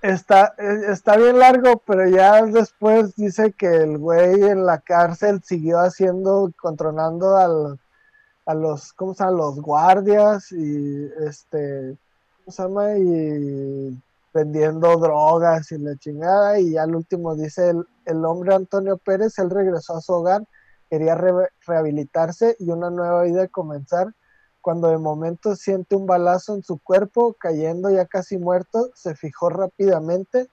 Está, 0.02 0.56
eh, 0.58 0.86
está 0.92 1.16
bien 1.16 1.38
largo, 1.38 1.82
pero 1.86 2.08
ya 2.08 2.44
después 2.44 3.16
dice 3.16 3.52
que 3.54 3.68
el 3.68 4.00
güey 4.00 4.42
en 4.44 4.66
la 4.66 4.80
cárcel 4.80 5.42
siguió 5.44 5.78
haciendo, 5.80 6.52
controlando 6.60 7.38
al, 7.38 7.80
a 8.48 8.54
los, 8.56 8.94
¿cómo 8.94 9.14
se 9.14 9.24
llama? 9.24 9.38
Los 9.38 9.62
guardias 9.62 10.52
y 10.52 11.06
este, 11.28 11.96
¿cómo 12.44 12.52
se 12.52 12.64
llama? 12.64 12.98
Y 12.98 14.02
vendiendo 14.34 14.98
drogas 14.98 15.72
y 15.72 15.78
la 15.78 15.96
chingada. 15.98 16.60
Y 16.60 16.78
al 16.78 16.96
último 16.96 17.36
dice 17.36 17.70
el, 17.70 17.86
el 18.06 18.26
hombre 18.26 18.56
Antonio 18.56 18.98
Pérez, 18.98 19.38
él 19.38 19.52
regresó 19.52 19.98
a 19.98 20.02
su 20.02 20.14
hogar, 20.14 20.44
quería 20.90 21.14
re- 21.14 21.50
rehabilitarse 21.68 22.56
y 22.58 22.72
una 22.72 22.90
nueva 22.90 23.22
vida 23.24 23.48
comenzar. 23.50 24.08
Cuando 24.62 24.90
de 24.90 24.98
momento 24.98 25.56
siente 25.56 25.96
un 25.96 26.06
balazo 26.06 26.56
en 26.56 26.64
su 26.64 26.78
cuerpo, 26.78 27.34
cayendo 27.34 27.90
ya 27.90 28.06
casi 28.06 28.38
muerto, 28.38 28.92
se 28.94 29.16
fijó 29.16 29.50
rápidamente. 29.50 30.50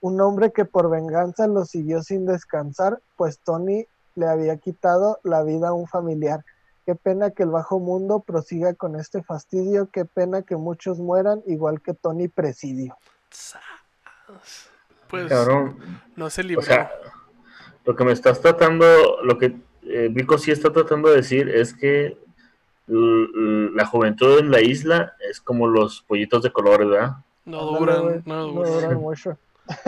Un 0.00 0.20
hombre 0.20 0.52
que 0.52 0.64
por 0.64 0.90
venganza 0.90 1.46
lo 1.46 1.64
siguió 1.64 2.02
sin 2.02 2.24
descansar, 2.24 3.00
pues 3.16 3.38
Tony 3.40 3.86
le 4.14 4.26
había 4.26 4.56
quitado 4.56 5.20
la 5.22 5.42
vida 5.42 5.68
a 5.68 5.72
un 5.72 5.86
familiar. 5.86 6.44
Qué 6.86 6.94
pena 6.94 7.30
que 7.32 7.42
el 7.42 7.50
bajo 7.50 7.78
mundo 7.80 8.20
prosiga 8.20 8.72
con 8.72 8.96
este 8.96 9.22
fastidio, 9.22 9.90
qué 9.92 10.06
pena 10.06 10.42
que 10.42 10.56
muchos 10.56 10.98
mueran, 10.98 11.42
igual 11.46 11.82
que 11.82 11.92
Tony 11.92 12.28
Presidio. 12.28 12.96
Pues 15.08 15.28
Cabrón, 15.28 15.78
no 16.16 16.30
se 16.30 16.40
o 16.40 16.44
libró. 16.44 16.62
sea, 16.62 16.90
lo 17.84 17.94
que 17.94 18.04
me 18.04 18.12
estás 18.12 18.40
tratando, 18.40 19.22
lo 19.22 19.38
que 19.38 19.56
eh, 19.82 20.08
Vico 20.10 20.38
sí 20.38 20.50
está 20.50 20.72
tratando 20.72 21.10
de 21.10 21.16
decir 21.16 21.48
es 21.48 21.74
que 21.74 22.18
la 22.88 23.86
juventud 23.86 24.38
en 24.38 24.50
la 24.50 24.60
isla 24.60 25.14
es 25.30 25.40
como 25.40 25.66
los 25.66 26.02
pollitos 26.02 26.42
de 26.42 26.52
colores, 26.52 26.88
¿verdad? 26.88 27.16
no 27.44 27.64
duran, 27.64 28.22
no 28.26 28.36
no 28.36 28.52
duran. 28.52 28.72
duran 28.72 28.96
mucho. 28.96 29.38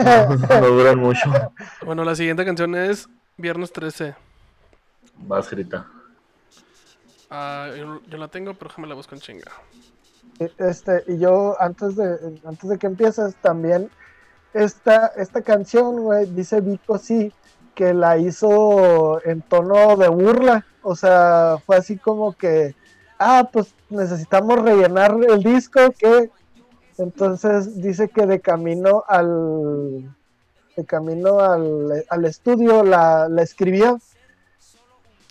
no 0.49 0.67
duran 0.67 0.99
mucho. 0.99 1.53
Bueno, 1.85 2.03
la 2.03 2.15
siguiente 2.15 2.45
canción 2.45 2.75
es 2.75 3.07
Viernes 3.37 3.71
13. 3.71 4.15
Vas, 5.17 5.49
grita. 5.49 5.87
Ah, 7.29 7.69
yo, 7.77 8.01
yo 8.07 8.17
la 8.17 8.27
tengo, 8.27 8.53
pero 8.53 8.69
déjame 8.69 8.87
la 8.87 8.95
busco 8.95 9.15
en 9.15 9.21
chinga. 9.21 9.51
Este, 10.57 11.03
y 11.07 11.19
yo 11.19 11.55
antes 11.59 11.95
de, 11.95 12.39
antes 12.45 12.69
de 12.69 12.77
que 12.77 12.87
empieces 12.87 13.35
también, 13.35 13.89
esta, 14.53 15.07
esta 15.15 15.41
canción, 15.41 16.01
güey, 16.01 16.25
dice 16.25 16.61
Vico 16.61 16.97
sí, 16.97 17.31
que 17.75 17.93
la 17.93 18.17
hizo 18.17 19.23
en 19.25 19.41
tono 19.41 19.95
de 19.97 20.09
burla. 20.09 20.65
O 20.81 20.95
sea, 20.95 21.57
fue 21.65 21.77
así 21.77 21.97
como 21.97 22.33
que, 22.33 22.75
ah, 23.21 23.49
pues 23.51 23.73
necesitamos 23.89 24.61
rellenar 24.61 25.15
el 25.29 25.43
disco, 25.43 25.79
que 25.97 26.29
entonces 26.97 27.81
dice 27.81 28.09
que 28.09 28.25
de 28.25 28.41
camino 28.41 29.03
al 29.07 30.13
de 30.75 30.85
camino 30.85 31.39
al, 31.39 32.05
al 32.09 32.25
estudio 32.25 32.83
la, 32.83 33.27
la 33.29 33.41
escribió 33.41 33.99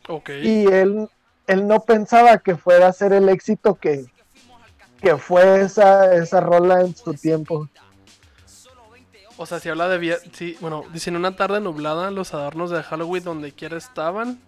Ok. 0.08 0.30
y 0.42 0.66
él, 0.66 1.08
él 1.46 1.66
no 1.66 1.80
pensaba 1.80 2.38
que 2.38 2.56
fuera 2.56 2.88
a 2.88 2.92
ser 2.92 3.12
el 3.12 3.28
éxito 3.28 3.74
que, 3.76 4.04
que 5.00 5.16
fue 5.16 5.62
esa, 5.62 6.14
esa 6.14 6.40
rola 6.40 6.80
en 6.82 6.94
su 6.94 7.14
tiempo. 7.14 7.68
O 9.36 9.46
sea, 9.46 9.58
si 9.58 9.70
habla 9.70 9.88
de... 9.88 10.18
Sí, 10.32 10.58
bueno, 10.60 10.84
dice 10.92 11.08
en 11.08 11.16
una 11.16 11.34
tarde 11.34 11.60
nublada, 11.60 12.10
los 12.10 12.34
adornos 12.34 12.70
de 12.70 12.82
Halloween 12.82 13.24
donde 13.24 13.52
quiera 13.52 13.78
estaban. 13.78 14.38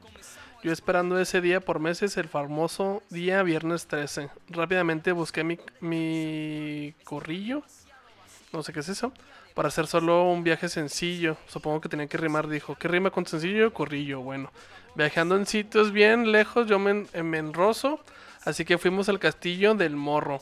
Yo 0.63 0.73
esperando 0.73 1.19
ese 1.19 1.41
día 1.41 1.61
por 1.61 1.81
meses, 1.81 2.17
el 2.17 2.29
famoso 2.29 3.03
día 3.11 3.43
viernes 3.43 3.89
13. 3.89 4.31
Rápidamente 4.49 5.11
busqué 5.11 5.43
mi, 5.43 5.59
mi 5.81 6.95
corrillo. 7.03 7.65
No 8.53 8.63
sé 8.63 8.73
qué 8.73 8.79
es 8.79 8.89
eso. 8.89 9.13
Para 9.55 9.69
hacer 9.69 9.89
solo 9.89 10.31
un 10.31 10.45
viaje 10.45 10.69
sencillo. 10.69 11.37
Supongo 11.49 11.81
que 11.81 11.89
tenía 11.89 12.07
que 12.07 12.17
rimar. 12.17 12.47
Dijo, 12.47 12.77
¿qué 12.77 12.87
rima 12.87 13.11
con 13.11 13.27
sencillo? 13.27 13.75
Corrillo. 13.75 14.21
Bueno, 14.21 14.53
viajando 14.95 15.35
en 15.35 15.47
sitios 15.47 15.91
bien 15.91 16.31
lejos, 16.31 16.69
yo 16.69 16.79
me, 16.79 17.07
me. 17.23 17.53
Así 18.45 18.65
que 18.65 18.79
fuimos 18.79 19.09
al 19.09 19.19
castillo 19.19 19.75
del 19.75 19.97
morro. 19.97 20.41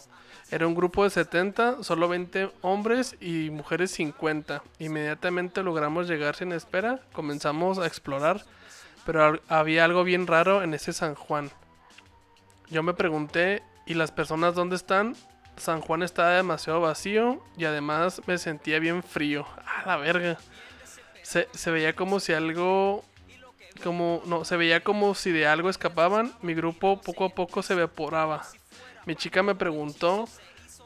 Era 0.51 0.66
un 0.66 0.75
grupo 0.75 1.05
de 1.05 1.11
70, 1.11 1.83
solo 1.83 2.09
20 2.09 2.51
hombres 2.61 3.16
y 3.23 3.49
mujeres 3.49 3.93
50. 3.93 4.62
Inmediatamente 4.81 5.62
logramos 5.62 6.09
llegar 6.09 6.37
sin 6.37 6.53
espera, 6.53 7.01
comenzamos 7.12 7.79
a 7.79 7.87
explorar, 7.87 8.45
pero 9.05 9.40
había 9.48 9.84
algo 9.84 10.05
bien 10.05 10.26
raro 10.26 10.62
en 10.62 10.74
ese 10.74 10.92
San 10.92 11.14
Juan. 11.14 11.51
Yo 12.68 12.82
me 12.82 12.94
pregunté, 12.94 13.62
¿y 13.86 13.94
las 13.94 14.12
personas 14.12 14.55
dónde 14.55 14.76
están? 14.76 15.16
San 15.57 15.80
Juan 15.80 16.03
estaba 16.03 16.30
demasiado 16.30 16.80
vacío 16.80 17.42
y 17.57 17.64
además 17.64 18.22
me 18.26 18.38
sentía 18.38 18.78
bien 18.78 19.03
frío. 19.03 19.46
A 19.64 19.86
la 19.86 19.96
verga. 19.96 20.38
Se, 21.22 21.48
se 21.53 21.70
veía 21.70 21.94
como 21.94 22.18
si 22.20 22.32
algo 22.32 23.05
como 23.82 24.22
no 24.26 24.44
se 24.44 24.57
veía 24.57 24.82
como 24.82 25.14
si 25.14 25.30
de 25.30 25.46
algo 25.46 25.70
escapaban 25.70 26.32
mi 26.42 26.55
grupo 26.55 27.01
poco 27.01 27.26
a 27.26 27.28
poco 27.30 27.62
se 27.62 27.74
evaporaba 27.74 28.42
mi 29.07 29.16
chica 29.16 29.42
me 29.42 29.55
preguntó 29.55 30.28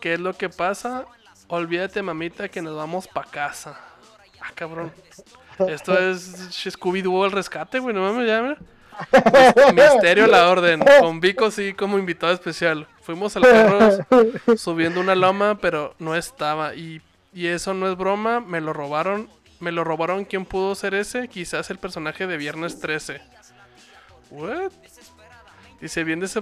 qué 0.00 0.14
es 0.14 0.20
lo 0.20 0.34
que 0.34 0.48
pasa 0.48 1.06
olvídate 1.48 2.02
mamita 2.02 2.48
que 2.48 2.62
nos 2.62 2.76
vamos 2.76 3.08
pa 3.08 3.24
casa 3.24 3.80
ah 4.40 4.52
cabrón 4.54 4.92
esto 5.68 5.98
es 5.98 6.48
Scooby 6.70 7.02
Doo 7.02 7.24
el 7.26 7.32
rescate 7.32 7.78
güey 7.78 7.94
no 7.94 8.02
mames 8.02 8.26
ya 8.26 8.42
mira. 8.42 8.56
Misterio 9.74 10.26
la 10.28 10.48
orden 10.48 10.80
con 11.00 11.20
Vico 11.20 11.50
sí 11.50 11.72
como 11.74 11.98
invitado 11.98 12.32
especial. 12.32 12.86
Fuimos 13.02 13.36
al 13.36 13.42
carro 13.42 13.88
subiendo 14.56 15.00
una 15.00 15.14
loma 15.14 15.58
pero 15.60 15.94
no 15.98 16.14
estaba. 16.14 16.74
Y, 16.74 17.02
y 17.32 17.46
eso 17.48 17.74
no 17.74 17.90
es 17.90 17.96
broma 17.96 18.40
me 18.40 18.60
lo 18.60 18.72
robaron 18.72 19.28
me 19.60 19.72
lo 19.72 19.82
robaron 19.84 20.24
quién 20.24 20.44
pudo 20.44 20.74
ser 20.74 20.94
ese 20.94 21.28
quizás 21.28 21.70
el 21.70 21.78
personaje 21.78 22.26
de 22.26 22.36
Viernes 22.36 22.80
13 22.80 23.20
what 24.30 24.72
dice 25.80 26.04
bien, 26.04 26.20
des- 26.20 26.38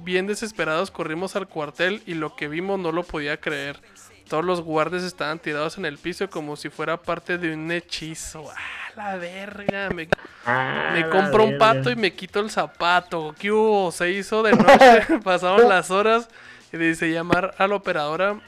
bien 0.00 0.26
desesperados 0.26 0.90
corrimos 0.90 1.36
al 1.36 1.48
cuartel 1.48 2.02
y 2.06 2.14
lo 2.14 2.34
que 2.36 2.48
vimos 2.48 2.78
no 2.78 2.92
lo 2.92 3.02
podía 3.02 3.36
creer 3.38 3.80
todos 4.28 4.44
los 4.44 4.60
guardias 4.60 5.02
estaban 5.02 5.38
tirados 5.38 5.78
en 5.78 5.84
el 5.84 5.98
piso 5.98 6.28
como 6.30 6.56
si 6.56 6.68
fuera 6.68 7.00
parte 7.00 7.38
de 7.38 7.54
un 7.54 7.70
hechizo 7.70 8.50
ah 8.50 8.82
la 8.96 9.16
verga 9.16 9.88
me 9.90 10.08
Ah, 10.44 10.90
me 10.92 11.08
compro 11.08 11.44
un 11.44 11.56
pato 11.56 11.90
y 11.90 11.96
me 11.96 12.12
quito 12.12 12.40
el 12.40 12.50
zapato. 12.50 13.34
¿Qué 13.38 13.52
hubo? 13.52 13.92
Se 13.92 14.10
hizo 14.10 14.42
de 14.42 14.52
noche, 14.52 15.18
pasaron 15.24 15.68
las 15.68 15.90
horas 15.90 16.28
y 16.72 16.76
dice 16.76 17.10
llamar 17.10 17.54
a 17.58 17.66
la 17.66 17.76
operadora. 17.76 18.40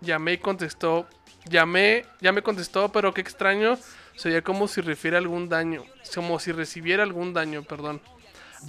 Llamé 0.00 0.34
y 0.34 0.38
contestó. 0.38 1.06
Llamé, 1.44 2.04
ya 2.20 2.32
me 2.32 2.42
contestó, 2.42 2.90
pero 2.90 3.14
qué 3.14 3.20
extraño. 3.20 3.78
Sería 4.16 4.42
como 4.42 4.66
si 4.66 4.80
refiere 4.80 5.16
algún 5.16 5.48
daño. 5.48 5.84
Como 6.14 6.40
si 6.40 6.50
recibiera 6.50 7.04
algún 7.04 7.32
daño, 7.32 7.62
perdón. 7.62 8.00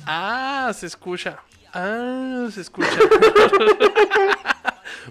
Ah, 0.06 0.72
se 0.76 0.86
escucha. 0.86 1.40
Ah, 1.74 2.48
se 2.52 2.62
escucha. 2.62 2.90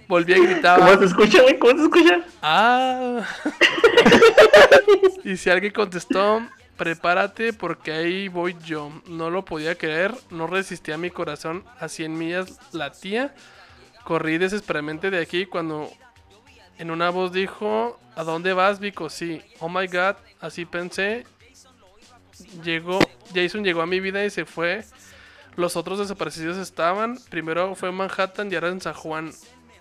Volví 0.09 0.35
a 0.35 0.39
gritar. 0.39 0.79
¿Cómo 0.79 0.99
se 0.99 1.05
escucha, 1.05 1.43
güey? 1.43 1.59
¿Cómo 1.59 1.79
se 1.79 1.85
escucha? 1.85 2.21
Ah. 2.43 3.27
y 5.25 5.37
si 5.37 5.51
alguien 5.51 5.73
contestó, 5.73 6.43
prepárate 6.77 7.53
porque 7.53 7.93
ahí 7.93 8.29
voy 8.29 8.57
yo. 8.65 8.91
No 9.07 9.31
lo 9.31 9.45
podía 9.45 9.77
creer, 9.77 10.15
no 10.31 10.47
resistía 10.47 10.97
mi 10.97 11.11
corazón 11.11 11.65
a 11.79 11.89
100 11.89 12.17
millas 12.17 12.59
latía. 12.73 13.35
Corrí 14.05 14.39
desesperadamente 14.39 15.11
de 15.11 15.21
aquí 15.21 15.47
cuando 15.47 15.91
en 16.79 16.91
una 16.91 17.11
voz 17.11 17.33
dijo, 17.33 18.01
¿a 18.15 18.25
dónde 18.25 18.53
vas, 18.53 18.79
Vico? 18.81 19.11
Sí, 19.11 19.43
oh 19.59 19.69
my 19.69 19.87
god, 19.87 20.17
así 20.41 20.65
pensé. 20.65 21.27
Llegó, 22.63 23.01
Jason 23.35 23.65
llegó 23.65 23.83
a 23.83 23.87
mi 23.87 24.01
vida 24.01 24.25
y 24.25 24.31
se 24.31 24.45
fue. 24.45 24.85
Los 25.59 25.75
otros 25.77 25.99
desaparecidos 25.99 26.57
estaban. 26.57 27.19
Primero 27.31 27.75
fue 27.75 27.89
en 27.89 27.97
Manhattan 27.97 28.51
y 28.51 28.55
ahora 28.55 28.69
en 28.69 28.81
San 28.81 28.95
Juan. 28.95 29.33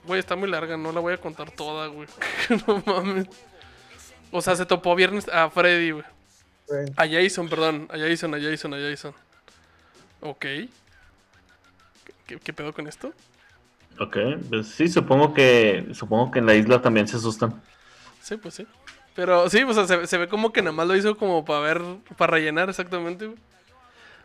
Güey, 0.06 0.20
está 0.20 0.36
muy 0.36 0.49
larga, 0.49 0.76
no 0.76 0.91
la 0.91 0.99
voy 0.99 1.14
a 1.14 1.18
contar 1.18 1.52
toda, 1.52 1.86
güey. 1.86 2.08
no 2.68 2.82
mames. 2.86 3.28
O 4.32 4.41
sea, 4.41 4.56
se 4.56 4.66
topó 4.66 4.95
viernes 4.95 5.28
a 5.30 5.52
Freddy, 5.52 5.91
güey. 5.91 6.04
A 6.98 7.08
Jason, 7.08 7.48
perdón. 7.48 7.88
A 7.91 7.98
Jason, 7.99 8.34
a 8.34 8.40
Jason, 8.41 8.74
a 8.74 8.78
Jason. 8.78 9.14
Ok. 10.22 10.40
¿Qué, 10.41 10.70
qué- 12.26 12.40
qué 12.40 12.54
pedo 12.54 12.74
con 12.74 12.88
esto? 12.88 13.14
Ok, 13.99 14.18
pues 14.49 14.68
sí, 14.70 14.88
supongo 14.88 15.34
que 15.36 15.88
supongo 15.94 16.32
que 16.32 16.40
en 16.40 16.48
la 16.48 16.56
isla 16.56 16.82
también 16.82 17.08
se 17.08 17.18
asustan. 17.18 17.62
Sí, 18.22 18.36
pues 18.38 18.56
sí. 18.56 18.66
Pero 19.16 19.48
sí, 19.49 19.62
o 19.62 19.74
sea, 19.74 19.86
se, 19.88 20.08
se 20.08 20.18
ve 20.18 20.28
como 20.28 20.52
que 20.52 20.62
nada 20.64 20.72
más 20.72 20.88
lo 20.88 20.95
hizo 20.95 21.16
como 21.18 21.45
para 21.45 21.60
ver, 21.60 21.82
para 22.18 22.32
rellenar 22.34 22.68
exactamente, 22.70 23.28
güey. 23.28 23.38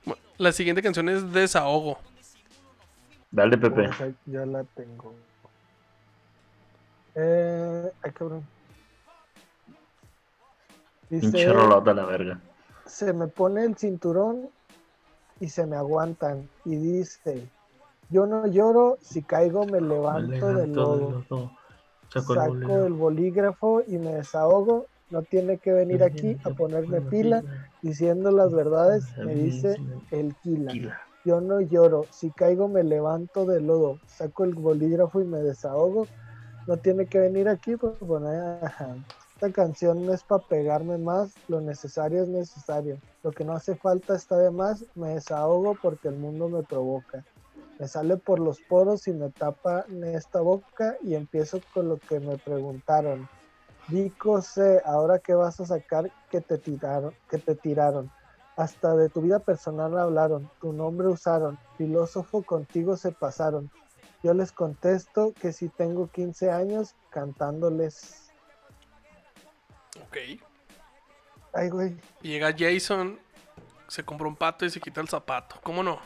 Bueno, 0.05 0.23
la 0.39 0.53
siguiente 0.53 0.83
canción 0.83 1.09
es 1.09 1.33
Desahogo. 1.33 1.99
Dale, 3.31 3.57
Pepe. 3.57 3.89
Ya 4.27 4.45
la 4.45 4.65
tengo. 4.65 5.15
Eh, 7.15 7.91
ay, 8.03 8.11
cabrón. 8.13 8.47
Dice, 11.11 11.31
Pinche 11.31 11.53
rolota 11.53 11.93
la 11.93 12.05
verga. 12.07 12.41
se 12.87 13.13
me 13.13 13.27
pone 13.27 13.65
el 13.65 13.77
cinturón 13.77 14.49
y 15.41 15.49
se 15.49 15.67
me 15.67 15.77
aguantan. 15.77 16.49
Y 16.65 16.77
dice, 16.77 17.47
yo 18.09 18.27
no 18.27 18.47
lloro, 18.47 18.99
si 19.03 19.23
caigo 19.23 19.65
me 19.67 19.81
levanto 19.81 20.55
del 20.55 20.73
lodo. 20.73 21.25
Saco 22.09 22.35
el 22.45 22.93
bolígrafo 22.93 23.83
y 23.87 23.99
me 23.99 24.15
desahogo. 24.15 24.87
No 25.13 25.21
tiene 25.21 25.59
que 25.59 25.73
venir 25.73 26.03
aquí 26.03 26.39
a 26.43 26.51
ponerme 26.51 27.03
pila 27.03 27.45
diciendo 27.83 28.31
las 28.31 28.51
verdades, 28.51 29.05
me 29.19 29.35
dice 29.35 29.77
el 30.11 30.35
Kila. 30.37 30.73
Yo 31.27 31.43
no 31.43 31.61
lloro, 31.61 32.07
si 32.11 32.31
caigo 32.31 32.67
me 32.67 32.83
levanto 32.83 33.45
del 33.45 33.67
lodo. 33.67 33.99
Saco 34.07 34.45
el 34.45 34.55
bolígrafo 34.55 35.21
y 35.21 35.25
me 35.25 35.41
desahogo. 35.41 36.07
no 36.67 36.79
tiene 36.79 37.05
que 37.05 37.19
venir 37.19 37.47
aquí, 37.47 37.77
pues 37.77 38.01
bueno, 38.01 38.31
ajá. 38.63 38.97
esta 39.35 39.53
canción 39.53 40.07
no 40.07 40.15
es 40.15 40.23
para 40.23 40.43
pegarme 40.45 40.97
más, 40.97 41.35
lo 41.47 41.61
necesario 41.61 42.23
es 42.23 42.29
necesario, 42.29 42.97
lo 43.23 43.33
que 43.33 43.45
no 43.45 43.53
hace 43.53 43.75
falta 43.75 44.17
está 44.17 44.39
de 44.39 44.51
más, 44.51 44.83
me 44.95 45.11
desahogo 45.11 45.77
porque 45.83 46.09
el 46.09 46.17
mundo 46.17 46.49
me 46.49 46.63
provoca. 46.63 47.23
Me 47.79 47.87
sale 47.87 48.17
por 48.17 48.41
los 48.41 48.61
poros 48.63 49.07
y 49.09 49.13
me 49.13 49.29
tapa 49.29 49.85
en 49.91 50.05
esta 50.05 50.41
boca 50.41 50.97
y 51.03 51.15
empiezo 51.15 51.61
con 51.75 51.91
lo 51.91 51.99
que 51.99 52.19
me 52.19 52.39
preguntaron. 52.39 53.29
Dico 53.89 54.41
sé, 54.43 54.81
ahora 54.85 55.19
qué 55.19 55.35
vas 55.35 55.61
a 55.61 55.67
sacar 55.67 56.11
que 56.31 56.41
te 56.41 56.59
tiraron, 56.59 57.15
que 57.29 57.39
te 57.39 57.55
tiraron. 57.55 58.11
Hasta 58.57 58.95
de 58.95 59.09
tu 59.09 59.23
vida 59.23 59.39
personal 59.39 59.99
hablaron, 59.99 60.51
tu 60.61 60.73
nombre 60.73 61.09
usaron, 61.09 61.59
filósofo 61.79 62.43
contigo 62.43 62.97
se 62.97 63.13
pasaron. 63.13 63.71
Yo 64.23 64.35
les 64.35 64.53
contesto 64.53 65.35
que 65.41 65.53
si 65.53 65.69
tengo 65.69 66.09
15 66.09 66.51
años 66.51 66.95
cantándoles. 67.11 68.31
Ok. 70.07 70.17
Ay, 71.55 71.69
güey. 71.71 71.97
Llega 72.21 72.55
Jason, 72.57 73.19
se 73.89 74.05
compra 74.05 74.29
un 74.29 74.37
pato 74.37 74.65
y 74.65 74.71
se 74.71 74.81
quita 74.81 75.01
el 75.01 75.09
zapato. 75.09 75.57
¿Cómo 75.63 75.83
no? 75.83 75.99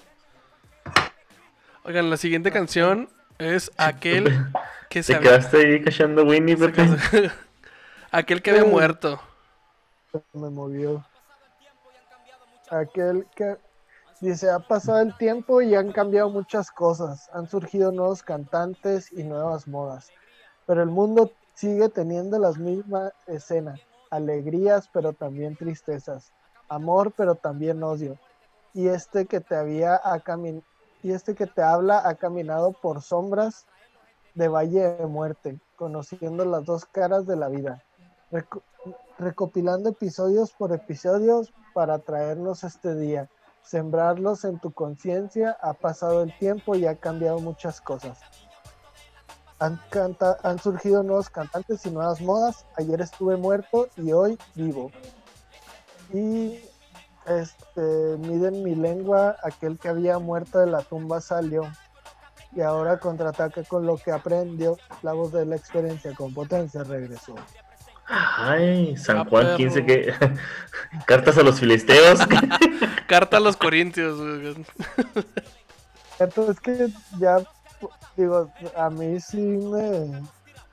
Oigan, 1.85 2.11
la 2.11 2.17
siguiente 2.17 2.51
canción 2.51 3.09
es 3.39 3.71
aquel 3.77 4.51
que 4.91 5.03
se 5.03 5.13
Te 5.13 5.19
había, 5.19 5.31
quedaste 5.31 5.57
ahí 5.59 5.83
cachando 5.83 6.25
Winnie, 6.25 6.57
Pepe. 6.57 7.31
Aquel 8.11 8.43
que 8.43 8.51
había 8.51 8.65
muerto. 8.65 9.21
me 10.33 10.51
movió. 10.51 11.05
Aquel 12.71 13.27
que 13.35 13.57
dice, 14.21 14.51
ha 14.51 14.59
pasado 14.59 15.01
el 15.01 15.17
tiempo 15.17 15.61
y 15.63 15.75
han 15.75 15.93
cambiado 15.93 16.31
muchas 16.31 16.71
cosas, 16.71 17.31
han 17.33 17.49
surgido 17.49 17.93
nuevos 17.93 18.23
cantantes 18.23 19.13
y 19.13 19.23
nuevas 19.23 19.69
modas, 19.69 20.11
pero 20.67 20.83
el 20.83 20.89
mundo 20.89 21.33
sigue 21.55 21.89
teniendo 21.89 22.39
las 22.39 22.59
mismas 22.59 23.13
escenas, 23.27 23.81
alegrías 24.11 24.89
pero 24.93 25.13
también 25.13 25.57
tristezas, 25.57 26.33
amor 26.69 27.13
pero 27.17 27.35
también 27.35 27.83
odio. 27.83 28.19
Y 28.75 28.89
este 28.89 29.27
que 29.27 29.41
te 29.41 29.57
había 29.57 29.97
ha 29.97 30.23
y 31.03 31.13
este 31.13 31.35
que 31.35 31.47
te 31.47 31.63
habla 31.63 32.07
ha 32.07 32.15
caminado 32.15 32.73
por 32.73 33.01
sombras 33.01 33.67
de 34.35 34.49
valle 34.49 34.81
de 34.81 35.07
muerte, 35.07 35.59
conociendo 35.77 36.45
las 36.45 36.65
dos 36.65 36.85
caras 36.85 37.27
de 37.27 37.37
la 37.37 37.49
vida. 37.49 37.83
Reco- 38.31 38.63
recopilando 39.19 39.89
episodios 39.91 40.53
por 40.53 40.73
episodios 40.73 41.53
para 41.75 41.99
traernos 41.99 42.65
este 42.65 42.95
día, 42.95 43.29
sembrarlos 43.63 44.45
en 44.45 44.59
tu 44.59 44.73
conciencia, 44.73 45.57
ha 45.61 45.75
pasado 45.75 46.23
el 46.23 46.37
tiempo 46.39 46.75
y 46.75 46.87
ha 46.87 46.97
cambiado 46.97 47.39
muchas 47.39 47.81
cosas. 47.81 48.19
Han, 49.59 49.81
han 50.43 50.59
surgido 50.59 51.03
nuevos 51.03 51.31
cantantes 51.31 51.87
y 51.87 51.91
nuevas 51.91 52.21
modas. 52.21 52.67
Ayer 52.77 53.01
estuve 53.01 53.37
muerto 53.37 53.89
y 53.97 54.13
hoy 54.13 54.39
vivo. 54.55 54.91
Y 56.13 56.61
este, 57.27 58.19
miden 58.19 58.63
mi 58.63 58.75
lengua, 58.75 59.37
aquel 59.43 59.79
que 59.79 59.89
había 59.89 60.19
muerto 60.19 60.59
de 60.59 60.67
la 60.67 60.83
tumba 60.83 61.23
salió. 61.23 61.63
Y 62.53 62.61
ahora 62.61 62.99
contraataca 62.99 63.65
con 63.65 63.87
lo 63.87 63.97
que 63.97 64.13
aprendió. 64.13 64.77
La 65.03 65.15
voz 65.15 65.33
de 65.33 65.47
la 65.47 65.57
experiencia 65.57 66.15
con 66.15 66.35
potencia 66.35 66.85
regresó. 66.85 67.35
Ay, 68.09 68.97
San 68.97 69.19
Ah, 69.19 69.27
Juan 69.29 69.57
15 69.57 69.83
perro. 69.83 69.87
que... 70.29 70.37
Cartas 71.07 71.37
a 71.39 71.43
los 71.43 71.59
filisteos. 71.61 72.21
Carta 73.09 73.39
a 73.39 73.41
los 73.41 73.57
corintios. 73.57 74.17
güey. 74.19 74.65
Entonces 76.19 76.61
que 76.61 76.89
ya, 77.19 77.39
digo, 78.17 78.51
a 78.77 78.89
mí 78.91 79.21
sí 79.21 79.39
me, 79.39 80.23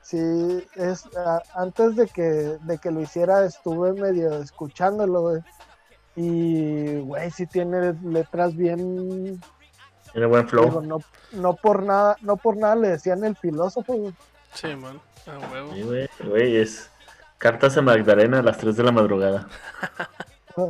sí, 0.02 0.64
es, 0.76 1.04
a- 1.16 1.42
antes 1.54 1.96
de 1.96 2.06
que, 2.06 2.22
de 2.22 2.78
que 2.78 2.90
lo 2.90 3.00
hiciera 3.02 3.44
estuve 3.44 3.92
medio 3.92 4.40
escuchándolo, 4.40 5.20
güey. 5.22 5.40
Y, 6.16 7.00
güey, 7.00 7.30
sí 7.32 7.46
tiene 7.46 7.92
letras 8.04 8.54
bien, 8.56 9.40
Tiene 10.12 10.26
buen 10.28 10.46
digo, 10.46 10.70
flow. 10.70 10.82
no, 10.82 10.98
no 11.32 11.54
por 11.56 11.82
nada, 11.82 12.16
no 12.22 12.36
por 12.36 12.56
nada 12.56 12.76
le 12.76 12.88
decían 12.90 13.24
el 13.24 13.34
filósofo, 13.36 13.94
güey. 13.94 14.14
Sí, 14.54 14.68
man. 14.76 15.00
A 15.26 15.38
huevo. 15.52 15.72
Sí, 15.74 15.82
güey, 15.82 16.08
güey, 16.24 16.56
es 16.58 16.88
Cartas 17.44 17.76
a 17.76 17.82
Magdalena 17.82 18.38
a 18.38 18.42
las 18.42 18.56
3 18.56 18.74
de 18.74 18.82
la 18.82 18.90
madrugada. 18.90 19.46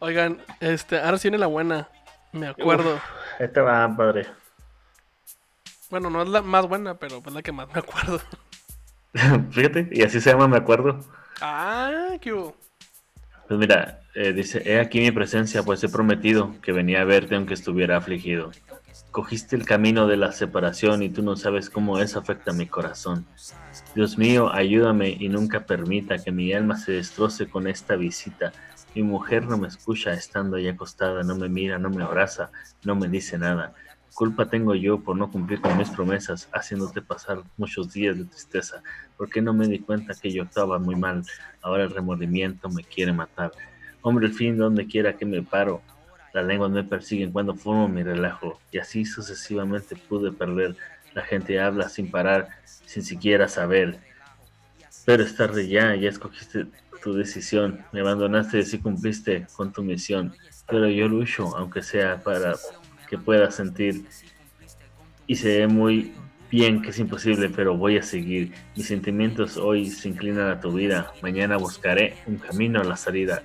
Oigan, 0.00 0.36
este, 0.60 0.98
ahora 1.00 1.16
sí 1.16 1.28
viene 1.28 1.38
la 1.38 1.46
buena. 1.46 1.88
Me 2.30 2.46
acuerdo. 2.46 3.00
Ahí 3.40 3.48
te 3.48 3.62
va, 3.62 3.96
padre. 3.96 4.26
Bueno, 5.88 6.10
no 6.10 6.20
es 6.20 6.28
la 6.28 6.42
más 6.42 6.68
buena, 6.68 6.98
pero 6.98 7.22
es 7.24 7.32
la 7.32 7.40
que 7.40 7.52
más 7.52 7.72
me 7.72 7.78
acuerdo. 7.78 8.20
Fíjate, 9.50 9.88
y 9.92 10.02
así 10.02 10.20
se 10.20 10.30
llama, 10.30 10.46
me 10.46 10.58
acuerdo. 10.58 11.00
Ah, 11.40 12.10
qué 12.20 12.34
hubo. 12.34 12.54
Pues 13.48 13.58
mira, 13.58 14.00
eh, 14.14 14.34
dice, 14.34 14.62
he 14.66 14.80
aquí 14.80 15.00
mi 15.00 15.10
presencia, 15.10 15.62
pues 15.62 15.82
he 15.84 15.88
prometido 15.88 16.54
que 16.60 16.72
venía 16.72 17.00
a 17.00 17.04
verte 17.04 17.34
aunque 17.34 17.54
estuviera 17.54 17.96
afligido. 17.96 18.52
Cogiste 19.14 19.54
el 19.54 19.64
camino 19.64 20.08
de 20.08 20.16
la 20.16 20.32
separación 20.32 21.04
y 21.04 21.08
tú 21.08 21.22
no 21.22 21.36
sabes 21.36 21.70
cómo 21.70 22.00
eso 22.00 22.18
afecta 22.18 22.52
mi 22.52 22.66
corazón. 22.66 23.24
Dios 23.94 24.18
mío, 24.18 24.52
ayúdame 24.52 25.10
y 25.10 25.28
nunca 25.28 25.66
permita 25.66 26.18
que 26.18 26.32
mi 26.32 26.52
alma 26.52 26.76
se 26.76 26.90
destroce 26.90 27.46
con 27.48 27.68
esta 27.68 27.94
visita. 27.94 28.50
Mi 28.92 29.04
mujer 29.04 29.46
no 29.46 29.56
me 29.56 29.68
escucha 29.68 30.12
estando 30.12 30.56
ahí 30.56 30.66
acostada, 30.66 31.22
no 31.22 31.36
me 31.36 31.48
mira, 31.48 31.78
no 31.78 31.90
me 31.90 32.02
abraza, 32.02 32.50
no 32.84 32.96
me 32.96 33.06
dice 33.06 33.38
nada. 33.38 33.72
Culpa 34.14 34.46
tengo 34.46 34.74
yo 34.74 34.98
por 34.98 35.16
no 35.16 35.30
cumplir 35.30 35.60
con 35.60 35.78
mis 35.78 35.90
promesas, 35.90 36.48
haciéndote 36.52 37.00
pasar 37.00 37.44
muchos 37.56 37.92
días 37.92 38.18
de 38.18 38.24
tristeza. 38.24 38.82
¿Por 39.16 39.30
qué 39.30 39.40
no 39.40 39.54
me 39.54 39.68
di 39.68 39.78
cuenta 39.78 40.14
que 40.20 40.32
yo 40.32 40.42
estaba 40.42 40.80
muy 40.80 40.96
mal? 40.96 41.22
Ahora 41.62 41.84
el 41.84 41.90
remordimiento 41.90 42.68
me 42.68 42.82
quiere 42.82 43.12
matar. 43.12 43.52
Hombre, 44.02 44.26
el 44.26 44.34
fin 44.34 44.58
donde 44.58 44.88
quiera 44.88 45.16
que 45.16 45.24
me 45.24 45.40
paro. 45.40 45.82
Las 46.34 46.44
lenguas 46.44 46.72
me 46.72 46.82
persiguen 46.82 47.30
cuando 47.30 47.54
formo 47.54 47.88
mi 47.88 48.02
relajo. 48.02 48.60
Y 48.72 48.78
así 48.78 49.04
sucesivamente 49.04 49.94
pude 49.94 50.32
perder. 50.32 50.74
La 51.14 51.22
gente 51.22 51.60
habla 51.60 51.88
sin 51.88 52.10
parar, 52.10 52.48
sin 52.64 53.04
siquiera 53.04 53.46
saber. 53.46 54.00
Pero 55.06 55.22
es 55.22 55.36
tarde 55.36 55.68
ya, 55.68 55.94
ya 55.94 56.08
escogiste 56.08 56.66
tu 57.04 57.14
decisión. 57.14 57.84
Me 57.92 58.00
abandonaste 58.00 58.60
y 58.60 58.78
cumpliste 58.78 59.46
con 59.56 59.72
tu 59.72 59.84
misión. 59.84 60.34
Pero 60.68 60.88
yo 60.88 61.06
lucho, 61.06 61.56
aunque 61.56 61.82
sea 61.82 62.20
para 62.20 62.56
que 63.08 63.16
puedas 63.16 63.54
sentir. 63.54 64.04
Y 65.28 65.36
se 65.36 65.60
ve 65.60 65.68
muy 65.68 66.14
bien 66.50 66.82
que 66.82 66.90
es 66.90 66.98
imposible, 66.98 67.48
pero 67.48 67.76
voy 67.76 67.96
a 67.96 68.02
seguir. 68.02 68.52
Mis 68.74 68.88
sentimientos 68.88 69.56
hoy 69.56 69.88
se 69.88 70.08
inclinan 70.08 70.50
a 70.50 70.60
tu 70.60 70.72
vida. 70.72 71.12
Mañana 71.22 71.58
buscaré 71.58 72.16
un 72.26 72.38
camino 72.38 72.80
a 72.80 72.84
la 72.84 72.96
salida. 72.96 73.44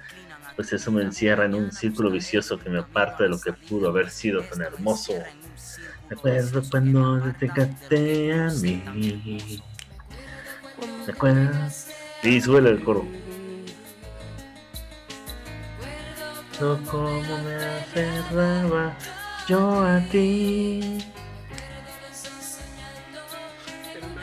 Pues 0.59 0.73
eso 0.73 0.91
me 0.91 1.03
encierra 1.03 1.45
en 1.45 1.55
un 1.55 1.71
círculo 1.71 2.11
vicioso 2.11 2.59
que 2.59 2.69
me 2.69 2.79
aparta 2.79 3.23
de 3.23 3.29
lo 3.29 3.39
que 3.39 3.53
pudo 3.53 3.87
haber 3.87 4.09
sido 4.09 4.41
tan 4.41 4.61
hermoso. 4.61 5.13
Recuerdo 6.09 6.61
cuando 6.69 7.33
te 7.39 7.47
canté 7.47 8.33
a 8.33 8.49
mí. 8.49 9.63
¿Recuerdas? 11.07 11.87
Sí, 12.21 12.41
súbele 12.41 12.71
el 12.71 12.83
coro. 12.83 13.07
Cómo 16.59 17.21
me 17.21 17.55
aferraba 17.55 18.97
yo 19.47 19.81
a 19.81 20.01
ti. 20.11 20.97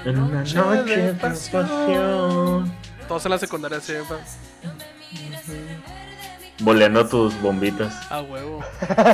En 0.05 0.19
una 0.19 0.43
noche 0.43 0.97
de 0.99 1.15
pasión. 1.15 2.71
Todos 3.09 3.25
en 3.25 3.31
la 3.31 3.39
secundaria 3.39 3.81
se 3.81 4.03
Boleando 6.61 7.07
tus 7.07 7.39
bombitas. 7.43 8.11
A 8.11 8.23
huevo. 8.23 8.65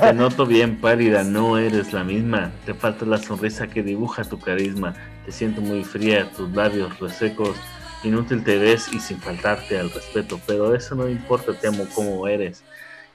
Te 0.01 0.13
noto 0.13 0.47
bien 0.47 0.81
pálida, 0.81 1.25
no 1.25 1.59
eres 1.59 1.93
la 1.93 2.05
misma. 2.05 2.53
Te 2.65 2.73
falta 2.73 3.05
la 3.05 3.19
sonrisa 3.19 3.67
que 3.67 3.83
dibuja 3.83 4.23
tu 4.23 4.39
carisma. 4.39 4.95
Te 5.27 5.33
siento 5.33 5.61
muy 5.61 5.83
fría, 5.83 6.31
tus 6.31 6.53
labios 6.53 7.01
resecos. 7.01 7.57
Inútil 8.05 8.45
te 8.45 8.59
ves 8.59 8.89
y 8.93 9.01
sin 9.01 9.19
faltarte 9.19 9.77
al 9.77 9.91
respeto. 9.91 10.41
Pero 10.47 10.73
eso 10.73 10.95
no 10.95 11.09
importa, 11.09 11.53
te 11.53 11.67
amo 11.67 11.85
como 11.95 12.29
eres. 12.29 12.63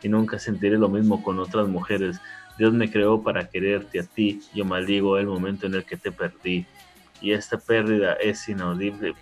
Y 0.04 0.10
nunca 0.10 0.40
sentiré 0.40 0.78
lo 0.78 0.90
mismo 0.90 1.24
con 1.24 1.40
otras 1.40 1.70
mujeres. 1.70 2.20
Dios 2.58 2.74
me 2.74 2.92
creó 2.92 3.24
para 3.24 3.48
quererte 3.48 4.02
a 4.02 4.04
ti. 4.04 4.42
Yo 4.54 4.66
maldigo 4.66 5.18
el 5.18 5.28
momento 5.28 5.68
en 5.68 5.76
el 5.76 5.86
que 5.86 5.96
te 5.96 6.12
perdí. 6.12 6.66
Y 7.22 7.32
esta 7.32 7.58
pérdida 7.58 8.14
es 8.14 8.48
inaudible, 8.50 9.16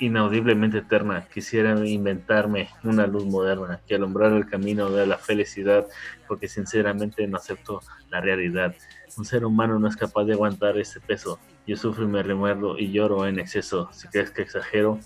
inaudiblemente 0.00 0.78
eterna. 0.78 1.26
Quisiera 1.32 1.86
inventarme 1.86 2.68
una 2.82 3.06
luz 3.06 3.24
moderna 3.24 3.80
que 3.86 3.94
alumbrara 3.94 4.36
el 4.36 4.48
camino 4.48 4.90
de 4.90 5.06
la 5.06 5.18
felicidad, 5.18 5.86
porque 6.26 6.48
sinceramente 6.48 7.26
no 7.26 7.36
acepto 7.36 7.80
la 8.10 8.20
realidad. 8.20 8.74
Un 9.16 9.24
ser 9.24 9.44
humano 9.44 9.78
no 9.78 9.88
es 9.88 9.96
capaz 9.96 10.24
de 10.24 10.32
aguantar 10.32 10.78
ese 10.78 11.00
peso. 11.00 11.38
Yo 11.66 11.76
sufro 11.76 12.04
y 12.04 12.08
me 12.08 12.22
remuerdo 12.22 12.78
y 12.78 12.90
lloro 12.90 13.26
en 13.26 13.38
exceso. 13.38 13.88
Si 13.92 14.08
crees 14.08 14.30
que 14.30 14.42
exagero, 14.42 14.98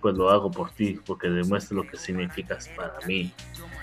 pues 0.00 0.16
lo 0.16 0.30
hago 0.30 0.50
por 0.50 0.70
ti, 0.70 1.00
porque 1.04 1.28
demuestro 1.28 1.76
lo 1.76 1.86
que 1.86 1.96
significas 1.96 2.68
para 2.68 2.94
mí. 3.06 3.32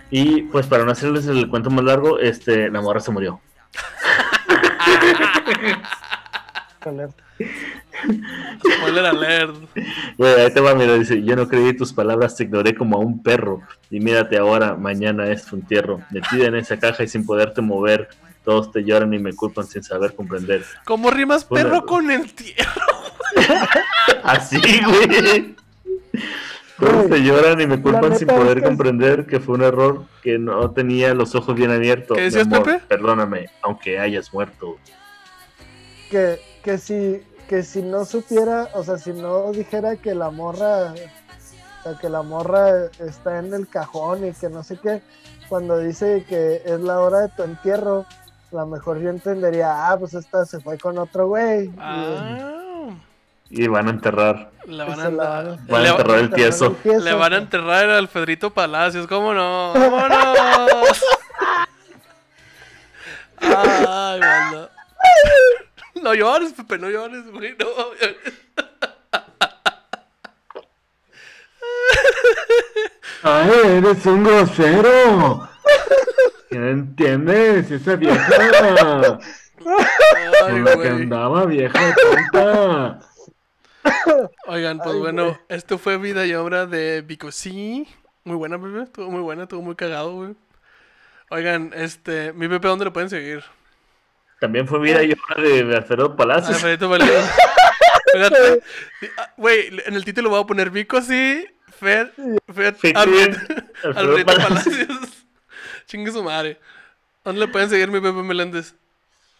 Y 0.09 0.43
pues 0.43 0.67
para 0.67 0.85
no 0.85 0.91
hacerles 0.91 1.27
el 1.27 1.49
cuento 1.49 1.69
más 1.69 1.85
largo, 1.85 2.19
este, 2.19 2.69
la 2.69 2.81
morra 2.81 2.99
se 2.99 3.11
murió. 3.11 3.39
Spoiler 8.77 9.05
alert. 9.05 9.55
Güey, 10.17 10.33
ahí 10.41 10.51
te 10.53 10.59
va, 10.61 10.73
mira, 10.75 10.93
dice, 10.95 11.21
yo 11.23 11.35
no 11.35 11.47
creí 11.47 11.75
tus 11.75 11.93
palabras, 11.93 12.35
te 12.35 12.43
ignoré 12.43 12.75
como 12.75 12.97
a 12.97 12.99
un 12.99 13.21
perro. 13.21 13.61
Y 13.89 13.99
mírate 13.99 14.37
ahora, 14.37 14.75
mañana 14.75 15.27
es 15.31 15.45
tu 15.45 15.55
entierro. 15.55 16.01
Metida 16.11 16.47
en 16.47 16.55
esa 16.55 16.77
caja 16.77 17.03
y 17.03 17.07
sin 17.07 17.25
poderte 17.25 17.61
mover. 17.61 18.09
Todos 18.43 18.71
te 18.71 18.83
lloran 18.83 19.13
y 19.13 19.19
me 19.19 19.33
culpan 19.33 19.65
sin 19.65 19.81
saber 19.83 20.13
comprender. 20.13 20.63
¿Cómo 20.85 21.09
rimas 21.09 21.45
perro 21.45 21.85
con 21.85 22.11
entierro? 22.11 22.81
Así, 24.23 24.59
güey. 24.59 25.55
Todos 26.79 27.09
te 27.09 27.19
lloran 27.23 27.59
y 27.61 27.67
me 27.67 27.81
culpan 27.81 28.17
sin 28.17 28.27
poder 28.27 28.57
es 28.57 28.63
que- 28.63 28.69
comprender 28.69 29.25
que 29.25 29.39
fue 29.39 29.55
un 29.55 29.63
error 29.63 30.05
que 30.21 30.37
no 30.37 30.71
tenía 30.71 31.13
los 31.13 31.33
ojos 31.33 31.55
bien 31.55 31.71
abiertos. 31.71 32.17
¿Qué 32.17 32.23
decías, 32.23 32.47
amor, 32.47 32.63
Pepe? 32.63 32.83
Perdóname, 32.87 33.49
aunque 33.61 33.97
hayas 33.97 34.33
muerto. 34.33 34.77
Que, 36.11 36.39
que 36.63 36.77
si 36.77 37.21
que 37.47 37.63
si 37.63 37.81
no 37.81 38.05
supiera, 38.05 38.69
o 38.73 38.83
sea, 38.83 38.97
si 38.97 39.11
no 39.13 39.51
dijera 39.51 39.95
que 39.97 40.15
la 40.15 40.29
morra, 40.31 40.93
o 40.93 41.83
sea, 41.83 41.97
que 41.99 42.09
la 42.09 42.21
morra 42.23 42.85
está 42.99 43.39
en 43.39 43.53
el 43.53 43.67
cajón 43.67 44.25
y 44.27 44.33
que 44.33 44.49
no 44.49 44.63
sé 44.63 44.77
qué, 44.81 45.01
cuando 45.49 45.77
dice 45.77 46.25
que 46.27 46.61
es 46.65 46.79
la 46.79 46.99
hora 46.99 47.19
de 47.21 47.29
tu 47.29 47.43
entierro, 47.43 48.05
a 48.51 48.55
lo 48.55 48.65
mejor 48.67 48.99
yo 48.99 49.09
entendería, 49.09 49.89
ah, 49.91 49.97
pues 49.97 50.13
esta 50.13 50.45
se 50.45 50.59
fue 50.59 50.77
con 50.79 50.97
otro 50.97 51.27
güey. 51.27 51.65
y- 51.65 51.73
Ah, 51.77 52.89
Y 53.49 53.67
van 53.67 53.87
a 53.87 53.91
enterrar. 53.91 54.49
le 54.65 54.83
van 54.83 54.99
a, 54.99 55.09
la 55.11 55.39
andar- 55.41 55.67
van 55.67 55.85
a 55.85 55.89
enterrar 55.89 56.19
el 56.19 56.31
tieso. 56.33 56.75
Le 56.83 57.13
van 57.13 57.33
a 57.33 57.37
enterrar 57.37 57.89
a 57.91 57.97
Alfredito 57.99 58.49
Palacios, 58.51 59.05
¿cómo 59.07 59.33
no? 59.35 59.73
¡Vámonos! 59.73 61.03
Ay, 63.39 64.19
banda. 64.19 64.69
No 66.05 66.13
llores, 66.13 66.53
Pepe, 66.53 66.77
no 66.77 66.87
llores, 66.87 67.25
güey, 67.31 67.55
no 67.57 67.65
llores. 67.95 68.15
¡Ay, 73.23 73.51
eres 73.77 74.05
un 74.05 74.23
grosero! 74.23 75.49
¿Qué 76.47 76.59
no 76.59 76.69
entiendes? 76.69 77.71
Esa 77.71 77.95
vieja 77.95 79.19
Ay, 80.45 80.59
la 80.59 80.77
que 80.77 80.89
andaba, 80.89 81.47
vieja 81.47 81.95
tonta. 81.95 82.99
Oigan, 84.45 84.77
pues 84.77 84.93
Ay, 84.93 84.99
bueno, 84.99 85.25
güey. 85.25 85.37
esto 85.49 85.79
fue 85.79 85.97
vida 85.97 86.23
y 86.27 86.35
obra 86.35 86.67
de 86.67 87.01
Vico 87.01 87.31
sí. 87.31 87.87
Muy 88.23 88.35
buena, 88.35 88.61
Pepe. 88.61 88.83
Estuvo 88.83 89.09
muy 89.09 89.21
buena, 89.21 89.43
estuvo 89.43 89.63
muy 89.63 89.73
cagado, 89.75 90.13
güey. 90.13 90.35
Oigan, 91.31 91.71
este, 91.73 92.31
mi 92.33 92.47
Pepe, 92.47 92.67
¿dónde 92.67 92.85
lo 92.85 92.93
pueden 92.93 93.09
seguir? 93.09 93.43
También 94.45 94.67
fue 94.67 94.79
vida 94.79 95.01
y 95.01 95.11
obra 95.13 95.41
de 95.41 95.75
Alfredo 95.75 96.15
Palacios. 96.15 96.57
Alfredito 96.57 96.87
Palacios. 96.87 97.25
Fíjate. 98.13 98.61
Ah, 99.17 99.33
Güey, 99.37 99.71
en 99.87 99.95
el 99.95 100.05
título 100.05 100.29
voy 100.29 100.39
a 100.43 100.45
poner 100.45 100.69
Vico 100.69 101.01
sí, 101.01 101.47
Fer, 101.79 102.13
Fer, 102.53 102.75
Alfred- 102.75 103.71
Alfredo 103.83 104.25
Palacios. 104.25 104.77
Palacios. 104.77 105.25
Chingue 105.87 106.11
su 106.11 106.23
madre. 106.23 106.59
¿Dónde 107.23 107.41
le 107.41 107.47
pueden 107.47 107.69
seguir 107.71 107.89
mi 107.89 107.99
Pepe 107.99 108.21
Meléndez? 108.21 108.75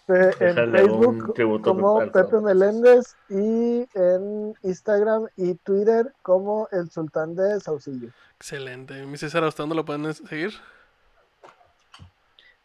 En 0.08 0.32
Déjale 0.40 0.80
Facebook 0.80 1.62
como 1.64 2.00
Pepe 2.00 2.20
Alfredo. 2.20 2.42
Meléndez 2.42 3.16
y 3.30 3.86
en 3.94 4.56
Instagram 4.64 5.28
y 5.38 5.54
Twitter 5.54 6.14
como 6.24 6.68
el 6.72 6.90
Sultán 6.90 7.36
de 7.36 7.60
Saucillo. 7.60 8.10
Excelente. 8.38 9.06
Mi 9.06 9.18
César, 9.20 9.44
¿a 9.44 9.50
usted 9.50 9.62
dónde 9.64 9.76
lo 9.76 9.86
pueden 9.86 10.12
seguir? 10.16 10.54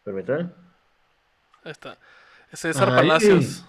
Permítame. 0.03 0.49
Ahí 1.63 1.71
está. 1.71 1.95
César 2.53 2.89
Ay. 2.89 2.95
Palacios. 2.95 3.65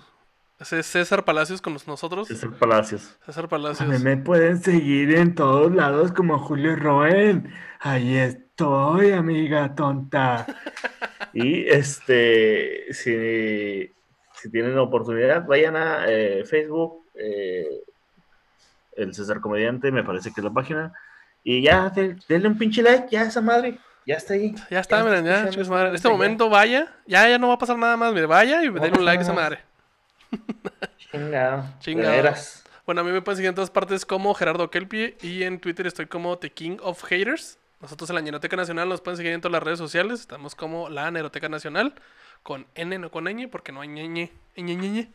Ese 0.58 0.78
es 0.78 0.86
César 0.86 1.24
Palacios 1.24 1.60
con 1.60 1.76
nosotros. 1.86 2.28
César 2.28 2.50
Palacios. 2.52 3.16
César 3.26 3.46
A 3.46 3.48
Palacios. 3.48 3.88
mí 3.88 3.98
me 3.98 4.16
pueden 4.16 4.62
seguir 4.62 5.14
en 5.16 5.34
todos 5.34 5.74
lados 5.74 6.12
como 6.12 6.38
Julio 6.38 6.76
Roen. 6.76 7.52
Ahí 7.80 8.16
estoy, 8.16 9.12
amiga 9.12 9.74
tonta. 9.74 10.46
Y 11.34 11.66
este, 11.66 12.92
si, 12.92 13.90
si 14.34 14.50
tienen 14.50 14.74
la 14.76 14.82
oportunidad, 14.82 15.46
vayan 15.46 15.76
a 15.76 16.04
eh, 16.06 16.44
Facebook, 16.44 17.06
eh, 17.14 17.66
el 18.98 19.14
César 19.14 19.40
Comediante, 19.40 19.90
me 19.90 20.04
parece 20.04 20.30
que 20.30 20.42
es 20.42 20.44
la 20.44 20.52
página. 20.52 20.92
Y 21.42 21.62
ya, 21.62 21.88
de- 21.88 22.16
denle 22.28 22.48
un 22.48 22.58
pinche 22.58 22.82
like, 22.82 23.06
ya 23.10 23.22
esa 23.22 23.40
madre, 23.40 23.78
ya 24.06 24.16
está 24.16 24.34
ahí. 24.34 24.54
Ya 24.70 24.80
está, 24.80 25.02
miren, 25.04 25.24
ya, 25.24 25.48
chingue 25.48 25.52
su 25.52 25.60
esta 25.62 25.74
madre. 25.74 25.88
En 25.88 25.94
este 25.94 26.08
ya. 26.08 26.12
momento 26.12 26.48
vaya, 26.48 26.92
ya, 27.06 27.28
ya 27.28 27.38
no 27.38 27.48
va 27.48 27.54
a 27.54 27.58
pasar 27.58 27.78
nada 27.78 27.96
más, 27.96 28.12
mire, 28.12 28.26
vaya 28.26 28.62
y 28.62 28.66
a 28.66 28.70
denle 28.70 28.98
un 28.98 29.04
like 29.04 29.20
a 29.20 29.22
esa 29.22 29.32
madre. 29.32 29.60
Chingado. 31.12 31.64
Chingado. 31.80 32.34
Bueno, 32.84 33.02
a 33.02 33.04
mí 33.04 33.12
me 33.12 33.22
pueden 33.22 33.36
seguir 33.36 33.48
en 33.50 33.54
todas 33.54 33.70
partes 33.70 34.04
como 34.04 34.34
Gerardo 34.34 34.70
Kelpie 34.70 35.16
y 35.22 35.44
en 35.44 35.60
Twitter 35.60 35.86
estoy 35.86 36.06
como 36.06 36.38
The 36.38 36.50
King 36.50 36.78
of 36.82 37.02
Haters. 37.04 37.58
Nosotros 37.80 38.10
en 38.10 38.16
la 38.16 38.22
Ñeroteca 38.22 38.56
Nacional 38.56 38.88
nos 38.88 39.00
pueden 39.00 39.16
seguir 39.16 39.32
en 39.32 39.40
todas 39.40 39.52
las 39.52 39.62
redes 39.62 39.78
sociales. 39.78 40.20
Estamos 40.20 40.54
como 40.54 40.88
la 40.88 41.10
Neroteca 41.10 41.48
Nacional 41.48 41.94
con 42.42 42.66
N, 42.74 42.98
no 42.98 43.10
con 43.10 43.24
ñ, 43.24 43.48
porque 43.48 43.72
no 43.72 43.80
hay 43.80 43.88
ñe, 43.88 44.08
ñe, 44.08 44.30
ñe. 44.56 45.12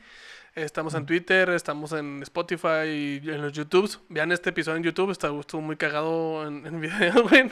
Estamos 0.55 0.95
en 0.95 1.05
Twitter, 1.05 1.49
estamos 1.49 1.91
en 1.91 2.23
Spotify 2.23 2.87
y 2.87 3.29
en 3.29 3.41
los 3.41 3.53
YouTubes. 3.53 3.99
Vean 4.09 4.31
este 4.31 4.49
episodio 4.49 4.77
en 4.77 4.83
YouTube, 4.83 5.11
está, 5.11 5.27
estuvo 5.39 5.61
muy 5.61 5.77
cagado 5.77 6.47
en, 6.47 6.65
en 6.65 6.81
video, 6.81 7.23
güey. 7.23 7.49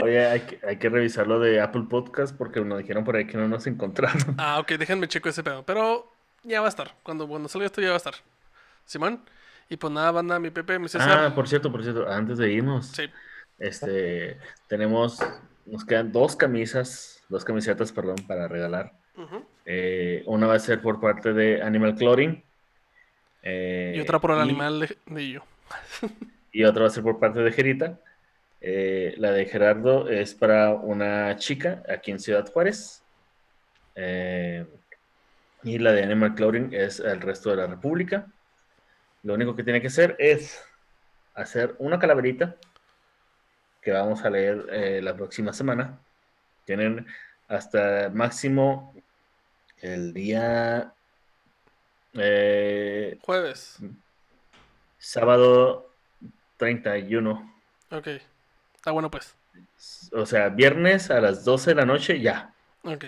Oye, 0.00 0.26
hay 0.26 0.40
que, 0.40 0.60
hay 0.66 0.76
que 0.76 0.88
revisar 0.88 1.26
lo 1.26 1.40
de 1.40 1.60
Apple 1.60 1.84
Podcast 1.90 2.36
porque 2.36 2.60
nos 2.60 2.78
dijeron 2.78 3.04
por 3.04 3.16
ahí 3.16 3.26
que 3.26 3.36
no 3.36 3.48
nos 3.48 3.66
encontraron. 3.66 4.36
Ah, 4.38 4.60
ok, 4.60 4.72
déjenme 4.72 5.08
checo 5.08 5.28
ese 5.28 5.42
pedo. 5.42 5.64
Pero 5.64 6.12
ya 6.44 6.60
va 6.60 6.66
a 6.66 6.68
estar. 6.70 6.94
Cuando, 7.02 7.26
cuando 7.26 7.48
salga 7.48 7.66
esto 7.66 7.80
ya 7.80 7.88
va 7.88 7.94
a 7.94 7.98
estar. 7.98 8.14
Simón. 8.84 9.20
Y 9.68 9.76
pues 9.76 9.92
nada, 9.92 10.12
banda, 10.12 10.38
mi 10.38 10.50
Pepe, 10.50 10.78
mi 10.78 10.88
César. 10.88 11.10
Ah, 11.26 11.34
por 11.34 11.48
cierto, 11.48 11.70
por 11.72 11.82
cierto, 11.82 12.08
antes 12.08 12.38
de 12.38 12.50
irnos, 12.52 12.86
Sí. 12.86 13.10
este, 13.58 14.38
tenemos, 14.68 15.18
nos 15.66 15.84
quedan 15.84 16.10
dos 16.12 16.36
camisas, 16.36 17.22
dos 17.28 17.44
camisetas, 17.44 17.92
perdón, 17.92 18.16
para 18.26 18.46
regalar. 18.48 18.92
Eh, 19.66 20.22
una 20.26 20.46
va 20.46 20.54
a 20.54 20.58
ser 20.60 20.80
por 20.80 21.00
parte 21.00 21.32
de 21.32 21.60
Animal 21.60 21.96
Clothing. 21.96 22.42
eh, 23.42 23.94
Y 23.96 24.00
otra 24.00 24.20
por 24.20 24.30
el 24.30 24.38
y- 24.38 24.40
animal 24.42 24.78
de, 24.80 24.96
de 25.06 25.28
yo. 25.30 25.42
Y 26.52 26.62
otra 26.64 26.82
va 26.82 26.86
a 26.86 26.90
ser 26.92 27.02
por 27.02 27.18
parte 27.18 27.40
de 27.40 27.50
Gerita. 27.52 27.98
Eh, 28.60 29.14
la 29.18 29.30
de 29.32 29.46
Gerardo 29.46 30.08
es 30.08 30.34
para 30.34 30.72
una 30.72 31.36
chica 31.36 31.82
aquí 31.88 32.10
en 32.10 32.20
Ciudad 32.20 32.50
Juárez. 32.50 33.02
Eh, 33.94 34.66
y 35.62 35.78
la 35.78 35.92
de 35.92 36.02
Animal 36.02 36.34
Clothing 36.34 36.70
es 36.72 37.00
el 37.00 37.20
resto 37.20 37.50
de 37.50 37.56
la 37.56 37.66
República. 37.66 38.26
Lo 39.22 39.34
único 39.34 39.56
que 39.56 39.64
tiene 39.64 39.80
que 39.80 39.88
hacer 39.88 40.16
es 40.18 40.62
hacer 41.34 41.74
una 41.78 41.98
calaverita 41.98 42.56
que 43.82 43.92
vamos 43.92 44.24
a 44.24 44.30
leer 44.30 44.66
eh, 44.70 45.00
la 45.02 45.14
próxima 45.16 45.52
semana. 45.52 45.98
Tienen 46.64 47.06
hasta 47.48 48.10
máximo 48.12 48.94
el 49.80 50.12
día 50.12 50.92
eh, 52.14 53.18
Jueves. 53.22 53.78
sábado 54.98 55.90
31. 56.56 57.54
Ok. 57.90 58.08
Está 58.88 58.94
bueno, 58.94 59.10
pues. 59.10 59.36
O 60.12 60.24
sea, 60.24 60.48
viernes 60.48 61.10
a 61.10 61.20
las 61.20 61.44
12 61.44 61.72
de 61.72 61.74
la 61.74 61.84
noche 61.84 62.20
ya. 62.20 62.54
Ok. 62.84 63.04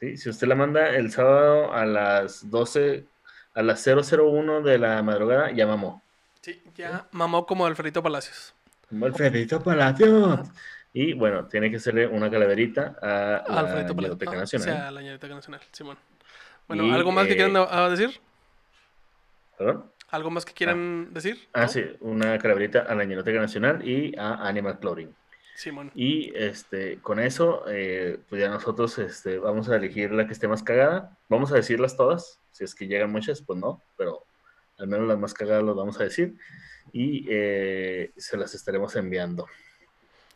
¿sí? 0.00 0.16
Si 0.16 0.28
usted 0.28 0.48
la 0.48 0.56
manda 0.56 0.88
el 0.90 1.12
sábado 1.12 1.72
a 1.72 1.86
las 1.86 2.50
12, 2.50 3.04
a 3.54 3.62
las 3.62 3.86
001 3.86 4.62
de 4.62 4.78
la 4.80 5.00
madrugada, 5.04 5.52
ya 5.52 5.64
mamó. 5.64 6.02
Sí, 6.40 6.60
ya 6.74 7.06
mamó 7.12 7.46
como 7.46 7.66
Alfredito 7.66 8.02
Palacios. 8.02 8.52
Como 8.88 9.06
Alfredito 9.06 9.62
Palacios. 9.62 10.40
Y 10.92 11.12
bueno, 11.12 11.46
tiene 11.46 11.70
que 11.70 11.76
hacerle 11.76 12.08
una 12.08 12.28
calaverita 12.28 12.96
a 13.00 13.44
la 13.46 13.62
Palacios. 13.62 13.94
Biblioteca 13.94 14.32
Ah, 14.32 14.36
Nacional. 14.38 14.68
O 14.68 14.72
sea, 14.72 14.90
la 14.90 15.02
Ñeroteca 15.02 15.34
Nacional. 15.36 15.60
Simón. 15.70 15.98
Bueno, 16.66 16.82
Y, 16.82 16.90
¿algo 16.90 17.12
más 17.12 17.28
que 17.28 17.34
eh, 17.34 17.36
quieran 17.36 17.56
ah, 17.70 17.88
decir? 17.88 18.20
¿Perdón? 19.56 19.88
¿Algo 20.10 20.30
más 20.30 20.44
que 20.44 20.52
quieran 20.52 21.12
decir? 21.12 21.48
Ah, 21.52 21.62
¿No? 21.62 21.68
sí, 21.68 21.84
una 22.00 22.38
calaverita 22.38 22.80
a 22.80 22.94
la 22.94 23.02
Biblioteca 23.04 23.40
Nacional 23.40 23.86
y 23.86 24.14
a 24.18 24.46
Animal 24.46 24.78
Clothing. 24.78 25.14
Simón. 25.56 25.90
Y 25.94 26.32
este, 26.36 26.98
con 27.00 27.18
eso, 27.18 27.64
eh, 27.68 28.18
pues 28.28 28.40
ya 28.42 28.48
nosotros 28.50 28.98
este, 28.98 29.38
vamos 29.38 29.68
a 29.70 29.76
elegir 29.76 30.12
la 30.12 30.26
que 30.26 30.32
esté 30.34 30.46
más 30.48 30.62
cagada. 30.62 31.16
Vamos 31.28 31.50
a 31.50 31.56
decirlas 31.56 31.96
todas. 31.96 32.40
Si 32.52 32.62
es 32.62 32.74
que 32.74 32.86
llegan 32.86 33.10
muchas, 33.10 33.40
pues 33.42 33.58
no, 33.58 33.82
pero 33.96 34.24
al 34.78 34.86
menos 34.86 35.08
las 35.08 35.18
más 35.18 35.32
cagadas 35.34 35.64
las 35.64 35.74
vamos 35.74 35.98
a 35.98 36.04
decir. 36.04 36.36
Y 36.92 37.26
eh, 37.30 38.12
se 38.16 38.36
las 38.36 38.54
estaremos 38.54 38.94
enviando. 38.96 39.46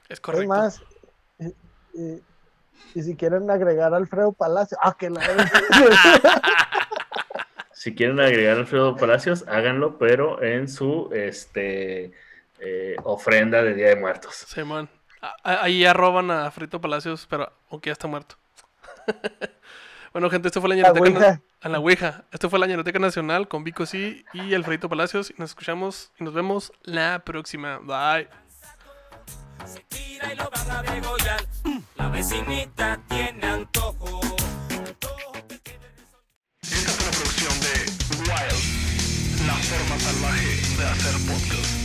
Es 0.08 0.14
Es 0.14 0.20
correcto. 0.20 0.48
más, 0.48 0.82
y, 1.38 1.46
y- 2.00 2.22
y 2.94 3.02
si 3.02 3.14
quieren 3.14 3.48
agregar 3.50 3.92
a 3.92 3.98
Alfredo 3.98 4.32
Palacio, 4.32 4.76
ah, 4.80 4.96
que 4.98 5.10
la 5.10 5.20
Si 7.80 7.94
quieren 7.94 8.20
agregar 8.20 8.58
a 8.58 8.60
Alfredo 8.60 8.94
Palacios, 8.94 9.46
háganlo, 9.48 9.96
pero 9.96 10.42
en 10.42 10.68
su 10.68 11.08
este, 11.14 12.12
eh, 12.58 12.96
ofrenda 13.04 13.62
de 13.62 13.72
Día 13.72 13.88
de 13.88 13.96
Muertos. 13.96 14.34
Simón. 14.34 14.90
Ah, 15.22 15.34
ah, 15.42 15.58
Ahí 15.62 15.80
ya 15.80 15.94
roban 15.94 16.30
a 16.30 16.50
Frito 16.50 16.78
Palacios, 16.78 17.26
pero 17.30 17.50
aunque 17.70 17.88
ya 17.88 17.92
está 17.92 18.06
muerto. 18.06 18.36
Bueno, 20.12 20.28
gente, 20.28 20.48
esto 20.48 20.60
fue 20.60 20.68
la 20.70 20.74
La 20.74 20.90
Ñeroteca 20.90 21.40
a 21.60 21.68
la 21.68 21.78
Ouija. 21.78 22.24
Esto 22.32 22.50
fue 22.50 22.58
la 22.58 22.66
Ñeroteca 22.66 22.98
Nacional 22.98 23.46
con 23.46 23.62
Vico 23.62 23.86
Sí 23.86 24.24
y 24.32 24.54
Alfredito 24.54 24.88
Palacios. 24.88 25.30
Y 25.30 25.34
nos 25.38 25.50
escuchamos 25.50 26.10
y 26.18 26.24
nos 26.24 26.34
vemos 26.34 26.72
la 26.82 27.20
próxima. 27.24 27.78
Bye. 27.78 28.28
Se 29.64 29.78
tira 29.88 30.32
y 30.32 30.36
lo 30.36 30.50
van 30.50 30.70
a 30.72 30.82
degollar. 30.82 31.46
La 31.94 32.08
vecinita 32.08 33.00
tiene 33.08 33.46
antojo. 33.46 34.20
Wild, 38.30 39.46
la 39.46 39.54
forma 39.54 39.98
salvaje 39.98 40.60
de 40.78 40.84
hacer 40.84 41.14
podcast. 41.26 41.79